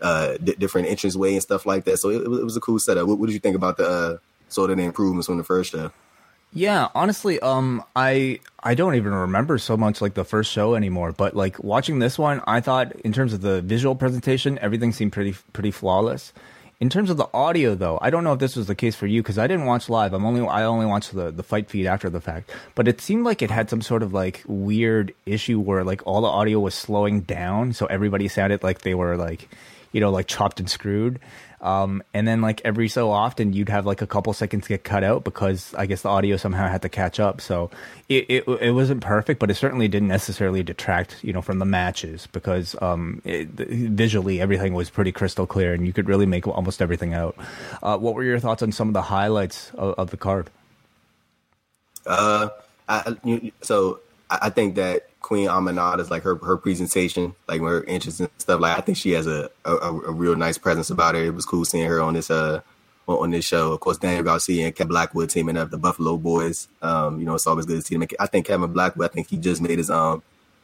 uh, 0.00 0.36
d- 0.42 0.56
different 0.58 0.88
entrance 0.88 1.16
way 1.16 1.34
and 1.34 1.42
stuff 1.42 1.66
like 1.66 1.84
that. 1.84 1.98
So 1.98 2.08
it, 2.08 2.22
it, 2.22 2.44
was 2.44 2.56
a 2.56 2.60
cool 2.60 2.78
setup. 2.78 3.06
What, 3.06 3.18
what, 3.18 3.26
did 3.26 3.34
you 3.34 3.40
think 3.40 3.56
about 3.56 3.76
the 3.76 3.88
uh, 3.88 4.16
sort 4.48 4.70
of 4.70 4.76
the 4.76 4.84
improvements 4.84 5.26
from 5.26 5.38
the 5.38 5.44
first 5.44 5.72
show? 5.72 5.92
Yeah, 6.52 6.88
honestly, 6.94 7.38
um, 7.40 7.84
I 7.94 8.40
I 8.62 8.74
don't 8.74 8.94
even 8.94 9.12
remember 9.12 9.58
so 9.58 9.76
much 9.76 10.00
like 10.00 10.14
the 10.14 10.24
first 10.24 10.50
show 10.50 10.74
anymore. 10.74 11.12
But 11.12 11.36
like 11.36 11.62
watching 11.62 11.98
this 11.98 12.18
one, 12.18 12.42
I 12.46 12.60
thought 12.60 12.92
in 13.00 13.12
terms 13.12 13.32
of 13.32 13.42
the 13.42 13.60
visual 13.60 13.94
presentation, 13.94 14.58
everything 14.60 14.92
seemed 14.92 15.12
pretty 15.12 15.36
pretty 15.52 15.70
flawless. 15.70 16.32
In 16.80 16.88
terms 16.88 17.10
of 17.10 17.16
the 17.16 17.26
audio, 17.34 17.74
though, 17.74 17.98
I 18.00 18.10
don't 18.10 18.22
know 18.22 18.32
if 18.32 18.38
this 18.38 18.54
was 18.54 18.68
the 18.68 18.74
case 18.76 18.94
for 18.94 19.06
you 19.08 19.20
because 19.20 19.36
I 19.36 19.48
didn't 19.48 19.66
watch 19.66 19.88
live. 19.88 20.12
I'm 20.12 20.24
only 20.24 20.46
I 20.46 20.62
only 20.64 20.86
watched 20.86 21.12
the 21.12 21.30
the 21.30 21.42
FITE 21.42 21.68
feed 21.68 21.86
after 21.86 22.08
the 22.08 22.20
fact. 22.20 22.50
But 22.74 22.88
it 22.88 23.00
seemed 23.00 23.24
like 23.24 23.42
it 23.42 23.50
had 23.50 23.68
some 23.68 23.82
sort 23.82 24.02
of 24.02 24.14
like 24.14 24.42
weird 24.46 25.12
issue 25.26 25.60
where 25.60 25.84
like 25.84 26.06
all 26.06 26.22
the 26.22 26.28
audio 26.28 26.60
was 26.60 26.74
slowing 26.74 27.22
down, 27.22 27.72
so 27.74 27.86
everybody 27.86 28.26
sounded 28.28 28.62
like 28.62 28.82
they 28.82 28.94
were 28.94 29.16
like, 29.16 29.48
you 29.92 30.00
know, 30.00 30.10
like 30.10 30.28
chopped 30.28 30.60
and 30.60 30.70
screwed. 30.70 31.18
Um, 31.60 32.02
and 32.14 32.26
then 32.26 32.40
like 32.40 32.60
every 32.64 32.88
so 32.88 33.10
often 33.10 33.52
you'd 33.52 33.68
have 33.68 33.84
like 33.84 34.00
a 34.00 34.06
couple 34.06 34.32
seconds 34.32 34.68
get 34.68 34.84
cut 34.84 35.02
out 35.02 35.24
because 35.24 35.74
I 35.74 35.86
guess 35.86 36.02
the 36.02 36.08
audio 36.08 36.36
somehow 36.36 36.68
had 36.68 36.82
to 36.82 36.88
catch 36.88 37.18
up. 37.18 37.40
So 37.40 37.70
it, 38.08 38.26
it, 38.28 38.48
it 38.60 38.70
wasn't 38.72 39.00
perfect, 39.00 39.40
but 39.40 39.50
it 39.50 39.54
certainly 39.54 39.88
didn't 39.88 40.08
necessarily 40.08 40.62
detract, 40.62 41.22
you 41.24 41.32
know, 41.32 41.42
from 41.42 41.58
the 41.58 41.64
matches 41.64 42.28
because, 42.32 42.76
um, 42.80 43.20
it, 43.24 43.48
visually 43.48 44.40
everything 44.40 44.72
was 44.74 44.90
pretty 44.90 45.12
crystal 45.12 45.46
clear 45.46 45.74
and 45.74 45.86
you 45.86 45.92
could 45.92 46.08
really 46.08 46.26
make 46.26 46.46
almost 46.46 46.80
everything 46.80 47.14
out. 47.14 47.36
Uh, 47.82 47.98
what 47.98 48.14
were 48.14 48.24
your 48.24 48.38
thoughts 48.38 48.62
on 48.62 48.70
some 48.70 48.88
of 48.88 48.94
the 48.94 49.02
highlights 49.02 49.72
of, 49.74 49.94
of 49.98 50.10
the 50.10 50.16
card? 50.16 50.50
Uh, 52.06 52.48
I, 52.88 53.16
so 53.62 54.00
I 54.30 54.50
think 54.50 54.76
that 54.76 55.07
Queen 55.20 55.48
Aminata 55.48 56.00
is 56.00 56.10
like 56.10 56.22
her 56.22 56.36
her 56.36 56.56
presentation, 56.56 57.34
like 57.48 57.60
her 57.60 57.82
interests 57.84 58.20
and 58.20 58.30
stuff. 58.38 58.60
Like 58.60 58.78
I 58.78 58.80
think 58.80 58.96
she 58.98 59.12
has 59.12 59.26
a, 59.26 59.50
a, 59.64 59.72
a 59.72 60.12
real 60.12 60.36
nice 60.36 60.58
presence 60.58 60.90
about 60.90 61.14
her. 61.14 61.22
It 61.22 61.34
was 61.34 61.44
cool 61.44 61.64
seeing 61.64 61.88
her 61.88 62.00
on 62.00 62.14
this 62.14 62.30
uh 62.30 62.60
on 63.06 63.30
this 63.30 63.44
show. 63.44 63.72
Of 63.72 63.80
course, 63.80 63.98
Daniel 63.98 64.22
Garcia 64.22 64.66
and 64.66 64.76
Kevin 64.76 64.88
Blackwood 64.88 65.30
teaming 65.30 65.56
up, 65.56 65.70
the 65.70 65.78
Buffalo 65.78 66.16
Boys. 66.16 66.68
Um, 66.82 67.18
you 67.18 67.26
know, 67.26 67.34
it's 67.34 67.46
always 67.46 67.66
good 67.66 67.80
to 67.80 67.82
see 67.82 67.96
them. 67.96 68.06
I 68.20 68.26
think 68.26 68.46
Kevin 68.46 68.72
Blackwood, 68.72 69.10
I 69.10 69.12
think 69.12 69.28
he 69.28 69.36
just 69.38 69.60
made 69.60 69.78
his 69.78 69.90
um 69.90 70.22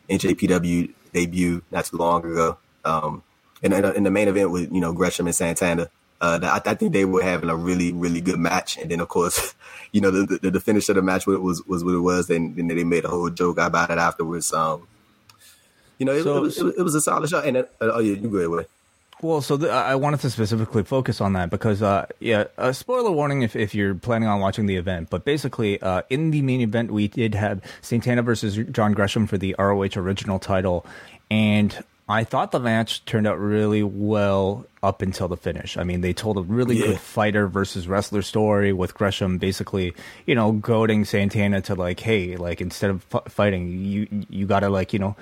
NJPW 0.09 0.93
debut 1.13 1.63
not 1.71 1.87
too 1.87 1.97
long 1.97 2.25
ago. 2.25 2.59
Um, 2.85 3.23
and 3.63 3.73
in 3.73 4.05
the 4.05 4.11
main 4.11 4.29
event 4.29 4.51
with 4.51 4.73
you 4.73 4.81
know 4.81 4.93
Gresham 4.93 5.27
and 5.27 5.35
Santana. 5.35 5.89
Uh, 6.21 6.39
I, 6.43 6.71
I, 6.71 6.75
think 6.75 6.93
they 6.93 7.05
were 7.05 7.23
having 7.23 7.51
a 7.51 7.57
really, 7.57 7.93
really 7.93 8.21
good 8.21 8.39
match. 8.39 8.79
And 8.79 8.91
then, 8.91 9.01
of 9.01 9.09
course, 9.09 9.55
you 9.93 10.01
know, 10.01 10.11
the, 10.11 10.39
the, 10.39 10.51
the 10.53 10.61
finish 10.61 10.89
of 10.89 10.97
the 10.97 11.03
match 11.03 11.27
was, 11.27 11.63
was 11.67 11.85
what 11.85 11.95
it 11.95 11.99
was. 11.99 12.31
And 12.31 12.57
then 12.57 12.69
they 12.69 12.85
made 12.85 13.05
a 13.05 13.09
whole 13.09 13.31
joke 13.31 13.59
about 13.59 13.91
it 13.91 13.99
afterwards. 13.99 14.53
Um, 14.53 14.87
you 15.99 16.07
know, 16.07 16.13
it, 16.13 16.23
so, 16.23 16.39
it, 16.39 16.41
was, 16.41 16.59
it, 16.59 16.83
was, 16.83 16.95
a 16.95 17.01
solid 17.01 17.29
shot. 17.29 17.47
And 17.47 17.59
uh, 17.59 17.65
oh, 17.81 18.01
yeah, 18.01 18.15
you 18.15 18.29
go 18.29 18.55
ahead. 18.55 18.67
Well, 19.23 19.41
so 19.41 19.67
I 19.69 19.95
wanted 19.95 20.21
to 20.21 20.31
specifically 20.31 20.83
focus 20.83 21.21
on 21.21 21.33
that 21.33 21.49
because, 21.49 21.83
uh, 21.83 22.07
yeah, 22.21 22.45
a 22.59 22.75
spoiler 22.75 23.11
warning 23.11 23.43
if, 23.43 23.57
if 23.57 23.75
you're 23.75 23.95
planning 23.95 24.29
on 24.29 24.41
watching 24.41 24.67
the 24.67 24.77
event. 24.77 25.09
But 25.09 25.25
basically, 25.25 25.81
uh, 25.81 26.03
in 26.11 26.31
the 26.31 26.43
main 26.43 26.61
event, 26.61 26.91
we 26.91 27.09
did 27.09 27.35
have 27.35 27.63
Santana 27.81 28.23
versus 28.23 28.59
John 28.71 28.93
Gresham 28.93 29.27
for 29.27 29.39
the 29.39 29.55
ROH 29.59 29.97
original 29.97 30.39
title. 30.39 30.85
And 31.31 31.83
I 32.07 32.25
thought 32.25 32.53
the 32.53 32.61
match 32.61 33.05
turned 33.07 33.27
out 33.27 33.39
really 33.39 33.83
well 33.83 34.67
up 34.83 35.01
until 35.01 35.27
the 35.27 35.39
finish. 35.39 35.79
I 35.79 35.85
mean, 35.85 36.03
they 36.03 36.13
told 36.13 36.37
a 36.37 36.43
really 36.43 36.77
yeah. 36.77 36.89
good 36.89 37.01
fighter 37.01 37.49
versus 37.49 37.89
wrestler 37.89 38.21
story 38.21 38.75
with 38.75 38.93
Gresham 38.93 39.39
basically, 39.39 39.95
you 40.27 40.35
know, 40.35 40.53
goading 40.53 41.07
Santana 41.07 41.63
to 41.63 41.75
like, 41.75 42.01
hey, 42.01 42.37
like 42.37 42.61
instead 42.61 42.91
of 42.91 43.07
f- 43.15 43.33
fighting, 43.33 43.69
you 43.83 44.07
you 44.29 44.45
got 44.45 44.61
to 44.61 44.69
like, 44.69 44.93
you 44.93 44.99
know, 44.99 45.17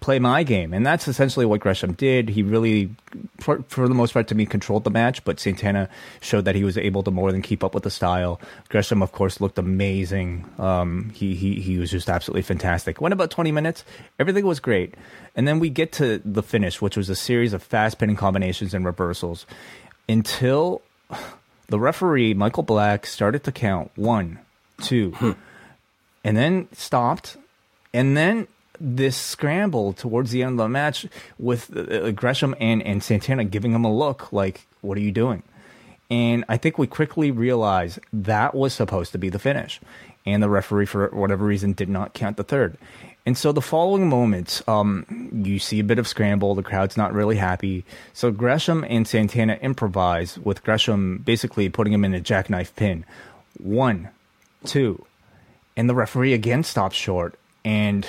play 0.00 0.18
my 0.18 0.42
game. 0.42 0.72
And 0.72 0.84
that's 0.84 1.08
essentially 1.08 1.46
what 1.46 1.60
Gresham 1.60 1.92
did. 1.92 2.28
He 2.28 2.42
really, 2.42 2.90
for, 3.38 3.62
for, 3.68 3.88
the 3.88 3.94
most 3.94 4.12
part, 4.12 4.28
to 4.28 4.34
me, 4.34 4.46
controlled 4.46 4.84
the 4.84 4.90
match, 4.90 5.24
but 5.24 5.38
Santana 5.38 5.88
showed 6.20 6.44
that 6.44 6.54
he 6.54 6.64
was 6.64 6.78
able 6.78 7.02
to 7.02 7.10
more 7.10 7.32
than 7.32 7.42
keep 7.42 7.62
up 7.62 7.74
with 7.74 7.82
the 7.82 7.90
style. 7.90 8.40
Gresham, 8.68 9.02
of 9.02 9.12
course, 9.12 9.40
looked 9.40 9.58
amazing. 9.58 10.44
Um, 10.58 11.10
he, 11.14 11.34
he, 11.34 11.60
he 11.60 11.78
was 11.78 11.90
just 11.90 12.08
absolutely 12.08 12.42
fantastic. 12.42 13.00
Went 13.00 13.12
about 13.12 13.30
20 13.30 13.52
minutes. 13.52 13.84
Everything 14.18 14.46
was 14.46 14.60
great. 14.60 14.94
And 15.36 15.46
then 15.46 15.58
we 15.58 15.70
get 15.70 15.92
to 15.92 16.20
the 16.24 16.42
finish, 16.42 16.80
which 16.80 16.96
was 16.96 17.08
a 17.08 17.16
series 17.16 17.52
of 17.52 17.62
fast 17.62 17.98
pinning 17.98 18.16
combinations 18.16 18.74
and 18.74 18.84
reversals 18.84 19.46
until 20.08 20.82
the 21.68 21.78
referee, 21.78 22.34
Michael 22.34 22.62
Black, 22.62 23.06
started 23.06 23.44
to 23.44 23.52
count 23.52 23.90
one, 23.96 24.38
two, 24.82 25.10
hmm. 25.12 25.32
and 26.22 26.36
then 26.36 26.68
stopped. 26.72 27.36
And 27.92 28.16
then 28.16 28.48
this 28.84 29.16
scramble 29.16 29.92
towards 29.92 30.30
the 30.30 30.42
end 30.42 30.52
of 30.52 30.64
the 30.64 30.68
match 30.68 31.06
with 31.38 31.74
uh, 31.76 32.10
Gresham 32.12 32.54
and, 32.60 32.82
and 32.82 33.02
Santana 33.02 33.44
giving 33.44 33.72
him 33.72 33.84
a 33.84 33.92
look 33.92 34.32
like, 34.32 34.66
what 34.82 34.98
are 34.98 35.00
you 35.00 35.12
doing? 35.12 35.42
And 36.10 36.44
I 36.48 36.58
think 36.58 36.76
we 36.78 36.86
quickly 36.86 37.30
realized 37.30 37.98
that 38.12 38.54
was 38.54 38.74
supposed 38.74 39.12
to 39.12 39.18
be 39.18 39.30
the 39.30 39.38
finish. 39.38 39.80
And 40.26 40.42
the 40.42 40.50
referee, 40.50 40.86
for 40.86 41.08
whatever 41.08 41.44
reason, 41.44 41.72
did 41.72 41.88
not 41.88 42.14
count 42.14 42.36
the 42.36 42.44
third. 42.44 42.76
And 43.26 43.38
so 43.38 43.52
the 43.52 43.62
following 43.62 44.08
moments, 44.08 44.62
um, 44.68 45.30
you 45.44 45.58
see 45.58 45.80
a 45.80 45.84
bit 45.84 45.98
of 45.98 46.06
scramble. 46.06 46.54
The 46.54 46.62
crowd's 46.62 46.96
not 46.96 47.14
really 47.14 47.36
happy. 47.36 47.84
So 48.12 48.30
Gresham 48.30 48.84
and 48.88 49.08
Santana 49.08 49.54
improvise 49.62 50.38
with 50.38 50.62
Gresham 50.62 51.18
basically 51.18 51.70
putting 51.70 51.92
him 51.92 52.04
in 52.04 52.12
a 52.12 52.20
jackknife 52.20 52.76
pin. 52.76 53.06
One, 53.58 54.10
two. 54.64 55.06
And 55.74 55.88
the 55.88 55.94
referee 55.94 56.34
again 56.34 56.64
stops 56.64 56.96
short. 56.96 57.38
And 57.64 58.06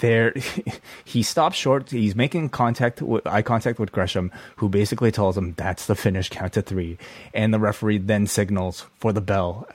there 0.00 0.34
he 1.04 1.22
stops 1.22 1.56
short. 1.56 1.90
He's 1.90 2.14
making 2.14 2.50
contact, 2.50 3.02
with, 3.02 3.26
eye 3.26 3.42
contact 3.42 3.78
with 3.78 3.92
Gresham, 3.92 4.30
who 4.56 4.68
basically 4.68 5.10
tells 5.10 5.36
him 5.36 5.54
that's 5.56 5.86
the 5.86 5.94
finish, 5.94 6.28
count 6.28 6.54
to 6.54 6.62
three, 6.62 6.98
and 7.34 7.52
the 7.52 7.58
referee 7.58 7.98
then 7.98 8.26
signals 8.26 8.86
for 8.98 9.12
the 9.12 9.20
bell. 9.20 9.68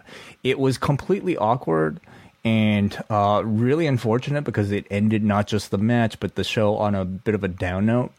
It 0.43 0.59
was 0.59 0.77
completely 0.77 1.37
awkward 1.37 1.99
and 2.45 3.01
uh, 3.09 3.41
really 3.45 3.87
unfortunate 3.87 4.43
because 4.43 4.71
it 4.71 4.85
ended 4.91 5.23
not 5.23 5.47
just 5.47 5.71
the 5.71 5.77
match 5.77 6.19
but 6.19 6.35
the 6.35 6.43
show 6.43 6.75
on 6.75 6.93
a 6.93 7.05
bit 7.05 7.35
of 7.35 7.43
a 7.43 7.47
down 7.47 7.85
note. 7.85 8.11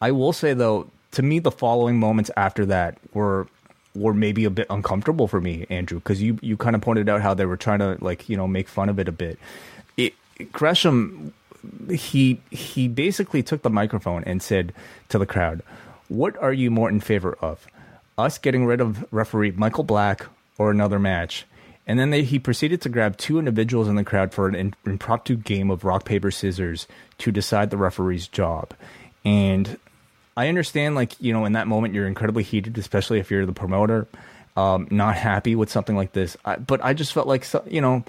I 0.00 0.10
will 0.10 0.32
say 0.32 0.52
though, 0.52 0.90
to 1.12 1.22
me, 1.22 1.38
the 1.38 1.50
following 1.50 1.98
moments 1.98 2.30
after 2.36 2.66
that 2.66 2.98
were 3.12 3.46
were 3.94 4.12
maybe 4.12 4.44
a 4.44 4.50
bit 4.50 4.66
uncomfortable 4.70 5.28
for 5.28 5.40
me, 5.40 5.66
Andrew, 5.70 5.98
because 5.98 6.20
you 6.20 6.38
you 6.42 6.56
kind 6.56 6.76
of 6.76 6.82
pointed 6.82 7.08
out 7.08 7.22
how 7.22 7.34
they 7.34 7.46
were 7.46 7.56
trying 7.56 7.78
to 7.78 7.96
like 8.00 8.28
you 8.28 8.36
know 8.36 8.46
make 8.46 8.68
fun 8.68 8.88
of 8.88 8.98
it 8.98 9.08
a 9.08 9.12
bit. 9.12 9.38
Gresham 10.52 11.32
he 11.90 12.40
he 12.50 12.88
basically 12.88 13.42
took 13.42 13.62
the 13.62 13.70
microphone 13.70 14.24
and 14.24 14.42
said 14.42 14.72
to 15.08 15.18
the 15.18 15.26
crowd, 15.26 15.62
"What 16.08 16.36
are 16.42 16.52
you 16.52 16.70
more 16.70 16.88
in 16.88 17.00
favor 17.00 17.36
of? 17.40 17.66
Us 18.16 18.38
getting 18.38 18.64
rid 18.66 18.80
of 18.80 19.04
referee 19.12 19.52
Michael 19.52 19.84
Black 19.84 20.26
or 20.58 20.70
another 20.70 20.98
match?" 20.98 21.46
And 21.86 21.98
then 21.98 22.10
they, 22.10 22.22
he 22.22 22.38
proceeded 22.38 22.80
to 22.82 22.88
grab 22.88 23.18
two 23.18 23.38
individuals 23.38 23.88
in 23.88 23.96
the 23.96 24.04
crowd 24.04 24.32
for 24.32 24.48
an 24.48 24.54
in, 24.54 24.74
impromptu 24.86 25.36
game 25.36 25.70
of 25.70 25.84
rock 25.84 26.06
paper 26.06 26.30
scissors 26.30 26.86
to 27.18 27.30
decide 27.30 27.68
the 27.68 27.76
referee's 27.76 28.26
job. 28.26 28.72
And 29.22 29.78
I 30.36 30.48
understand, 30.48 30.94
like 30.94 31.20
you 31.20 31.32
know, 31.32 31.44
in 31.44 31.52
that 31.52 31.66
moment 31.66 31.94
you're 31.94 32.06
incredibly 32.06 32.42
heated, 32.42 32.78
especially 32.78 33.20
if 33.20 33.30
you're 33.30 33.46
the 33.46 33.52
promoter, 33.52 34.06
um, 34.56 34.88
not 34.90 35.16
happy 35.16 35.54
with 35.56 35.70
something 35.70 35.96
like 35.96 36.12
this. 36.12 36.36
I, 36.44 36.56
but 36.56 36.82
I 36.82 36.94
just 36.94 37.12
felt 37.12 37.26
like 37.26 37.46
you 37.66 37.80
know 37.80 38.04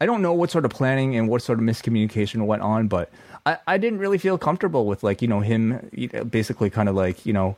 I 0.00 0.06
don't 0.06 0.22
know 0.22 0.32
what 0.32 0.50
sort 0.50 0.64
of 0.64 0.70
planning 0.70 1.16
and 1.16 1.28
what 1.28 1.42
sort 1.42 1.58
of 1.58 1.64
miscommunication 1.64 2.46
went 2.46 2.62
on, 2.62 2.88
but 2.88 3.10
I, 3.44 3.58
I 3.66 3.78
didn't 3.78 3.98
really 3.98 4.18
feel 4.18 4.38
comfortable 4.38 4.86
with 4.86 5.02
like 5.02 5.22
you 5.22 5.28
know 5.28 5.40
him 5.40 5.90
basically 6.30 6.70
kind 6.70 6.88
of 6.88 6.94
like 6.94 7.26
you 7.26 7.32
know 7.32 7.56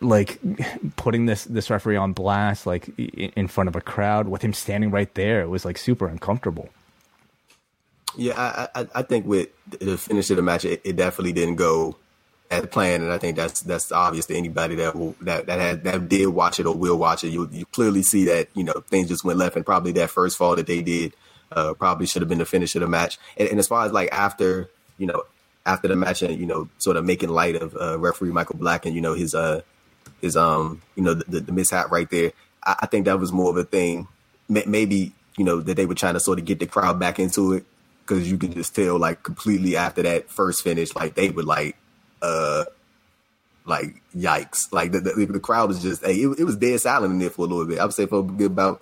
like 0.00 0.38
putting 0.96 1.26
this 1.26 1.44
this 1.44 1.70
referee 1.70 1.96
on 1.96 2.12
blast 2.12 2.66
like 2.66 2.88
in 2.98 3.46
front 3.48 3.68
of 3.68 3.76
a 3.76 3.80
crowd 3.80 4.28
with 4.28 4.42
him 4.42 4.52
standing 4.52 4.90
right 4.90 5.12
there. 5.14 5.42
It 5.42 5.48
was 5.48 5.64
like 5.64 5.78
super 5.78 6.06
uncomfortable. 6.06 6.68
Yeah, 8.16 8.34
I 8.36 8.80
I, 8.80 8.86
I 8.96 9.02
think 9.02 9.26
with 9.26 9.48
the 9.70 9.98
finish 9.98 10.30
of 10.30 10.36
the 10.36 10.42
match, 10.42 10.64
it, 10.64 10.80
it 10.84 10.96
definitely 10.96 11.32
didn't 11.32 11.56
go 11.56 11.96
as 12.50 12.66
planned, 12.66 13.02
and 13.02 13.12
I 13.12 13.18
think 13.18 13.36
that's 13.36 13.60
that's 13.60 13.92
obvious 13.92 14.26
to 14.26 14.36
anybody 14.36 14.76
that 14.76 14.96
will 14.96 15.14
that 15.20 15.46
that 15.46 15.58
had 15.58 15.84
that 15.84 16.08
did 16.08 16.28
watch 16.28 16.60
it 16.60 16.66
or 16.66 16.74
will 16.74 16.96
watch 16.96 17.24
it. 17.24 17.28
You 17.28 17.48
you 17.52 17.66
clearly 17.66 18.02
see 18.02 18.24
that 18.26 18.48
you 18.54 18.64
know 18.64 18.82
things 18.88 19.08
just 19.08 19.24
went 19.24 19.38
left, 19.38 19.56
and 19.56 19.66
probably 19.66 19.92
that 19.92 20.10
first 20.10 20.38
fall 20.38 20.56
that 20.56 20.66
they 20.66 20.80
did 20.80 21.14
uh, 21.52 21.74
probably 21.74 22.06
should 22.06 22.22
have 22.22 22.28
been 22.28 22.38
the 22.38 22.44
finish 22.44 22.74
of 22.74 22.80
the 22.80 22.88
match. 22.88 23.18
And, 23.36 23.48
and, 23.48 23.58
as 23.58 23.68
far 23.68 23.86
as 23.86 23.92
like 23.92 24.08
after, 24.12 24.70
you 24.98 25.06
know, 25.06 25.22
after 25.64 25.88
the 25.88 25.96
match 25.96 26.22
and, 26.22 26.38
you 26.38 26.46
know, 26.46 26.68
sort 26.78 26.96
of 26.96 27.04
making 27.04 27.28
light 27.28 27.56
of 27.56 27.76
uh, 27.76 27.98
referee 27.98 28.32
Michael 28.32 28.56
Black 28.56 28.86
and, 28.86 28.94
you 28.94 29.00
know, 29.00 29.14
his, 29.14 29.34
uh, 29.34 29.62
his, 30.20 30.36
um, 30.36 30.82
you 30.94 31.02
know, 31.02 31.14
the, 31.14 31.40
the 31.40 31.52
mishap 31.52 31.90
right 31.90 32.10
there. 32.10 32.32
I, 32.64 32.76
I, 32.80 32.86
think 32.86 33.04
that 33.06 33.18
was 33.18 33.32
more 33.32 33.50
of 33.50 33.56
a 33.56 33.64
thing. 33.64 34.08
Maybe, 34.48 35.12
you 35.36 35.44
know, 35.44 35.60
that 35.60 35.76
they 35.76 35.86
were 35.86 35.94
trying 35.94 36.14
to 36.14 36.20
sort 36.20 36.38
of 36.38 36.44
get 36.44 36.60
the 36.60 36.66
crowd 36.66 37.00
back 37.00 37.18
into 37.18 37.52
it 37.52 37.64
because 38.06 38.30
you 38.30 38.38
can 38.38 38.52
just 38.52 38.74
tell 38.74 38.98
like 38.98 39.22
completely 39.22 39.76
after 39.76 40.02
that 40.02 40.30
first 40.30 40.62
finish, 40.62 40.94
like 40.94 41.14
they 41.14 41.30
were 41.30 41.42
like, 41.42 41.76
uh, 42.22 42.64
like 43.64 44.00
yikes! 44.16 44.72
Like 44.72 44.92
the, 44.92 45.00
the, 45.00 45.26
the 45.26 45.40
crowd 45.40 45.68
was 45.68 45.82
just, 45.82 46.04
hey, 46.04 46.14
it, 46.14 46.38
it, 46.38 46.44
was 46.44 46.56
dead 46.56 46.80
silent 46.80 47.12
in 47.12 47.18
there 47.18 47.30
for 47.30 47.44
a 47.44 47.48
little 47.48 47.66
bit. 47.66 47.80
I 47.80 47.84
would 47.84 47.94
say 47.94 48.06
for 48.06 48.20
about 48.20 48.80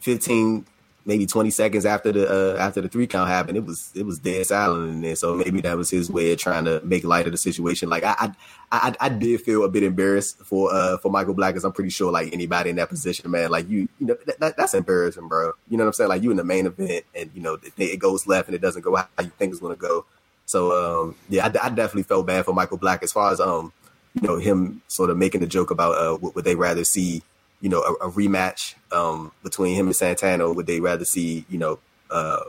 15, 0.00 0.66
maybe 1.04 1.26
20 1.26 1.50
seconds 1.50 1.86
after 1.86 2.12
the 2.12 2.28
uh, 2.28 2.58
after 2.58 2.80
the 2.80 2.88
three 2.88 3.06
count 3.06 3.28
happened, 3.28 3.56
it 3.56 3.64
was 3.64 3.90
it 3.94 4.04
was 4.04 4.18
dead 4.18 4.46
silent 4.46 4.90
in 4.90 5.00
there. 5.00 5.16
So 5.16 5.34
maybe 5.34 5.60
that 5.62 5.76
was 5.76 5.90
his 5.90 6.10
way 6.10 6.32
of 6.32 6.38
trying 6.38 6.64
to 6.66 6.80
make 6.84 7.04
light 7.04 7.26
of 7.26 7.32
the 7.32 7.38
situation. 7.38 7.88
Like 7.88 8.04
I 8.04 8.14
I 8.18 8.32
I, 8.72 8.94
I 9.00 9.08
did 9.08 9.40
feel 9.40 9.64
a 9.64 9.68
bit 9.68 9.82
embarrassed 9.82 10.38
for 10.38 10.72
uh 10.72 10.98
for 10.98 11.10
Michael 11.10 11.34
Black 11.34 11.54
because 11.54 11.64
I'm 11.64 11.72
pretty 11.72 11.90
sure 11.90 12.12
like 12.12 12.32
anybody 12.32 12.70
in 12.70 12.76
that 12.76 12.88
position, 12.88 13.30
man, 13.30 13.50
like 13.50 13.68
you 13.68 13.88
you 13.98 14.06
know 14.06 14.16
that, 14.38 14.56
that's 14.56 14.74
embarrassing, 14.74 15.28
bro. 15.28 15.52
You 15.68 15.76
know 15.76 15.84
what 15.84 15.88
I'm 15.88 15.92
saying? 15.94 16.08
Like 16.08 16.22
you 16.22 16.30
in 16.30 16.36
the 16.36 16.44
main 16.44 16.66
event 16.66 17.04
and 17.14 17.30
you 17.34 17.42
know 17.42 17.58
it 17.76 17.98
goes 17.98 18.26
left 18.26 18.48
and 18.48 18.54
it 18.54 18.60
doesn't 18.60 18.82
go 18.82 18.96
how 18.96 19.06
you 19.20 19.30
think 19.38 19.52
it's 19.52 19.60
gonna 19.60 19.76
go. 19.76 20.06
So 20.46 21.04
um 21.04 21.16
yeah, 21.28 21.46
I, 21.46 21.66
I 21.66 21.68
definitely 21.70 22.04
felt 22.04 22.26
bad 22.26 22.44
for 22.44 22.52
Michael 22.52 22.78
Black 22.78 23.02
as 23.02 23.12
far 23.12 23.32
as 23.32 23.40
um 23.40 23.72
you 24.14 24.26
know 24.26 24.36
him 24.36 24.82
sort 24.88 25.10
of 25.10 25.16
making 25.16 25.40
the 25.40 25.46
joke 25.46 25.70
about 25.70 25.92
uh 25.92 26.16
what 26.16 26.34
would 26.34 26.44
they 26.44 26.56
rather 26.56 26.84
see 26.84 27.22
you 27.60 27.68
know, 27.68 27.82
a, 27.82 28.08
a 28.08 28.10
rematch 28.10 28.74
um, 28.92 29.32
between 29.42 29.74
him 29.74 29.86
and 29.86 29.96
Santana, 29.96 30.52
would 30.52 30.66
they 30.66 30.80
rather 30.80 31.04
see, 31.04 31.44
you 31.48 31.58
know, 31.58 31.78
uh, 32.10 32.40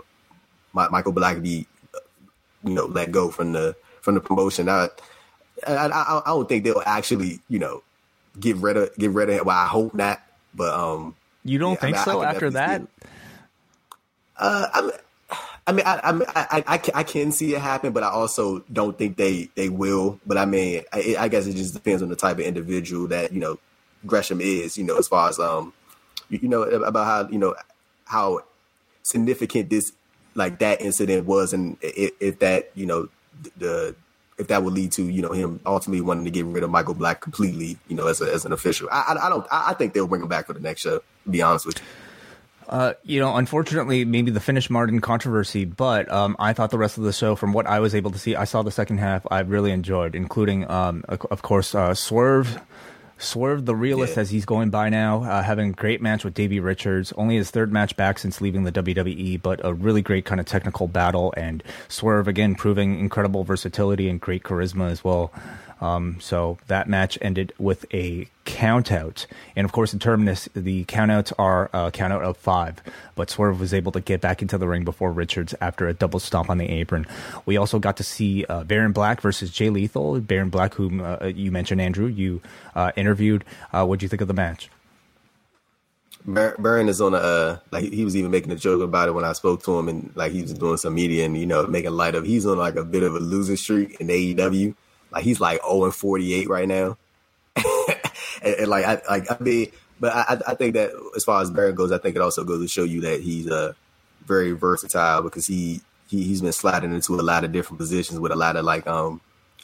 Michael 0.73 1.11
Black 1.11 1.41
be, 1.41 1.67
you 2.63 2.73
know, 2.73 2.85
let 2.85 3.11
go 3.11 3.29
from 3.29 3.51
the 3.51 3.75
from 4.01 4.15
the 4.15 4.21
promotion? 4.21 4.69
I, 4.69 4.89
I, 5.67 5.87
I, 5.87 6.21
I 6.25 6.29
don't 6.29 6.47
think 6.47 6.63
they'll 6.63 6.83
actually, 6.85 7.39
you 7.49 7.59
know, 7.59 7.83
get 8.39 8.55
rid 8.57 8.77
of 8.77 8.95
get 8.97 9.11
rid 9.11 9.29
of 9.29 9.35
it. 9.35 9.45
Well, 9.45 9.57
I 9.57 9.67
hope 9.67 9.93
not. 9.93 10.21
But 10.53 10.73
um, 10.73 11.15
you 11.43 11.59
don't 11.59 11.73
yeah, 11.73 11.79
think 11.79 11.97
I 11.97 11.99
mean, 11.99 12.05
so 12.05 12.23
after 12.23 12.49
that? 12.51 12.81
Uh, 14.37 14.91
I 15.67 15.71
mean, 15.71 15.83
I 15.85 16.11
mean, 16.11 16.25
I, 16.35 16.63
I, 16.67 16.75
I, 16.75 16.81
I, 16.95 17.03
can 17.03 17.31
see 17.31 17.53
it 17.53 17.61
happen, 17.61 17.93
but 17.93 18.01
I 18.01 18.09
also 18.09 18.63
don't 18.73 18.97
think 18.97 19.15
they, 19.15 19.49
they 19.53 19.69
will. 19.69 20.19
But 20.25 20.37
I 20.37 20.45
mean, 20.45 20.81
I, 20.91 21.15
I 21.19 21.27
guess 21.27 21.45
it 21.45 21.53
just 21.53 21.75
depends 21.75 22.01
on 22.01 22.09
the 22.09 22.15
type 22.15 22.39
of 22.39 22.45
individual 22.45 23.07
that 23.09 23.31
you 23.31 23.39
know 23.39 23.59
Gresham 24.05 24.41
is, 24.41 24.77
you 24.77 24.83
know, 24.83 24.97
as 24.97 25.07
far 25.07 25.29
as 25.29 25.39
um, 25.39 25.73
you, 26.29 26.47
know, 26.47 26.63
about 26.63 27.05
how 27.05 27.29
you 27.29 27.37
know 27.37 27.55
how 28.05 28.41
significant 29.03 29.69
this 29.69 29.93
like 30.35 30.59
that 30.59 30.81
incident 30.81 31.25
was, 31.25 31.53
and 31.53 31.77
if, 31.81 32.11
if 32.19 32.39
that 32.39 32.71
you 32.75 32.85
know 32.85 33.09
the 33.57 33.95
if 34.37 34.47
that 34.47 34.63
would 34.63 34.73
lead 34.73 34.91
to 34.93 35.03
you 35.03 35.21
know 35.21 35.31
him 35.31 35.59
ultimately 35.65 36.01
wanting 36.01 36.25
to 36.25 36.31
get 36.31 36.45
rid 36.45 36.63
of 36.63 36.69
Michael 36.69 36.93
Black 36.93 37.21
completely, 37.21 37.77
you 37.87 37.95
know, 37.95 38.07
as 38.07 38.21
a, 38.21 38.33
as 38.33 38.45
an 38.45 38.51
official. 38.51 38.87
I, 38.91 39.15
I, 39.15 39.27
I 39.27 39.29
don't. 39.29 39.47
I 39.51 39.73
think 39.73 39.93
they'll 39.93 40.07
bring 40.07 40.21
him 40.21 40.27
back 40.27 40.47
for 40.47 40.53
the 40.53 40.59
next 40.59 40.81
show. 40.81 40.99
To 40.99 41.29
be 41.29 41.41
honest 41.41 41.65
with 41.65 41.77
you. 41.79 41.85
Uh, 42.69 42.93
you 43.03 43.19
know, 43.19 43.35
unfortunately, 43.35 44.05
maybe 44.05 44.31
the 44.31 44.39
finish 44.39 44.69
Martin 44.69 45.01
controversy, 45.01 45.65
but 45.65 46.09
um, 46.09 46.37
I 46.39 46.53
thought 46.53 46.69
the 46.69 46.77
rest 46.77 46.97
of 46.97 47.03
the 47.03 47.11
show, 47.11 47.35
from 47.35 47.51
what 47.51 47.67
I 47.67 47.79
was 47.81 47.93
able 47.93 48.11
to 48.11 48.19
see, 48.19 48.33
I 48.33 48.45
saw 48.45 48.61
the 48.61 48.71
second 48.71 48.99
half. 48.99 49.27
I 49.29 49.39
really 49.41 49.71
enjoyed, 49.71 50.15
including, 50.15 50.69
um, 50.69 51.03
of 51.09 51.41
course, 51.41 51.75
uh, 51.75 51.93
Swerve 51.93 52.61
Swerve 53.21 53.65
the 53.65 53.75
realist, 53.75 54.15
Yeah. 54.15 54.21
as 54.21 54.29
he's 54.31 54.45
going 54.45 54.69
by 54.71 54.89
now, 54.89 55.23
uh, 55.23 55.43
having 55.43 55.69
a 55.69 55.73
great 55.73 56.01
match 56.01 56.23
with 56.25 56.33
Davey 56.33 56.59
Richards. 56.59 57.13
Only 57.15 57.35
his 57.37 57.51
third 57.51 57.71
match 57.71 57.95
back 57.95 58.17
since 58.19 58.41
leaving 58.41 58.63
the 58.63 58.71
WWE, 58.71 59.37
but 59.37 59.61
a 59.63 59.73
really 59.73 60.01
great 60.01 60.25
kind 60.25 60.39
of 60.39 60.45
technical 60.47 60.87
battle. 60.87 61.33
And 61.37 61.63
Swerve 61.87 62.27
again 62.27 62.55
proving 62.55 62.99
incredible 62.99 63.43
versatility 63.43 64.09
and 64.09 64.19
great 64.19 64.43
charisma 64.43 64.89
as 64.91 65.03
well. 65.03 65.31
Um, 65.81 66.17
so 66.19 66.59
that 66.67 66.87
match 66.87 67.17
ended 67.21 67.53
with 67.57 67.85
a 67.93 68.27
count 68.45 68.91
out. 68.91 69.25
And 69.55 69.65
of 69.65 69.71
course, 69.71 69.93
in 69.93 69.99
Terminus, 69.99 70.47
the 70.53 70.85
countouts 70.85 71.33
are 71.39 71.69
a 71.73 71.91
count 71.91 72.13
out 72.13 72.23
of 72.23 72.37
five. 72.37 72.81
But 73.15 73.29
Swerve 73.29 73.59
was 73.59 73.73
able 73.73 73.91
to 73.93 74.01
get 74.01 74.21
back 74.21 74.41
into 74.41 74.57
the 74.57 74.67
ring 74.67 74.85
before 74.85 75.11
Richards 75.11 75.55
after 75.59 75.87
a 75.87 75.93
double 75.93 76.19
stomp 76.19 76.49
on 76.49 76.59
the 76.59 76.69
apron. 76.69 77.05
We 77.45 77.57
also 77.57 77.79
got 77.79 77.97
to 77.97 78.03
see 78.03 78.45
uh, 78.45 78.63
Baron 78.63 78.91
Black 78.91 79.21
versus 79.21 79.51
Jay 79.51 79.69
Lethal. 79.69 80.19
Baron 80.21 80.49
Black, 80.49 80.75
whom 80.75 81.01
uh, 81.01 81.25
you 81.25 81.51
mentioned, 81.51 81.81
Andrew, 81.81 82.07
you 82.07 82.41
uh, 82.75 82.91
interviewed. 82.95 83.43
Uh, 83.73 83.85
what 83.85 83.99
do 83.99 84.05
you 84.05 84.09
think 84.09 84.21
of 84.21 84.27
the 84.27 84.33
match? 84.33 84.69
Bar- 86.25 86.55
Baron 86.59 86.89
is 86.89 87.01
on 87.01 87.15
a 87.15 87.61
like 87.71 87.91
he 87.91 88.05
was 88.05 88.15
even 88.15 88.31
making 88.31 88.51
a 88.51 88.55
joke 88.55 88.81
about 88.81 89.07
it 89.07 89.13
when 89.13 89.25
I 89.25 89.33
spoke 89.33 89.63
to 89.63 89.77
him 89.77 89.89
and 89.89 90.11
like 90.15 90.31
he 90.31 90.43
was 90.43 90.53
doing 90.53 90.77
some 90.77 90.93
media 90.93 91.25
and 91.25 91.35
you 91.35 91.47
know 91.47 91.65
making 91.65 91.91
light 91.91 92.15
of 92.15 92.25
he's 92.25 92.45
on 92.45 92.57
like 92.57 92.75
a 92.75 92.83
bit 92.83 93.03
of 93.03 93.15
a 93.15 93.19
losing 93.19 93.55
streak 93.55 93.99
in 93.99 94.07
AEW. 94.07 94.75
Like 95.11 95.23
he's 95.23 95.39
like 95.39 95.61
0 95.63 95.85
and 95.85 95.95
48 95.95 96.49
right 96.49 96.67
now. 96.67 96.97
and, 97.55 98.55
and, 98.55 98.67
like 98.67 98.85
I 98.85 99.01
like 99.09 99.31
I 99.31 99.43
mean, 99.43 99.71
but 99.99 100.13
I 100.13 100.39
I 100.47 100.55
think 100.55 100.75
that 100.75 100.91
as 101.15 101.23
far 101.23 101.41
as 101.41 101.51
Baron 101.51 101.75
goes, 101.75 101.91
I 101.91 101.97
think 101.97 102.15
it 102.15 102.21
also 102.21 102.43
goes 102.43 102.61
to 102.61 102.67
show 102.67 102.83
you 102.83 103.01
that 103.01 103.21
he's 103.21 103.49
uh 103.49 103.73
very 104.25 104.51
versatile 104.51 105.21
because 105.21 105.47
he, 105.47 105.81
he 106.07 106.23
he's 106.23 106.41
been 106.41 106.53
sliding 106.53 106.93
into 106.93 107.15
a 107.15 107.21
lot 107.21 107.43
of 107.43 107.51
different 107.51 107.79
positions 107.79 108.19
with 108.19 108.31
a 108.31 108.35
lot 108.35 108.55
of 108.55 108.63
like 108.63 108.87
um 108.87 109.19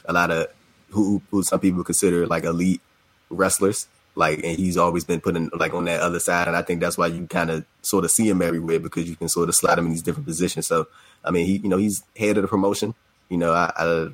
a 0.05 0.13
lot 0.13 0.31
of 0.31 0.47
who 0.89 1.21
who 1.31 1.43
some 1.43 1.59
people 1.59 1.83
consider 1.83 2.27
like 2.27 2.43
elite 2.43 2.81
wrestlers. 3.29 3.87
Like, 4.15 4.43
and 4.43 4.57
he's 4.57 4.77
always 4.77 5.03
been 5.03 5.21
putting 5.21 5.51
like 5.53 5.75
on 5.75 5.85
that 5.85 6.01
other 6.01 6.19
side, 6.19 6.47
and 6.47 6.57
I 6.57 6.63
think 6.63 6.81
that's 6.81 6.97
why 6.97 7.05
you 7.05 7.27
kind 7.27 7.51
of 7.51 7.65
sort 7.83 8.03
of 8.03 8.09
see 8.09 8.27
him 8.27 8.41
everywhere 8.41 8.79
because 8.79 9.07
you 9.07 9.15
can 9.15 9.29
sort 9.29 9.47
of 9.47 9.53
slide 9.53 9.77
him 9.77 9.85
in 9.85 9.91
these 9.91 10.01
different 10.01 10.25
positions. 10.25 10.65
So, 10.65 10.87
I 11.23 11.29
mean, 11.29 11.45
he, 11.45 11.57
you 11.57 11.69
know, 11.69 11.77
he's 11.77 12.01
head 12.17 12.37
of 12.37 12.41
the 12.41 12.47
promotion. 12.47 12.95
You 13.29 13.37
know, 13.37 13.53
I, 13.53 13.71
I 13.75 14.07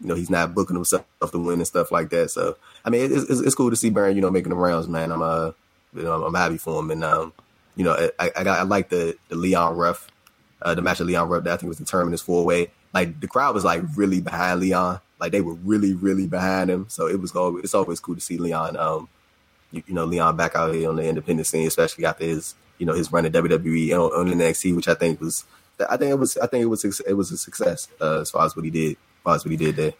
you 0.00 0.06
know, 0.06 0.14
he's 0.14 0.30
not 0.30 0.54
booking 0.54 0.76
himself 0.76 1.04
to 1.30 1.38
win 1.38 1.58
and 1.58 1.66
stuff 1.66 1.92
like 1.92 2.08
that. 2.10 2.30
So, 2.30 2.56
I 2.84 2.90
mean, 2.90 3.12
it's, 3.12 3.24
it's, 3.24 3.40
it's 3.40 3.54
cool 3.54 3.70
to 3.70 3.76
see 3.76 3.90
Baron, 3.90 4.16
you 4.16 4.22
know, 4.22 4.30
making 4.30 4.50
the 4.50 4.56
rounds, 4.56 4.88
man. 4.88 5.12
I'm 5.12 5.22
uh, 5.22 5.52
you 5.94 6.02
know, 6.02 6.24
I'm 6.24 6.34
happy 6.34 6.56
for 6.56 6.80
him, 6.80 6.90
and 6.90 7.04
um, 7.04 7.32
you 7.76 7.84
know, 7.84 8.08
I 8.18 8.30
I, 8.36 8.44
got, 8.44 8.58
I 8.58 8.62
like 8.62 8.88
the 8.88 9.16
the 9.28 9.36
Leon 9.36 9.76
Ruff, 9.76 10.08
uh, 10.62 10.74
the 10.74 10.82
match 10.82 11.00
of 11.00 11.06
Leon 11.06 11.28
Ruff 11.28 11.44
that 11.44 11.52
I 11.52 11.56
think 11.56 11.68
was 11.68 11.78
determined 11.78 12.14
as 12.14 12.22
four 12.22 12.44
way. 12.44 12.70
Like 12.94 13.20
the 13.20 13.28
crowd 13.28 13.54
was 13.54 13.64
like 13.64 13.82
really 13.94 14.20
behind 14.20 14.60
Leon, 14.60 15.00
like 15.18 15.32
they 15.32 15.40
were 15.40 15.54
really 15.54 15.94
really 15.94 16.26
behind 16.26 16.70
him. 16.70 16.86
So 16.88 17.06
it 17.06 17.20
was 17.20 17.32
always 17.32 17.64
it's 17.64 17.74
always 17.74 18.00
cool 18.00 18.14
to 18.14 18.20
see 18.20 18.38
Leon, 18.38 18.76
um, 18.76 19.08
you, 19.70 19.82
you 19.86 19.94
know, 19.94 20.04
Leon 20.04 20.36
back 20.36 20.56
out 20.56 20.74
here 20.74 20.88
on 20.88 20.96
the 20.96 21.08
independent 21.08 21.46
scene, 21.46 21.66
especially 21.66 22.04
after 22.04 22.24
his 22.24 22.54
you 22.78 22.86
know 22.86 22.94
his 22.94 23.12
run 23.12 23.26
at 23.26 23.32
WWE 23.32 23.92
on, 23.92 24.28
on 24.28 24.34
NXT, 24.34 24.74
which 24.74 24.88
I 24.88 24.94
think 24.94 25.20
was 25.20 25.44
I 25.88 25.96
think 25.96 26.10
it 26.10 26.18
was 26.18 26.36
I 26.38 26.46
think 26.46 26.62
it 26.62 26.66
was 26.66 26.84
it 26.84 27.14
was 27.14 27.30
a 27.30 27.36
success 27.36 27.88
uh, 28.00 28.20
as 28.20 28.30
far 28.30 28.44
as 28.44 28.56
what 28.56 28.64
he 28.64 28.70
did, 28.70 28.96
he 29.44 29.56
did 29.56 29.76
there. 29.76 29.92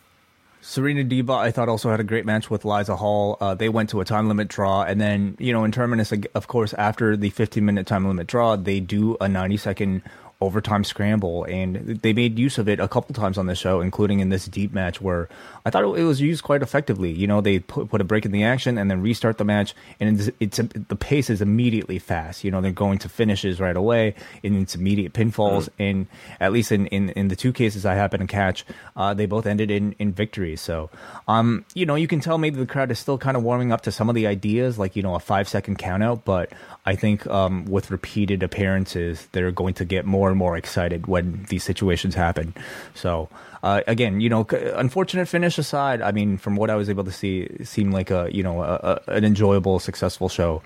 Serena 0.63 1.05
Deeb, 1.05 1.31
I 1.31 1.51
thought, 1.51 1.71
also 1.71 1.91
had 1.91 2.01
a 2.01 2.05
great 2.05 2.27
match 2.27 2.51
with 2.51 2.67
Liza 2.67 2.97
Hall. 2.97 3.39
Uh, 3.41 3.55
they 3.55 3.71
went 3.71 3.89
to 3.91 4.01
a 4.01 4.05
time 4.05 4.29
limit 4.29 4.49
draw, 4.49 4.83
and 4.83 5.01
then 5.01 5.37
you 5.39 5.53
know, 5.53 5.65
in 5.65 5.73
Terminus, 5.73 6.13
of 6.35 6.49
course, 6.49 6.75
after 6.75 7.17
the 7.17 7.31
15 7.31 7.65
minute 7.65 7.87
time 7.87 8.07
limit 8.07 8.27
draw, 8.27 8.57
they 8.57 8.79
do 8.79 9.17
a 9.21 9.29
90 9.29 9.57
second 9.57 10.03
overtime 10.43 10.85
scramble, 10.85 11.45
and 11.45 12.01
they 12.03 12.13
made 12.13 12.39
use 12.39 12.59
of 12.59 12.69
it 12.69 12.79
a 12.79 12.89
couple 12.89 13.15
times 13.15 13.39
on 13.39 13.47
the 13.47 13.55
show, 13.55 13.81
including 13.81 14.21
in 14.21 14.29
this 14.29 14.49
Deeb 14.49 14.73
match 14.73 15.01
where 15.01 15.29
I 15.65 15.71
thought 15.71 15.85
it 15.85 16.05
was 16.05 16.21
used 16.21 16.43
quite 16.43 16.63
effectively. 16.63 17.13
You 17.13 17.27
know, 17.27 17.41
they 17.41 17.59
put, 17.59 17.89
put 17.89 18.01
a 18.01 18.05
break 18.05 18.25
in 18.25 18.33
the 18.33 18.45
action 18.45 18.79
and 18.79 18.91
then 18.91 19.03
restart 19.03 19.39
the 19.39 19.45
match, 19.45 19.75
and 19.99 20.21
it's, 20.21 20.31
it's 20.41 20.57
the 20.89 20.97
pace 20.97 21.31
is 21.31 21.43
immediately 21.43 21.99
fast. 21.99 22.45
You 22.45 22.51
know, 22.51 22.61
they're 22.61 22.73
going 22.73 22.99
to 22.99 23.09
finishes 23.09 23.61
right 23.61 23.77
away, 23.77 24.15
and 24.43 24.57
it's 24.57 24.75
immediate 24.75 25.13
pinfalls. 25.13 25.69
Mm-hmm. 25.69 25.83
And 25.83 26.07
at 26.41 26.53
least 26.53 26.73
in, 26.73 26.87
in, 26.87 27.11
in 27.11 27.29
the 27.29 27.37
two 27.37 27.53
cases 27.53 27.85
I 27.85 27.95
happen 27.95 28.21
to 28.21 28.27
catch, 28.27 28.65
uh, 28.97 29.15
they 29.15 29.27
both 29.27 29.47
ended 29.47 29.71
in 29.71 29.93
in 29.99 30.13
victory. 30.13 30.57
So, 30.57 30.91
um, 31.29 31.65
you 31.75 31.87
know, 31.87 31.95
you 31.95 32.09
can 32.09 32.21
tell 32.21 32.39
maybe 32.39 32.57
the 32.57 32.67
crowd 32.67 32.91
is 32.91 32.99
still 32.99 33.19
kind 33.19 33.37
of 33.37 33.43
warming 33.43 33.73
up 33.73 33.83
to 33.83 33.93
some 33.93 34.09
of 34.09 34.15
the 34.15 34.27
ideas, 34.27 34.79
like 34.79 34.97
you 34.97 35.03
know, 35.03 35.15
a 35.15 35.21
five 35.21 35.49
second 35.49 35.79
count 35.79 36.03
out, 36.03 36.25
but 36.25 36.53
I 36.87 36.97
think 36.97 37.27
um, 37.27 37.67
with 37.67 37.91
repeated 37.91 38.43
appearances, 38.43 39.29
they're 39.33 39.51
going 39.51 39.75
to 39.75 39.85
get 39.85 40.07
more 40.07 40.29
and 40.29 40.39
more 40.39 40.57
excited 40.57 41.07
when 41.07 41.45
these 41.49 41.65
situations 41.65 42.15
happen. 42.15 42.55
So, 42.95 43.29
uh, 43.63 43.83
again, 43.87 44.21
you 44.21 44.29
know, 44.29 44.47
unfortunate 44.75 45.29
finish 45.29 45.59
aside, 45.59 46.01
I 46.01 46.13
mean, 46.13 46.39
from 46.39 46.57
what 46.57 46.71
I 46.71 46.77
was 46.77 46.89
able 46.89 47.05
to 47.05 47.13
see, 47.13 47.49
seemed 47.65 47.93
like 47.93 48.11
a 48.11 48.29
you 48.33 48.43
know 48.43 48.63
a, 48.63 49.01
a, 49.07 49.13
an 49.13 49.25
enjoyable, 49.25 49.79
successful 49.79 50.29
show. 50.29 50.63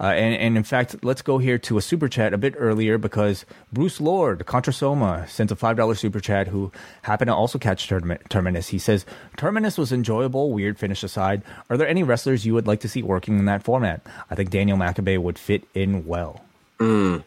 Uh, 0.00 0.06
and, 0.06 0.34
and 0.34 0.56
in 0.56 0.64
fact, 0.64 0.96
let's 1.02 1.22
go 1.22 1.38
here 1.38 1.58
to 1.58 1.78
a 1.78 1.82
super 1.82 2.08
chat 2.08 2.34
a 2.34 2.38
bit 2.38 2.54
earlier 2.58 2.98
because 2.98 3.44
Bruce 3.72 4.00
Lord, 4.00 4.40
Contrasoma, 4.40 5.28
sent 5.28 5.50
a 5.50 5.56
$5 5.56 5.96
super 5.96 6.20
chat 6.20 6.48
who 6.48 6.72
happened 7.02 7.28
to 7.28 7.34
also 7.34 7.58
catch 7.58 7.86
Term- 7.88 8.18
Terminus. 8.28 8.68
He 8.68 8.78
says, 8.78 9.06
Terminus 9.36 9.78
was 9.78 9.92
enjoyable, 9.92 10.52
weird 10.52 10.78
finish 10.78 11.02
aside. 11.02 11.42
Are 11.70 11.76
there 11.76 11.88
any 11.88 12.02
wrestlers 12.02 12.44
you 12.44 12.54
would 12.54 12.66
like 12.66 12.80
to 12.80 12.88
see 12.88 13.02
working 13.02 13.38
in 13.38 13.44
that 13.44 13.62
format? 13.62 14.00
I 14.30 14.34
think 14.34 14.50
Daniel 14.50 14.76
Makabe 14.76 15.18
would 15.18 15.38
fit 15.38 15.64
in 15.74 16.06
well. 16.06 16.40
Mm. 16.78 17.24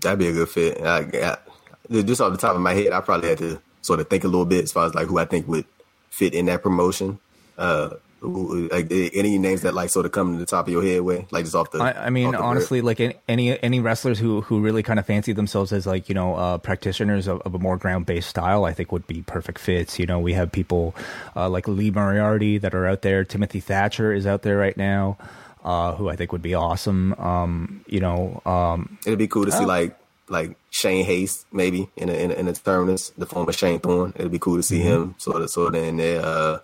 That'd 0.00 0.18
be 0.18 0.28
a 0.28 0.32
good 0.32 0.48
fit. 0.48 0.80
I, 0.82 0.98
I, 0.98 2.02
just 2.02 2.20
off 2.20 2.32
the 2.32 2.38
top 2.38 2.56
of 2.56 2.60
my 2.60 2.72
head, 2.72 2.92
I 2.92 3.00
probably 3.00 3.28
had 3.28 3.38
to 3.38 3.62
sort 3.82 4.00
of 4.00 4.08
think 4.08 4.24
a 4.24 4.28
little 4.28 4.46
bit 4.46 4.64
as 4.64 4.72
far 4.72 4.86
as 4.86 4.94
like 4.94 5.08
who 5.08 5.18
I 5.18 5.24
think 5.24 5.48
would 5.48 5.64
fit 6.10 6.34
in 6.34 6.46
that 6.46 6.62
promotion. 6.62 7.18
Uh, 7.58 7.90
who, 8.20 8.68
like 8.68 8.90
any 8.90 9.38
names 9.38 9.62
that 9.62 9.74
like 9.74 9.88
sort 9.88 10.04
of 10.04 10.12
come 10.12 10.34
to 10.34 10.38
the 10.38 10.46
top 10.46 10.66
of 10.66 10.72
your 10.72 10.82
head 10.82 11.00
Wai, 11.00 11.26
like 11.30 11.44
just 11.44 11.56
off 11.56 11.70
the. 11.70 11.78
I, 11.78 12.06
I 12.06 12.10
mean, 12.10 12.34
honestly, 12.34 12.82
like 12.82 13.00
any 13.28 13.62
any 13.62 13.80
wrestlers 13.80 14.18
who 14.18 14.42
who 14.42 14.60
really 14.60 14.82
kind 14.82 14.98
of 14.98 15.06
fancy 15.06 15.32
themselves 15.32 15.72
as 15.72 15.86
like 15.86 16.08
you 16.08 16.14
know 16.14 16.34
uh, 16.34 16.58
practitioners 16.58 17.26
of, 17.26 17.40
of, 17.42 17.54
a 17.54 17.58
more 17.58 17.78
ground 17.78 18.06
based 18.06 18.28
style, 18.28 18.66
I 18.66 18.72
think 18.72 18.92
would 18.92 19.06
be 19.06 19.22
perfect 19.22 19.58
fits. 19.58 19.98
You 19.98 20.06
know, 20.06 20.20
we 20.20 20.34
have 20.34 20.52
people 20.52 20.94
uh, 21.34 21.48
like 21.48 21.66
Lee 21.66 21.90
Moriarty 21.90 22.58
that 22.58 22.74
are 22.74 22.86
out 22.86 23.02
there. 23.02 23.24
Timothy 23.24 23.60
Thatcher 23.60 24.12
is 24.12 24.26
out 24.26 24.42
there 24.42 24.58
right 24.58 24.76
now. 24.76 25.16
Uh, 25.64 25.94
who 25.94 26.08
I 26.08 26.16
think 26.16 26.32
would 26.32 26.42
be 26.42 26.54
awesome. 26.54 27.12
Um, 27.14 27.84
you 27.86 28.00
know, 28.00 28.40
um, 28.46 28.98
it'd 29.04 29.18
be 29.18 29.28
cool 29.28 29.44
to 29.44 29.52
see 29.52 29.66
like 29.66 29.94
like 30.30 30.56
Shane 30.70 31.04
Haste 31.04 31.46
maybe 31.52 31.90
in 31.96 32.08
a, 32.08 32.12
in 32.12 32.30
a, 32.30 32.34
in 32.34 32.48
a 32.48 32.52
terminus, 32.52 33.10
the 33.10 33.26
former 33.26 33.52
Shane 33.52 33.80
Thorne. 33.80 34.12
It'd 34.16 34.32
be 34.32 34.38
cool 34.38 34.56
to 34.56 34.62
see 34.62 34.78
mm-hmm. 34.78 34.88
him 34.88 35.14
sort 35.18 35.42
of 35.42 35.50
sort 35.50 35.74
of 35.74 35.82
in 35.82 35.98
there. 35.98 36.24
Uh, 36.24 36.58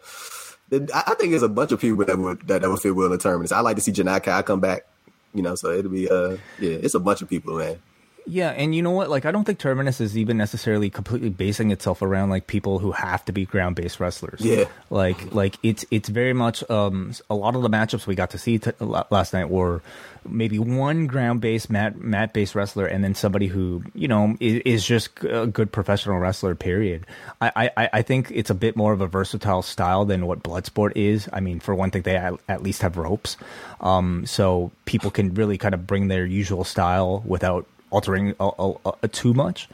I 0.73 1.15
think 1.15 1.31
there's 1.31 1.43
a 1.43 1.49
bunch 1.49 1.73
of 1.73 1.81
people 1.81 2.05
that 2.05 2.19
would 2.19 2.47
that, 2.49 2.63
that 2.63 2.71
would 2.71 2.81
fit 2.81 2.95
well 2.95 3.13
in 3.13 3.19
terminus. 3.19 3.53
I 3.53 3.61
like 3.61 3.77
to 3.77 3.83
see 3.83 3.93
Janai 3.93 4.23
Kai 4.23 4.43
come 4.43 4.61
back, 4.61 4.87
you 5.35 5.43
know. 5.43 5.55
So 5.55 5.71
it'll 5.71 5.91
be 5.91 6.09
uh 6.09 6.37
yeah, 6.59 6.79
it's 6.83 6.95
a 6.95 7.01
bunch 7.01 7.23
of 7.23 7.29
people, 7.29 7.59
man. 7.59 7.81
Yeah, 8.29 8.51
and 8.51 8.75
you 8.75 8.83
know 8.83 8.91
what? 8.91 9.09
Like, 9.09 9.25
I 9.25 9.31
don't 9.31 9.45
think 9.45 9.61
Terminus 9.61 10.01
is 10.01 10.19
even 10.19 10.37
necessarily 10.37 10.91
completely 10.91 11.29
basing 11.29 11.71
itself 11.71 12.03
around 12.03 12.31
like 12.31 12.49
people 12.49 12.81
who 12.81 12.91
have 12.91 13.25
to 13.27 13.33
be 13.33 13.47
ground 13.47 13.77
based 13.77 14.01
wrestlers. 14.01 14.41
Yeah, 14.41 14.65
like 14.91 15.33
like 15.33 15.57
it's 15.63 15.85
it's 15.93 16.09
very 16.09 16.33
much 16.33 16.69
um 16.69 17.13
a 17.31 17.37
lot 17.37 17.55
of 17.55 17.63
the 17.63 17.71
matchups 17.71 18.07
we 18.07 18.17
got 18.17 18.31
to 18.31 18.39
see 18.39 18.59
t- 18.59 18.73
last 18.81 19.33
night 19.33 19.49
were 19.49 19.81
maybe 20.29 20.59
one 20.59 21.07
ground 21.07 21.41
based 21.41 21.71
mat 21.71 21.99
mat 21.99 22.33
based 22.33 22.57
wrestler 22.57 22.85
and 22.85 23.05
then 23.05 23.15
somebody 23.15 23.47
who 23.47 23.85
you 23.95 24.09
know 24.09 24.37
is, 24.41 24.61
is, 24.65 24.85
just 24.85 25.11
a 25.23 25.47
good 25.47 25.71
professional 25.71 26.19
wrestler. 26.19 26.57
Period. 26.57 27.07
I, 27.41 27.71
I 27.77 27.89
I 27.93 28.03
think 28.03 28.33
it's 28.33 28.51
a 28.51 28.55
bit 28.55 28.75
more 28.75 28.93
of 28.93 29.01
a 29.01 29.07
versatile 29.07 29.63
style 29.63 30.05
than 30.05 30.27
what 30.27 30.43
Bloodsport 30.43 30.93
is. 30.97 31.29
I 31.33 31.39
mean, 31.39 31.61
for 31.61 31.77
one 31.77 31.93
thing, 31.93 32.03
they 32.03 32.17
at, 32.17 32.35
at 32.49 32.63
least 32.63 32.83
have 32.83 32.97
ropes, 32.97 33.37
um, 33.81 34.27
so 34.27 34.73
people 34.85 35.13
can 35.13 35.35
really 35.35 35.59
kind 35.59 35.75
of 35.75 35.87
bring 35.87 36.09
their 36.09 36.27
usual 36.27 36.65
style 36.65 37.23
without 37.25 37.67
altering 37.91 38.35
a, 38.41 38.51
a, 38.59 38.93
a, 39.03 39.09
too 39.09 39.35
much. 39.35 39.69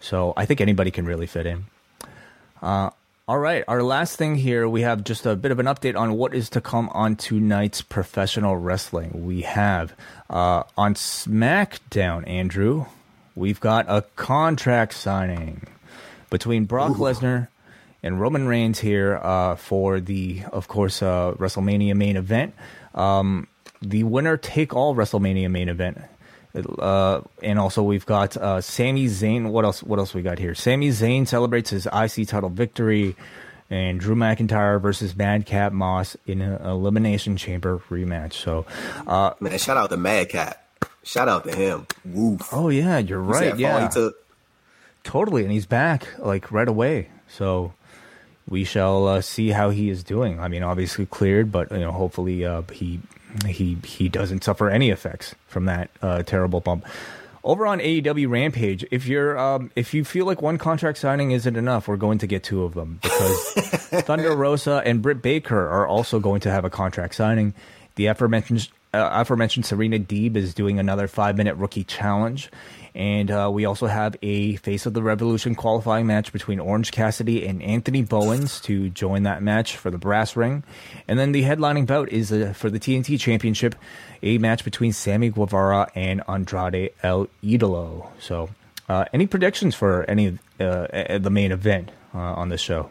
So 0.00 0.32
I 0.36 0.46
think 0.46 0.60
anybody 0.60 0.90
can 0.90 1.06
really 1.06 1.26
fit 1.26 1.46
in. 1.46 1.66
Uh, 2.62 2.90
all 3.28 3.38
right, 3.38 3.64
our 3.66 3.82
last 3.82 4.16
thing 4.16 4.36
here, 4.36 4.68
we 4.68 4.82
have 4.82 5.02
just 5.02 5.26
a 5.26 5.34
bit 5.34 5.50
of 5.50 5.58
an 5.58 5.66
update 5.66 5.98
on 5.98 6.12
what 6.14 6.32
is 6.32 6.48
to 6.50 6.60
come 6.60 6.88
on 6.90 7.16
tonight's 7.16 7.82
professional 7.82 8.56
wrestling. 8.56 9.26
We 9.26 9.42
have 9.42 9.94
uh, 10.30 10.62
on 10.76 10.94
SmackDown, 10.94 12.28
Andrew, 12.28 12.86
we've 13.34 13.58
got 13.58 13.86
a 13.88 14.02
contract 14.14 14.94
signing 14.94 15.66
between 16.30 16.66
Brock 16.66 16.92
Lesnar 16.92 17.48
and 18.00 18.20
Roman 18.20 18.46
Reigns 18.46 18.78
here 18.78 19.16
uh, 19.16 19.56
for 19.56 19.98
the, 19.98 20.44
of 20.52 20.68
course, 20.68 21.02
uh, 21.02 21.32
WrestleMania 21.36 21.96
main 21.96 22.16
event. 22.16 22.54
Um, 22.94 23.48
the 23.82 24.04
winner 24.04 24.36
take 24.36 24.72
all 24.72 24.94
WrestleMania 24.94 25.50
main 25.50 25.68
event 25.68 26.00
uh, 26.56 27.20
and 27.42 27.58
also 27.58 27.82
we've 27.82 28.06
got 28.06 28.36
uh, 28.36 28.60
Sami 28.60 29.06
Zayn. 29.06 29.50
What 29.50 29.64
else? 29.64 29.82
What 29.82 29.98
else 29.98 30.14
we 30.14 30.22
got 30.22 30.38
here? 30.38 30.54
Sami 30.54 30.88
Zayn 30.90 31.26
celebrates 31.26 31.70
his 31.70 31.86
IC 31.86 32.28
title 32.28 32.50
victory, 32.50 33.16
and 33.70 34.00
Drew 34.00 34.14
McIntyre 34.14 34.80
versus 34.80 35.16
Madcap 35.16 35.72
Moss 35.72 36.16
in 36.26 36.40
an 36.40 36.62
elimination 36.62 37.36
chamber 37.36 37.82
rematch. 37.90 38.34
So, 38.34 38.66
uh, 39.06 39.32
man, 39.40 39.58
shout 39.58 39.76
out 39.76 39.90
to 39.90 39.96
Madcap. 39.96 40.62
Shout 41.02 41.28
out 41.28 41.44
to 41.44 41.54
him. 41.54 41.86
Woof. 42.04 42.48
Oh 42.52 42.68
yeah, 42.68 42.98
you're 42.98 43.20
right. 43.20 43.56
Yeah, 43.58 43.90
totally, 45.04 45.42
and 45.42 45.52
he's 45.52 45.66
back 45.66 46.06
like 46.18 46.50
right 46.50 46.68
away. 46.68 47.08
So, 47.28 47.72
we 48.48 48.64
shall 48.64 49.06
uh, 49.08 49.20
see 49.20 49.50
how 49.50 49.70
he 49.70 49.90
is 49.90 50.04
doing. 50.04 50.40
I 50.40 50.48
mean, 50.48 50.62
obviously 50.62 51.06
cleared, 51.06 51.50
but 51.50 51.70
you 51.70 51.80
know, 51.80 51.92
hopefully 51.92 52.44
uh, 52.44 52.62
he 52.72 53.00
he 53.44 53.76
he 53.84 54.08
doesn't 54.08 54.44
suffer 54.44 54.70
any 54.70 54.90
effects 54.90 55.34
from 55.46 55.66
that 55.66 55.90
uh, 56.02 56.22
terrible 56.22 56.60
bump. 56.60 56.86
Over 57.44 57.64
on 57.64 57.78
AEW 57.78 58.28
Rampage, 58.28 58.84
if 58.90 59.06
you're 59.06 59.38
um, 59.38 59.70
if 59.76 59.94
you 59.94 60.04
feel 60.04 60.26
like 60.26 60.42
one 60.42 60.58
contract 60.58 60.98
signing 60.98 61.30
isn't 61.30 61.56
enough, 61.56 61.86
we're 61.86 61.96
going 61.96 62.18
to 62.18 62.26
get 62.26 62.42
two 62.42 62.64
of 62.64 62.74
them 62.74 62.98
because 63.02 63.52
Thunder 64.04 64.34
Rosa 64.34 64.82
and 64.84 65.00
Britt 65.00 65.22
Baker 65.22 65.68
are 65.68 65.86
also 65.86 66.18
going 66.18 66.40
to 66.40 66.50
have 66.50 66.64
a 66.64 66.70
contract 66.70 67.14
signing. 67.14 67.54
The 67.94 68.06
aforementioned 68.06 68.68
uh, 68.92 69.08
aforementioned 69.12 69.66
Serena 69.66 69.98
Deeb 69.98 70.36
is 70.36 70.54
doing 70.54 70.78
another 70.78 71.08
five 71.08 71.36
minute 71.36 71.56
rookie 71.56 71.84
challenge. 71.84 72.50
And 72.94 73.30
uh, 73.30 73.50
we 73.52 73.66
also 73.66 73.86
have 73.86 74.16
a 74.22 74.56
Face 74.56 74.86
of 74.86 74.94
the 74.94 75.02
Revolution 75.02 75.54
qualifying 75.54 76.06
match 76.06 76.32
between 76.32 76.58
Orange 76.58 76.92
Cassidy 76.92 77.46
and 77.46 77.62
Anthony 77.62 78.02
Bowens 78.02 78.58
to 78.62 78.88
join 78.88 79.24
that 79.24 79.42
match 79.42 79.76
for 79.76 79.90
the 79.90 79.98
brass 79.98 80.34
ring. 80.34 80.64
And 81.06 81.18
then 81.18 81.32
the 81.32 81.42
headlining 81.42 81.86
bout 81.86 82.08
is 82.08 82.32
uh, 82.32 82.54
for 82.56 82.70
the 82.70 82.80
TNT 82.80 83.20
Championship, 83.20 83.74
a 84.22 84.38
match 84.38 84.64
between 84.64 84.94
Sammy 84.94 85.28
Guevara 85.28 85.90
and 85.94 86.22
Andrade 86.26 86.94
El 87.02 87.28
Idolo. 87.44 88.08
So, 88.18 88.48
uh, 88.88 89.04
any 89.12 89.26
predictions 89.26 89.74
for 89.74 90.04
any 90.08 90.38
uh, 90.58 91.18
the 91.18 91.30
main 91.30 91.52
event 91.52 91.90
uh, 92.14 92.18
on 92.18 92.48
this 92.48 92.62
show? 92.62 92.88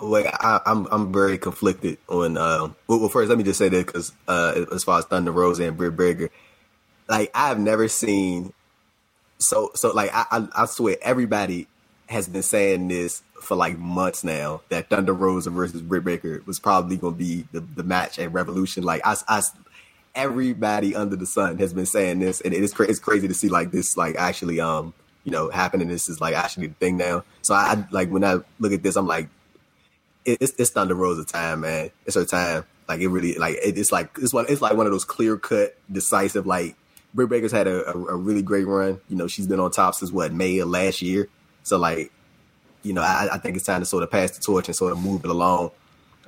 Like 0.00 0.26
I, 0.26 0.60
am 0.66 0.86
I'm, 0.86 0.92
I'm 0.92 1.12
very 1.12 1.38
conflicted 1.38 1.98
on. 2.08 2.36
Uh, 2.36 2.68
well, 2.86 3.08
first 3.08 3.28
let 3.28 3.38
me 3.38 3.44
just 3.44 3.58
say 3.58 3.68
that 3.68 3.86
because 3.86 4.12
uh, 4.28 4.64
as 4.72 4.84
far 4.84 4.98
as 4.98 5.04
Thunder 5.06 5.32
Rosa 5.32 5.64
and 5.64 5.76
Britt 5.76 5.96
Baker, 5.96 6.30
like 7.08 7.30
I've 7.34 7.58
never 7.58 7.88
seen 7.88 8.52
so 9.38 9.70
so 9.74 9.92
like 9.92 10.10
I, 10.14 10.26
I, 10.30 10.48
I 10.62 10.66
swear 10.66 10.96
everybody 11.02 11.66
has 12.08 12.28
been 12.28 12.42
saying 12.42 12.88
this 12.88 13.22
for 13.42 13.56
like 13.56 13.78
months 13.78 14.24
now 14.24 14.62
that 14.68 14.88
Thunder 14.88 15.12
Rosa 15.12 15.50
versus 15.50 15.82
Britt 15.82 16.04
Baker 16.04 16.42
was 16.46 16.58
probably 16.58 16.96
going 16.96 17.14
to 17.14 17.18
be 17.18 17.46
the, 17.52 17.60
the 17.60 17.82
match 17.82 18.18
at 18.18 18.32
Revolution. 18.32 18.82
Like 18.82 19.02
I, 19.04 19.16
I, 19.28 19.42
everybody 20.14 20.94
under 20.94 21.16
the 21.16 21.26
sun 21.26 21.58
has 21.58 21.72
been 21.72 21.86
saying 21.86 22.18
this, 22.18 22.40
and 22.40 22.54
it's 22.54 22.72
cra- 22.72 22.88
it's 22.88 22.98
crazy 22.98 23.28
to 23.28 23.34
see 23.34 23.48
like 23.48 23.70
this 23.70 23.96
like 23.96 24.16
actually 24.16 24.60
um 24.60 24.94
you 25.24 25.32
know 25.32 25.50
happening. 25.50 25.88
This 25.88 26.08
is 26.08 26.20
like 26.20 26.34
actually 26.34 26.68
the 26.68 26.74
thing 26.74 26.96
now. 26.96 27.24
So 27.42 27.54
I, 27.54 27.72
I 27.74 27.84
like 27.90 28.10
when 28.10 28.24
I 28.24 28.38
look 28.58 28.72
at 28.72 28.82
this, 28.82 28.96
I'm 28.96 29.06
like, 29.06 29.28
it, 30.28 30.38
it's 30.40 30.52
it's 30.58 30.70
Thunder 30.70 30.94
Rosa 30.94 31.24
time, 31.24 31.60
man. 31.60 31.90
It's 32.06 32.16
her 32.16 32.24
time. 32.24 32.64
Like 32.88 33.00
it 33.00 33.08
really 33.08 33.34
like 33.34 33.56
it, 33.56 33.78
it's 33.78 33.92
like 33.92 34.10
it's 34.20 34.32
one 34.32 34.46
it's 34.48 34.62
like 34.62 34.74
one 34.74 34.86
of 34.86 34.92
those 34.92 35.04
clear 35.04 35.36
cut 35.36 35.76
decisive 35.90 36.46
like 36.46 36.76
Britt 37.14 37.30
Baker's 37.30 37.52
had 37.52 37.66
a, 37.66 37.88
a, 37.88 37.92
a, 37.92 38.16
really 38.16 38.42
great 38.42 38.66
run. 38.66 39.00
You 39.08 39.16
know, 39.16 39.26
she's 39.26 39.46
been 39.46 39.60
on 39.60 39.70
top 39.70 39.94
since 39.94 40.12
what 40.12 40.32
May 40.32 40.58
of 40.58 40.68
last 40.68 41.00
year. 41.00 41.28
So 41.62 41.78
like, 41.78 42.12
you 42.82 42.92
know, 42.92 43.00
I, 43.00 43.28
I 43.32 43.38
think 43.38 43.56
it's 43.56 43.64
time 43.64 43.80
to 43.80 43.86
sort 43.86 44.02
of 44.02 44.10
pass 44.10 44.32
the 44.32 44.42
torch 44.42 44.68
and 44.68 44.76
sort 44.76 44.92
of 44.92 45.00
move 45.00 45.24
it 45.24 45.30
along. 45.30 45.70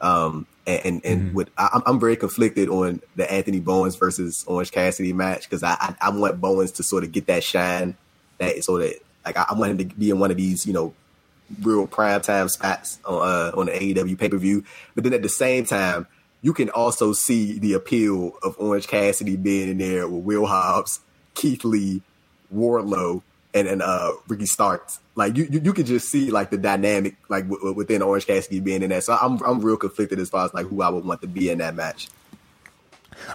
Um, 0.01 0.47
and 0.67 0.81
and, 0.85 1.05
and 1.05 1.21
mm-hmm. 1.21 1.37
with 1.37 1.51
I, 1.59 1.81
am 1.87 2.01
very 2.01 2.17
conflicted 2.17 2.69
on 2.69 3.03
the 3.17 3.31
Anthony 3.31 3.61
Bowens 3.61 3.97
versus 3.97 4.45
Orange 4.47 4.73
Cassidy 4.73 5.13
match 5.13 5.43
because 5.49 5.63
I, 5.63 5.77
I, 5.79 5.95
I 6.01 6.11
want 6.11 6.41
Bowens 6.41 6.73
to 6.73 6.83
sort 6.83 7.05
of 7.05 7.13
get 7.13 7.27
that 7.27 7.45
shine 7.45 7.97
that 8.39 8.65
sort 8.65 8.83
of 8.83 8.93
like 9.25 9.37
I, 9.37 9.47
I 9.51 9.55
want 9.55 9.73
him 9.73 9.79
to 9.89 9.95
be 9.97 10.11
in 10.11 10.19
one 10.19 10.31
of 10.31 10.37
these 10.37 10.67
you 10.67 10.73
know 10.73 10.95
real 11.63 11.87
prime 11.87 12.21
time 12.21 12.49
spots 12.49 12.99
on 13.05 13.15
uh, 13.23 13.53
on 13.57 13.67
the 13.67 13.73
AEW 13.73 14.19
pay 14.19 14.29
per 14.29 14.37
view. 14.37 14.65
But 14.95 15.05
then 15.05 15.13
at 15.13 15.23
the 15.23 15.29
same 15.29 15.65
time, 15.65 16.07
you 16.43 16.53
can 16.53 16.71
also 16.71 17.13
see 17.13 17.59
the 17.59 17.75
appeal 17.75 18.33
of 18.43 18.57
Orange 18.59 18.87
Cassidy 18.89 19.37
being 19.37 19.69
in 19.69 19.79
there 19.79 20.09
with 20.09 20.25
Will 20.25 20.47
Hobbs, 20.47 21.01
Keith 21.35 21.65
Lee, 21.65 22.03
Wardlow, 22.55 23.23
and 23.55 23.69
and 23.69 23.83
uh, 23.83 24.13
Ricky 24.29 24.47
Starks. 24.47 25.01
Like 25.15 25.37
you, 25.37 25.45
you, 25.51 25.61
you 25.61 25.73
can 25.73 25.85
just 25.85 26.09
see 26.09 26.31
like 26.31 26.51
the 26.51 26.59
dynamic 26.59 27.17
like 27.29 27.49
w- 27.49 27.73
within 27.73 28.03
Orange 28.03 28.27
Cassidy 28.27 28.61
being 28.61 28.83
in 28.83 28.91
there. 28.91 29.01
So 29.01 29.17
I'm 29.21 29.41
I'm 29.43 29.61
real 29.61 29.77
conflicted 29.77 30.19
as 30.19 30.31
far 30.31 30.47
as 30.47 30.55
like 30.55 30.67
who 30.67 30.83
I 30.83 30.89
would 30.89 31.05
want 31.05 31.21
to 31.23 31.29
be 31.29 31.51
in 31.51 31.59
that 31.59 31.75
match. 31.75 32.09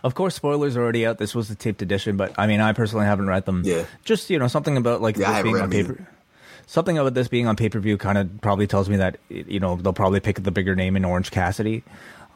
Of 0.03 0.15
course, 0.15 0.33
spoilers 0.35 0.75
are 0.75 0.81
already 0.81 1.05
out. 1.05 1.19
This 1.19 1.35
was 1.35 1.47
the 1.47 1.55
taped 1.55 1.81
edition, 1.81 2.17
but 2.17 2.33
I 2.37 2.47
mean, 2.47 2.59
I 2.59 2.73
personally 2.73 3.05
haven't 3.05 3.27
read 3.27 3.45
them. 3.45 3.61
Yeah. 3.63 3.85
Just 4.03 4.29
you 4.29 4.39
know, 4.39 4.47
something 4.47 4.77
about 4.77 5.01
like 5.01 5.17
yeah, 5.17 5.31
this 5.33 5.43
being 5.43 5.57
on 5.57 5.69
paper. 5.69 6.07
Something 6.67 6.97
about 6.97 7.13
this 7.13 7.27
being 7.27 7.47
on 7.47 7.55
pay 7.55 7.69
per 7.69 7.79
view 7.79 7.97
kind 7.97 8.17
of 8.17 8.41
probably 8.41 8.67
tells 8.67 8.89
me 8.89 8.97
that 8.97 9.17
you 9.29 9.59
know 9.59 9.75
they'll 9.75 9.93
probably 9.93 10.19
pick 10.19 10.41
the 10.41 10.51
bigger 10.51 10.75
name 10.75 10.95
in 10.95 11.05
Orange 11.05 11.31
Cassidy. 11.31 11.83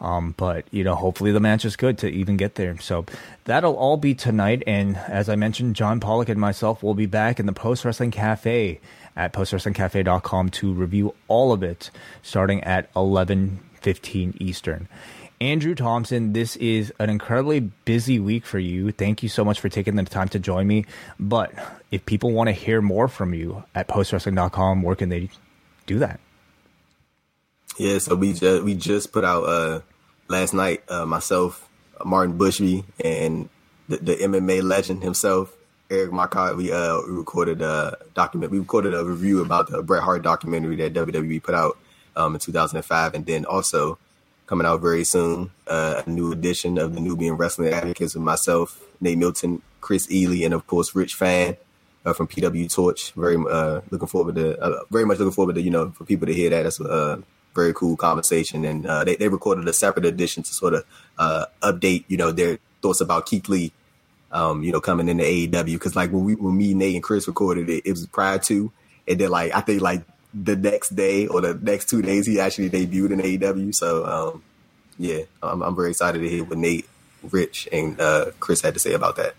Um, 0.02 0.34
but 0.38 0.66
you 0.72 0.84
know, 0.84 0.96
hopefully 0.96 1.32
the 1.32 1.40
match 1.40 1.66
is 1.66 1.76
good 1.76 1.98
to 2.00 2.08
even 2.10 2.38
get 2.38 2.56
there. 2.56 2.78
So 2.80 3.06
that'll 3.46 3.76
all 3.76 3.98
be 3.98 4.16
tonight. 4.16 4.64
And 4.66 4.98
as 4.98 5.30
I 5.30 5.36
mentioned, 5.36 5.76
John 5.76 6.00
Pollock 6.00 6.30
and 6.30 6.40
myself 6.40 6.82
will 6.82 6.94
be 6.94 7.06
back 7.06 7.40
in 7.40 7.46
the 7.46 7.54
Post 7.54 7.84
Wrestling 7.84 8.12
Cafe 8.12 8.80
at 9.16 9.34
postwrestlingcafe.com 9.34 10.50
to 10.50 10.74
review 10.74 11.14
all 11.28 11.52
of 11.52 11.64
it, 11.64 11.92
starting 12.22 12.64
at 12.64 12.90
eleven 12.96 13.60
fifteen 13.74 14.36
Eastern. 14.40 14.88
Andrew 15.42 15.74
Thompson, 15.74 16.34
this 16.34 16.58
is 16.58 16.92
an 17.00 17.10
incredibly 17.10 17.62
busy 17.62 18.20
week 18.20 18.46
for 18.46 18.60
you. 18.60 18.92
Thank 18.92 19.24
you 19.24 19.30
so 19.30 19.46
much 19.46 19.62
for 19.62 19.70
taking 19.70 19.96
the 19.96 20.04
time 20.04 20.28
to 20.30 20.40
join 20.40 20.68
me. 20.68 20.86
But 21.18 21.54
if 21.92 22.06
people 22.06 22.32
want 22.32 22.48
to 22.48 22.52
hear 22.52 22.82
more 22.82 23.08
from 23.08 23.34
you 23.34 23.64
at 23.74 23.88
postwrestling.com, 23.88 24.82
where 24.82 24.98
can 24.98 25.08
they 25.08 25.30
do 25.86 26.00
that? 26.00 26.20
Yeah, 27.78 28.00
so 28.00 28.16
we 28.16 28.34
just 28.34 28.64
we 28.64 28.76
just 28.76 29.14
put 29.14 29.24
out 29.24 29.44
uh 29.44 29.80
last 30.28 30.54
night 30.54 30.84
uh, 30.90 31.06
myself, 31.06 31.70
Martin 32.04 32.38
Bushby, 32.38 32.84
and 33.02 33.48
the, 33.88 33.98
the, 33.98 34.16
MMA 34.16 34.62
legend 34.62 35.02
himself, 35.02 35.56
Eric 35.90 36.12
Marcotte. 36.12 36.58
We 36.58 36.74
uh 36.74 37.00
we 37.08 37.14
recorded 37.14 37.62
a 37.62 37.98
document. 38.14 38.52
We 38.52 38.60
recorded 38.60 38.94
a 38.94 39.06
review 39.06 39.42
about 39.42 39.70
the 39.70 39.82
Bret 39.82 40.04
Hart 40.04 40.22
documentary 40.22 40.76
that 40.76 40.94
WWE 40.94 41.42
put 41.42 41.56
out 41.56 41.78
um, 42.18 42.34
in 42.36 42.42
2005, 42.42 43.14
and 43.14 43.26
then 43.26 43.46
also 43.46 43.98
coming 44.50 44.66
out 44.66 44.82
very 44.82 45.04
soon 45.04 45.52
uh, 45.68 46.02
a 46.04 46.10
new 46.10 46.32
edition 46.32 46.80
of 46.80 46.96
the 46.96 47.00
Nubian 47.00 47.36
Wrestling 47.38 47.72
Advocates 47.72 48.16
with 48.16 48.24
myself, 48.24 48.82
Nate 49.00 49.20
Milton, 49.20 49.62
Chris 49.80 50.12
Ely, 50.12 50.44
and 50.44 50.56
of 50.56 50.66
course 50.66 50.96
Rich 50.96 51.14
Fann 51.14 51.56
Uh, 52.04 52.14
from 52.14 52.28
PW 52.28 52.74
Torch, 52.74 53.12
very 53.12 53.36
uh, 53.36 53.82
looking 53.92 54.08
forward 54.08 54.36
to, 54.36 54.58
uh, 54.58 54.84
very 54.90 55.06
much 55.06 55.20
looking 55.20 55.34
forward 55.34 55.56
to 55.56 55.62
you 55.62 55.70
know 55.70 55.92
for 55.92 56.06
people 56.06 56.26
to 56.26 56.34
hear 56.34 56.50
that. 56.50 56.64
That's 56.64 56.80
a 56.80 57.22
very 57.54 57.74
cool 57.74 57.98
conversation. 57.98 58.66
And 58.66 58.86
uh, 58.86 59.04
they, 59.04 59.16
they 59.18 59.28
recorded 59.28 59.68
a 59.68 59.74
separate 59.74 60.06
edition 60.06 60.44
to 60.44 60.54
sort 60.54 60.74
of 60.76 60.86
uh, 61.18 61.46
update, 61.62 62.06
you 62.08 62.18
know, 62.18 62.32
their 62.32 62.58
thoughts 62.82 63.02
about 63.02 63.26
Keith 63.26 63.50
Lee, 63.50 63.74
um, 64.32 64.64
you 64.64 64.72
know, 64.72 64.80
coming 64.80 65.10
into 65.10 65.24
AEW. 65.24 65.74
Because 65.74 65.96
like 65.96 66.12
when 66.12 66.24
we 66.24 66.36
when 66.36 66.58
me, 66.58 66.74
Nate, 66.74 66.96
and 66.96 67.04
Chris 67.04 67.28
recorded 67.28 67.70
it, 67.70 67.84
it 67.86 67.92
was 67.92 68.08
prior 68.08 68.40
to, 68.40 68.72
and 69.08 69.20
then 69.20 69.30
like 69.30 69.54
I 69.54 69.62
think 69.62 69.82
like 69.82 70.04
the 70.34 70.56
next 70.56 70.96
day 70.96 71.28
or 71.28 71.42
the 71.42 71.54
next 71.56 71.90
two 71.90 72.02
days 72.02 72.28
he 72.28 72.40
actually 72.40 72.70
debuted 72.70 73.12
in 73.12 73.20
AEW. 73.20 73.74
So 73.74 74.06
um, 74.06 74.44
yeah, 74.98 75.22
I'm, 75.42 75.62
I'm 75.62 75.76
very 75.76 75.90
excited 75.90 76.20
to 76.20 76.30
hear 76.30 76.44
what 76.44 76.58
Nate, 76.58 76.88
Rich, 77.24 77.68
and 77.72 78.00
uh, 78.00 78.32
Chris 78.40 78.62
had 78.62 78.74
to 78.76 78.80
say 78.80 78.94
about 78.94 79.16
that. 79.16 79.36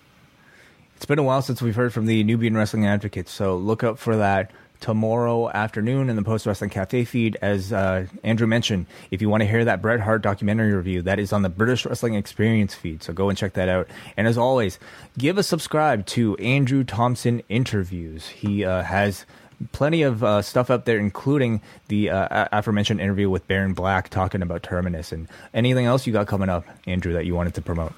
It's 0.97 1.07
been 1.07 1.19
a 1.19 1.23
while 1.23 1.43
since 1.43 1.63
we've 1.63 1.77
heard 1.77 1.95
from 1.95 2.07
the 2.07 2.23
Nubian 2.25 2.57
Wrestling 2.57 2.87
Advocates, 2.87 3.33
so 3.33 3.57
look 3.57 3.83
up 3.83 3.99
for 3.99 4.17
that 4.17 4.51
tomorrow 4.81 5.51
afternoon 5.51 6.09
in 6.11 6.17
the 6.17 6.23
Post 6.23 6.47
Wrestling 6.47 6.71
Cafe 6.71 7.05
feed. 7.05 7.37
As 7.41 7.73
uh, 7.73 8.07
Andrew 8.25 8.47
mentioned, 8.47 8.87
if 9.11 9.23
you 9.23 9.29
want 9.29 9.43
to 9.43 9.47
hear 9.47 9.65
that 9.65 9.81
Bret 9.81 10.01
Hart 10.01 10.23
documentary 10.23 10.73
review, 10.73 11.03
that 11.03 11.19
is 11.19 11.33
on 11.33 11.43
the 11.43 11.49
British 11.49 11.87
Wrestling 11.87 12.15
Experience 12.15 12.75
feed. 12.75 13.03
So 13.03 13.13
go 13.13 13.29
and 13.29 13.39
check 13.39 13.53
that 13.55 13.69
out. 13.69 13.89
And 14.17 14.27
as 14.27 14.37
always, 14.37 14.79
give 15.19 15.39
a 15.39 15.43
subscribe 15.43 16.07
to 16.07 16.37
Andrew 16.37 16.83
Thompson 16.85 17.43
Interviews. 17.49 18.29
He 18.29 18.65
uh, 18.65 18.83
has 18.83 19.27
plenty 19.73 20.03
of 20.03 20.25
uh, 20.25 20.43
stuff 20.43 20.71
up 20.71 20.85
there, 20.85 20.99
including 20.99 21.61
the 21.89 22.11
uh, 22.11 22.49
aforementioned 22.53 23.01
interview 23.01 23.29
with 23.29 23.47
Baron 23.47 23.75
Black 23.75 24.09
talking 24.09 24.43
about 24.43 24.63
Terminus 24.63 25.13
and 25.13 25.29
anything 25.55 25.87
else 25.87 26.07
you 26.07 26.13
got 26.13 26.27
coming 26.27 26.49
up, 26.49 26.65
Andrew, 26.87 27.13
that 27.13 27.27
you 27.27 27.35
wanted 27.35 27.55
to 27.55 27.63
promote. 27.63 27.93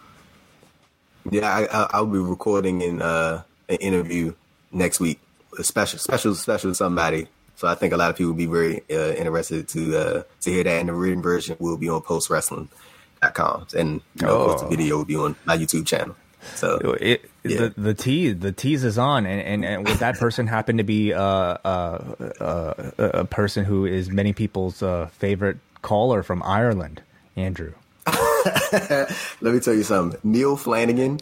Yeah, 1.30 1.88
I, 1.92 2.00
will 2.00 2.08
be 2.08 2.18
recording 2.18 2.82
in, 2.82 3.00
uh, 3.00 3.42
an 3.68 3.76
interview 3.76 4.34
next 4.72 4.98
week 4.98 5.20
special, 5.60 5.98
special, 5.98 6.34
special 6.34 6.74
somebody. 6.74 7.28
So 7.56 7.68
I 7.68 7.74
think 7.74 7.92
a 7.92 7.96
lot 7.96 8.10
of 8.10 8.16
people 8.16 8.32
will 8.32 8.38
be 8.38 8.46
very 8.46 8.82
uh, 8.90 9.14
interested 9.14 9.68
to 9.68 9.96
uh, 9.96 10.22
to 10.40 10.50
hear 10.50 10.64
that. 10.64 10.80
And 10.80 10.88
the 10.88 10.94
written 10.94 11.22
version 11.22 11.56
will 11.60 11.76
be 11.76 11.88
on 11.88 12.00
postwrestling.com. 12.00 13.66
And 13.76 14.00
you 14.16 14.26
know, 14.26 14.56
oh. 14.56 14.58
the 14.58 14.68
video 14.68 14.96
will 14.96 15.04
be 15.04 15.16
on 15.16 15.36
my 15.44 15.56
YouTube 15.56 15.86
channel. 15.86 16.16
So 16.54 16.96
it, 17.00 17.30
yeah. 17.44 17.56
the 17.56 17.74
the 17.76 17.94
tease 17.94 18.38
the 18.38 18.52
tease 18.52 18.84
is 18.84 18.98
on, 18.98 19.26
and, 19.26 19.40
and, 19.40 19.64
and 19.64 19.88
would 19.88 19.98
that 19.98 20.18
person 20.18 20.46
happen 20.46 20.78
to 20.78 20.84
be 20.84 21.12
uh, 21.12 21.22
uh, 21.22 22.32
uh, 22.40 22.90
a 22.98 23.24
person 23.24 23.64
who 23.64 23.86
is 23.86 24.10
many 24.10 24.32
people's 24.32 24.82
uh, 24.82 25.06
favorite 25.18 25.58
caller 25.82 26.22
from 26.22 26.42
Ireland, 26.42 27.02
Andrew? 27.36 27.74
Let 28.06 29.10
me 29.40 29.60
tell 29.60 29.74
you 29.74 29.84
something. 29.84 30.18
Neil 30.24 30.56
Flanagan 30.56 31.20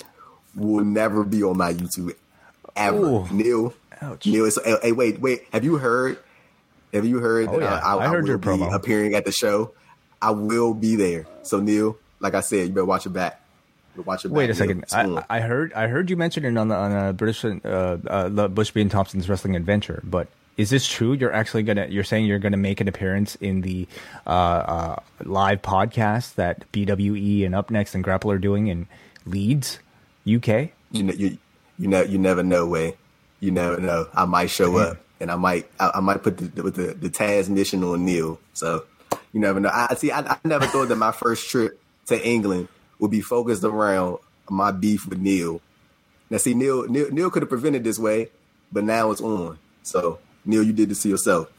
will 0.55 0.85
never 0.85 1.25
be 1.25 1.43
on 1.43 1.59
my 1.59 1.75
YouTube 1.75 2.14
ever. 2.75 2.97
Ooh. 2.97 3.29
Neil 3.31 3.75
Ouch. 4.03 4.27
Neil, 4.27 4.51
hey, 4.64 4.77
hey, 4.83 4.93
wait, 4.93 5.21
wait. 5.21 5.47
Have 5.53 5.64
you 5.64 5.77
heard? 5.77 6.18
Have 6.93 7.05
you 7.05 7.18
heard? 7.18 7.49
Oh, 7.49 7.61
yeah. 7.61 7.81
I, 7.85 7.95
I, 7.95 8.07
I 8.07 8.09
heard 8.09 8.25
I 8.25 8.29
your 8.29 8.39
promo. 8.39 8.73
appearing 8.73 9.14
at 9.14 9.25
the 9.25 9.33
show. 9.33 9.73
I 10.23 10.31
will 10.31 10.75
be 10.75 10.97
there. 10.97 11.27
So 11.43 11.61
Neil, 11.61 11.99
like 12.18 12.35
I 12.35 12.41
said, 12.41 12.68
you 12.68 12.75
better 12.75 12.85
watch 12.85 13.05
your 13.05 13.14
back. 13.14 13.41
Watch 13.97 14.24
your 14.24 14.32
Wait 14.32 14.51
a 14.51 14.55
second. 14.55 14.84
I, 14.93 15.24
I, 15.28 15.41
heard 15.41 15.72
I 15.72 15.88
heard 15.88 16.11
you 16.11 16.16
mention 16.16 16.45
it 16.45 16.57
on 16.57 16.68
the 16.68 16.74
on 16.74 16.93
a 16.93 17.12
British 17.12 17.45
uh, 17.45 17.49
uh, 17.64 18.28
the 18.28 18.49
Bushby 18.49 18.80
and 18.82 18.91
Thompson's 18.91 19.28
Wrestling 19.28 19.57
Adventure, 19.57 20.01
but 20.05 20.28
is 20.57 20.70
this 20.70 20.86
true? 20.86 21.12
You're 21.12 21.32
actually 21.32 21.62
gonna 21.64 21.86
you're 21.88 22.05
saying 22.05 22.26
you're 22.26 22.38
gonna 22.38 22.57
make 22.57 22.80
an 22.80 22.88
appearance 22.88 23.34
in 23.36 23.62
the 23.62 23.88
uh, 24.26 24.30
uh, 24.30 24.97
live 25.24 25.62
podcast 25.62 26.34
that 26.34 26.70
BWE 26.72 27.45
and 27.45 27.55
Up 27.55 27.70
Next 27.70 27.95
and 27.95 28.05
Grapple 28.05 28.30
are 28.30 28.38
doing 28.38 28.68
in 28.68 28.86
Leeds, 29.26 29.80
UK. 30.22 30.70
You 30.93 31.03
know, 31.03 31.12
you 31.14 31.38
you 31.78 31.88
know, 31.88 32.03
you 32.03 32.18
never 32.18 32.43
know. 32.43 32.66
Wai, 32.66 32.95
you 33.41 33.51
never 33.51 33.80
know. 33.80 34.07
I 34.14 34.24
might 34.24 34.51
show 34.51 34.76
up, 34.76 34.99
and 35.20 35.30
I 35.30 35.36
might 35.36 35.68
I, 35.80 35.93
I 35.95 36.01
might 36.01 36.22
put 36.22 36.38
the 36.38 36.62
with 36.62 36.76
the, 36.76 36.95
the 36.95 37.11
Tazmission 37.11 37.82
on 37.91 38.05
Neil. 38.05 38.38
So 38.53 38.84
you 39.32 39.41
never 39.41 39.61
know. 39.61 39.70
I 39.72 39.95
see. 39.95 40.12
I, 40.12 40.20
I 40.20 40.38
never 40.45 40.66
thought 40.66 40.88
that 40.88 40.97
my 40.97 41.12
first 41.12 41.49
trip 41.49 41.80
to 42.07 42.28
England 42.28 42.68
would 43.01 43.11
be 43.11 43.20
focused 43.20 43.64
around 43.64 44.18
my 44.48 44.70
beef 44.70 45.07
with 45.07 45.18
Neil. 45.18 45.61
Now, 46.28 46.38
see, 46.38 46.55
Neil 46.55 46.86
Neil, 46.88 47.11
Neil 47.11 47.30
could 47.30 47.42
have 47.42 47.48
prevented 47.48 47.84
this 47.84 47.98
way, 47.98 48.30
but 48.70 48.84
now 48.84 49.11
it's 49.11 49.20
on. 49.20 49.59
So 49.82 50.18
Neil, 50.44 50.62
you 50.62 50.72
did 50.72 50.88
this 50.88 51.03
to 51.03 51.09
yourself. 51.09 51.51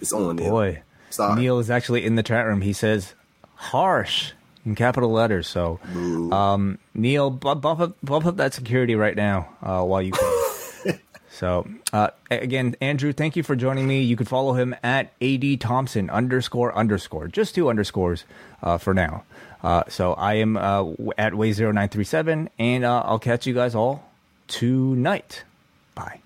It's 0.00 0.12
on, 0.12 0.36
Neil. 0.36 0.50
Boy, 0.50 0.82
Sorry. 1.10 1.40
Neil 1.40 1.58
is 1.58 1.70
actually 1.70 2.04
in 2.04 2.14
the 2.14 2.22
chat 2.22 2.46
room. 2.46 2.60
He 2.60 2.72
says 2.72 3.14
harsh 3.54 4.32
in 4.64 4.74
capital 4.74 5.10
letters. 5.10 5.48
So, 5.48 5.80
um, 6.32 6.78
Neil, 6.94 7.30
buff 7.30 7.64
up, 7.64 7.96
buff 8.02 8.26
up 8.26 8.36
that 8.36 8.54
security 8.54 8.94
right 8.94 9.16
now 9.16 9.48
uh, 9.62 9.82
while 9.82 10.02
you 10.02 10.12
can. 10.12 11.00
so, 11.30 11.68
uh, 11.92 12.10
again, 12.30 12.76
Andrew, 12.80 13.12
thank 13.12 13.36
you 13.36 13.42
for 13.42 13.56
joining 13.56 13.86
me. 13.86 14.02
You 14.02 14.16
can 14.16 14.26
follow 14.26 14.52
him 14.52 14.74
at 14.82 15.12
ad 15.20 15.60
Thompson 15.60 16.10
underscore 16.10 16.76
underscore, 16.76 17.28
just 17.28 17.54
two 17.54 17.68
underscores 17.68 18.24
uh, 18.62 18.78
for 18.78 18.94
now. 18.94 19.24
Uh, 19.62 19.82
so 19.88 20.14
I 20.14 20.34
am 20.34 20.56
uh, 20.56 20.92
at 21.16 21.34
Wai 21.34 21.50
0937 21.50 22.50
and 22.58 22.84
uh, 22.84 23.02
I'll 23.04 23.18
catch 23.18 23.46
you 23.46 23.54
guys 23.54 23.74
all 23.74 24.04
tonight. 24.46 25.44
Bye. 25.94 26.20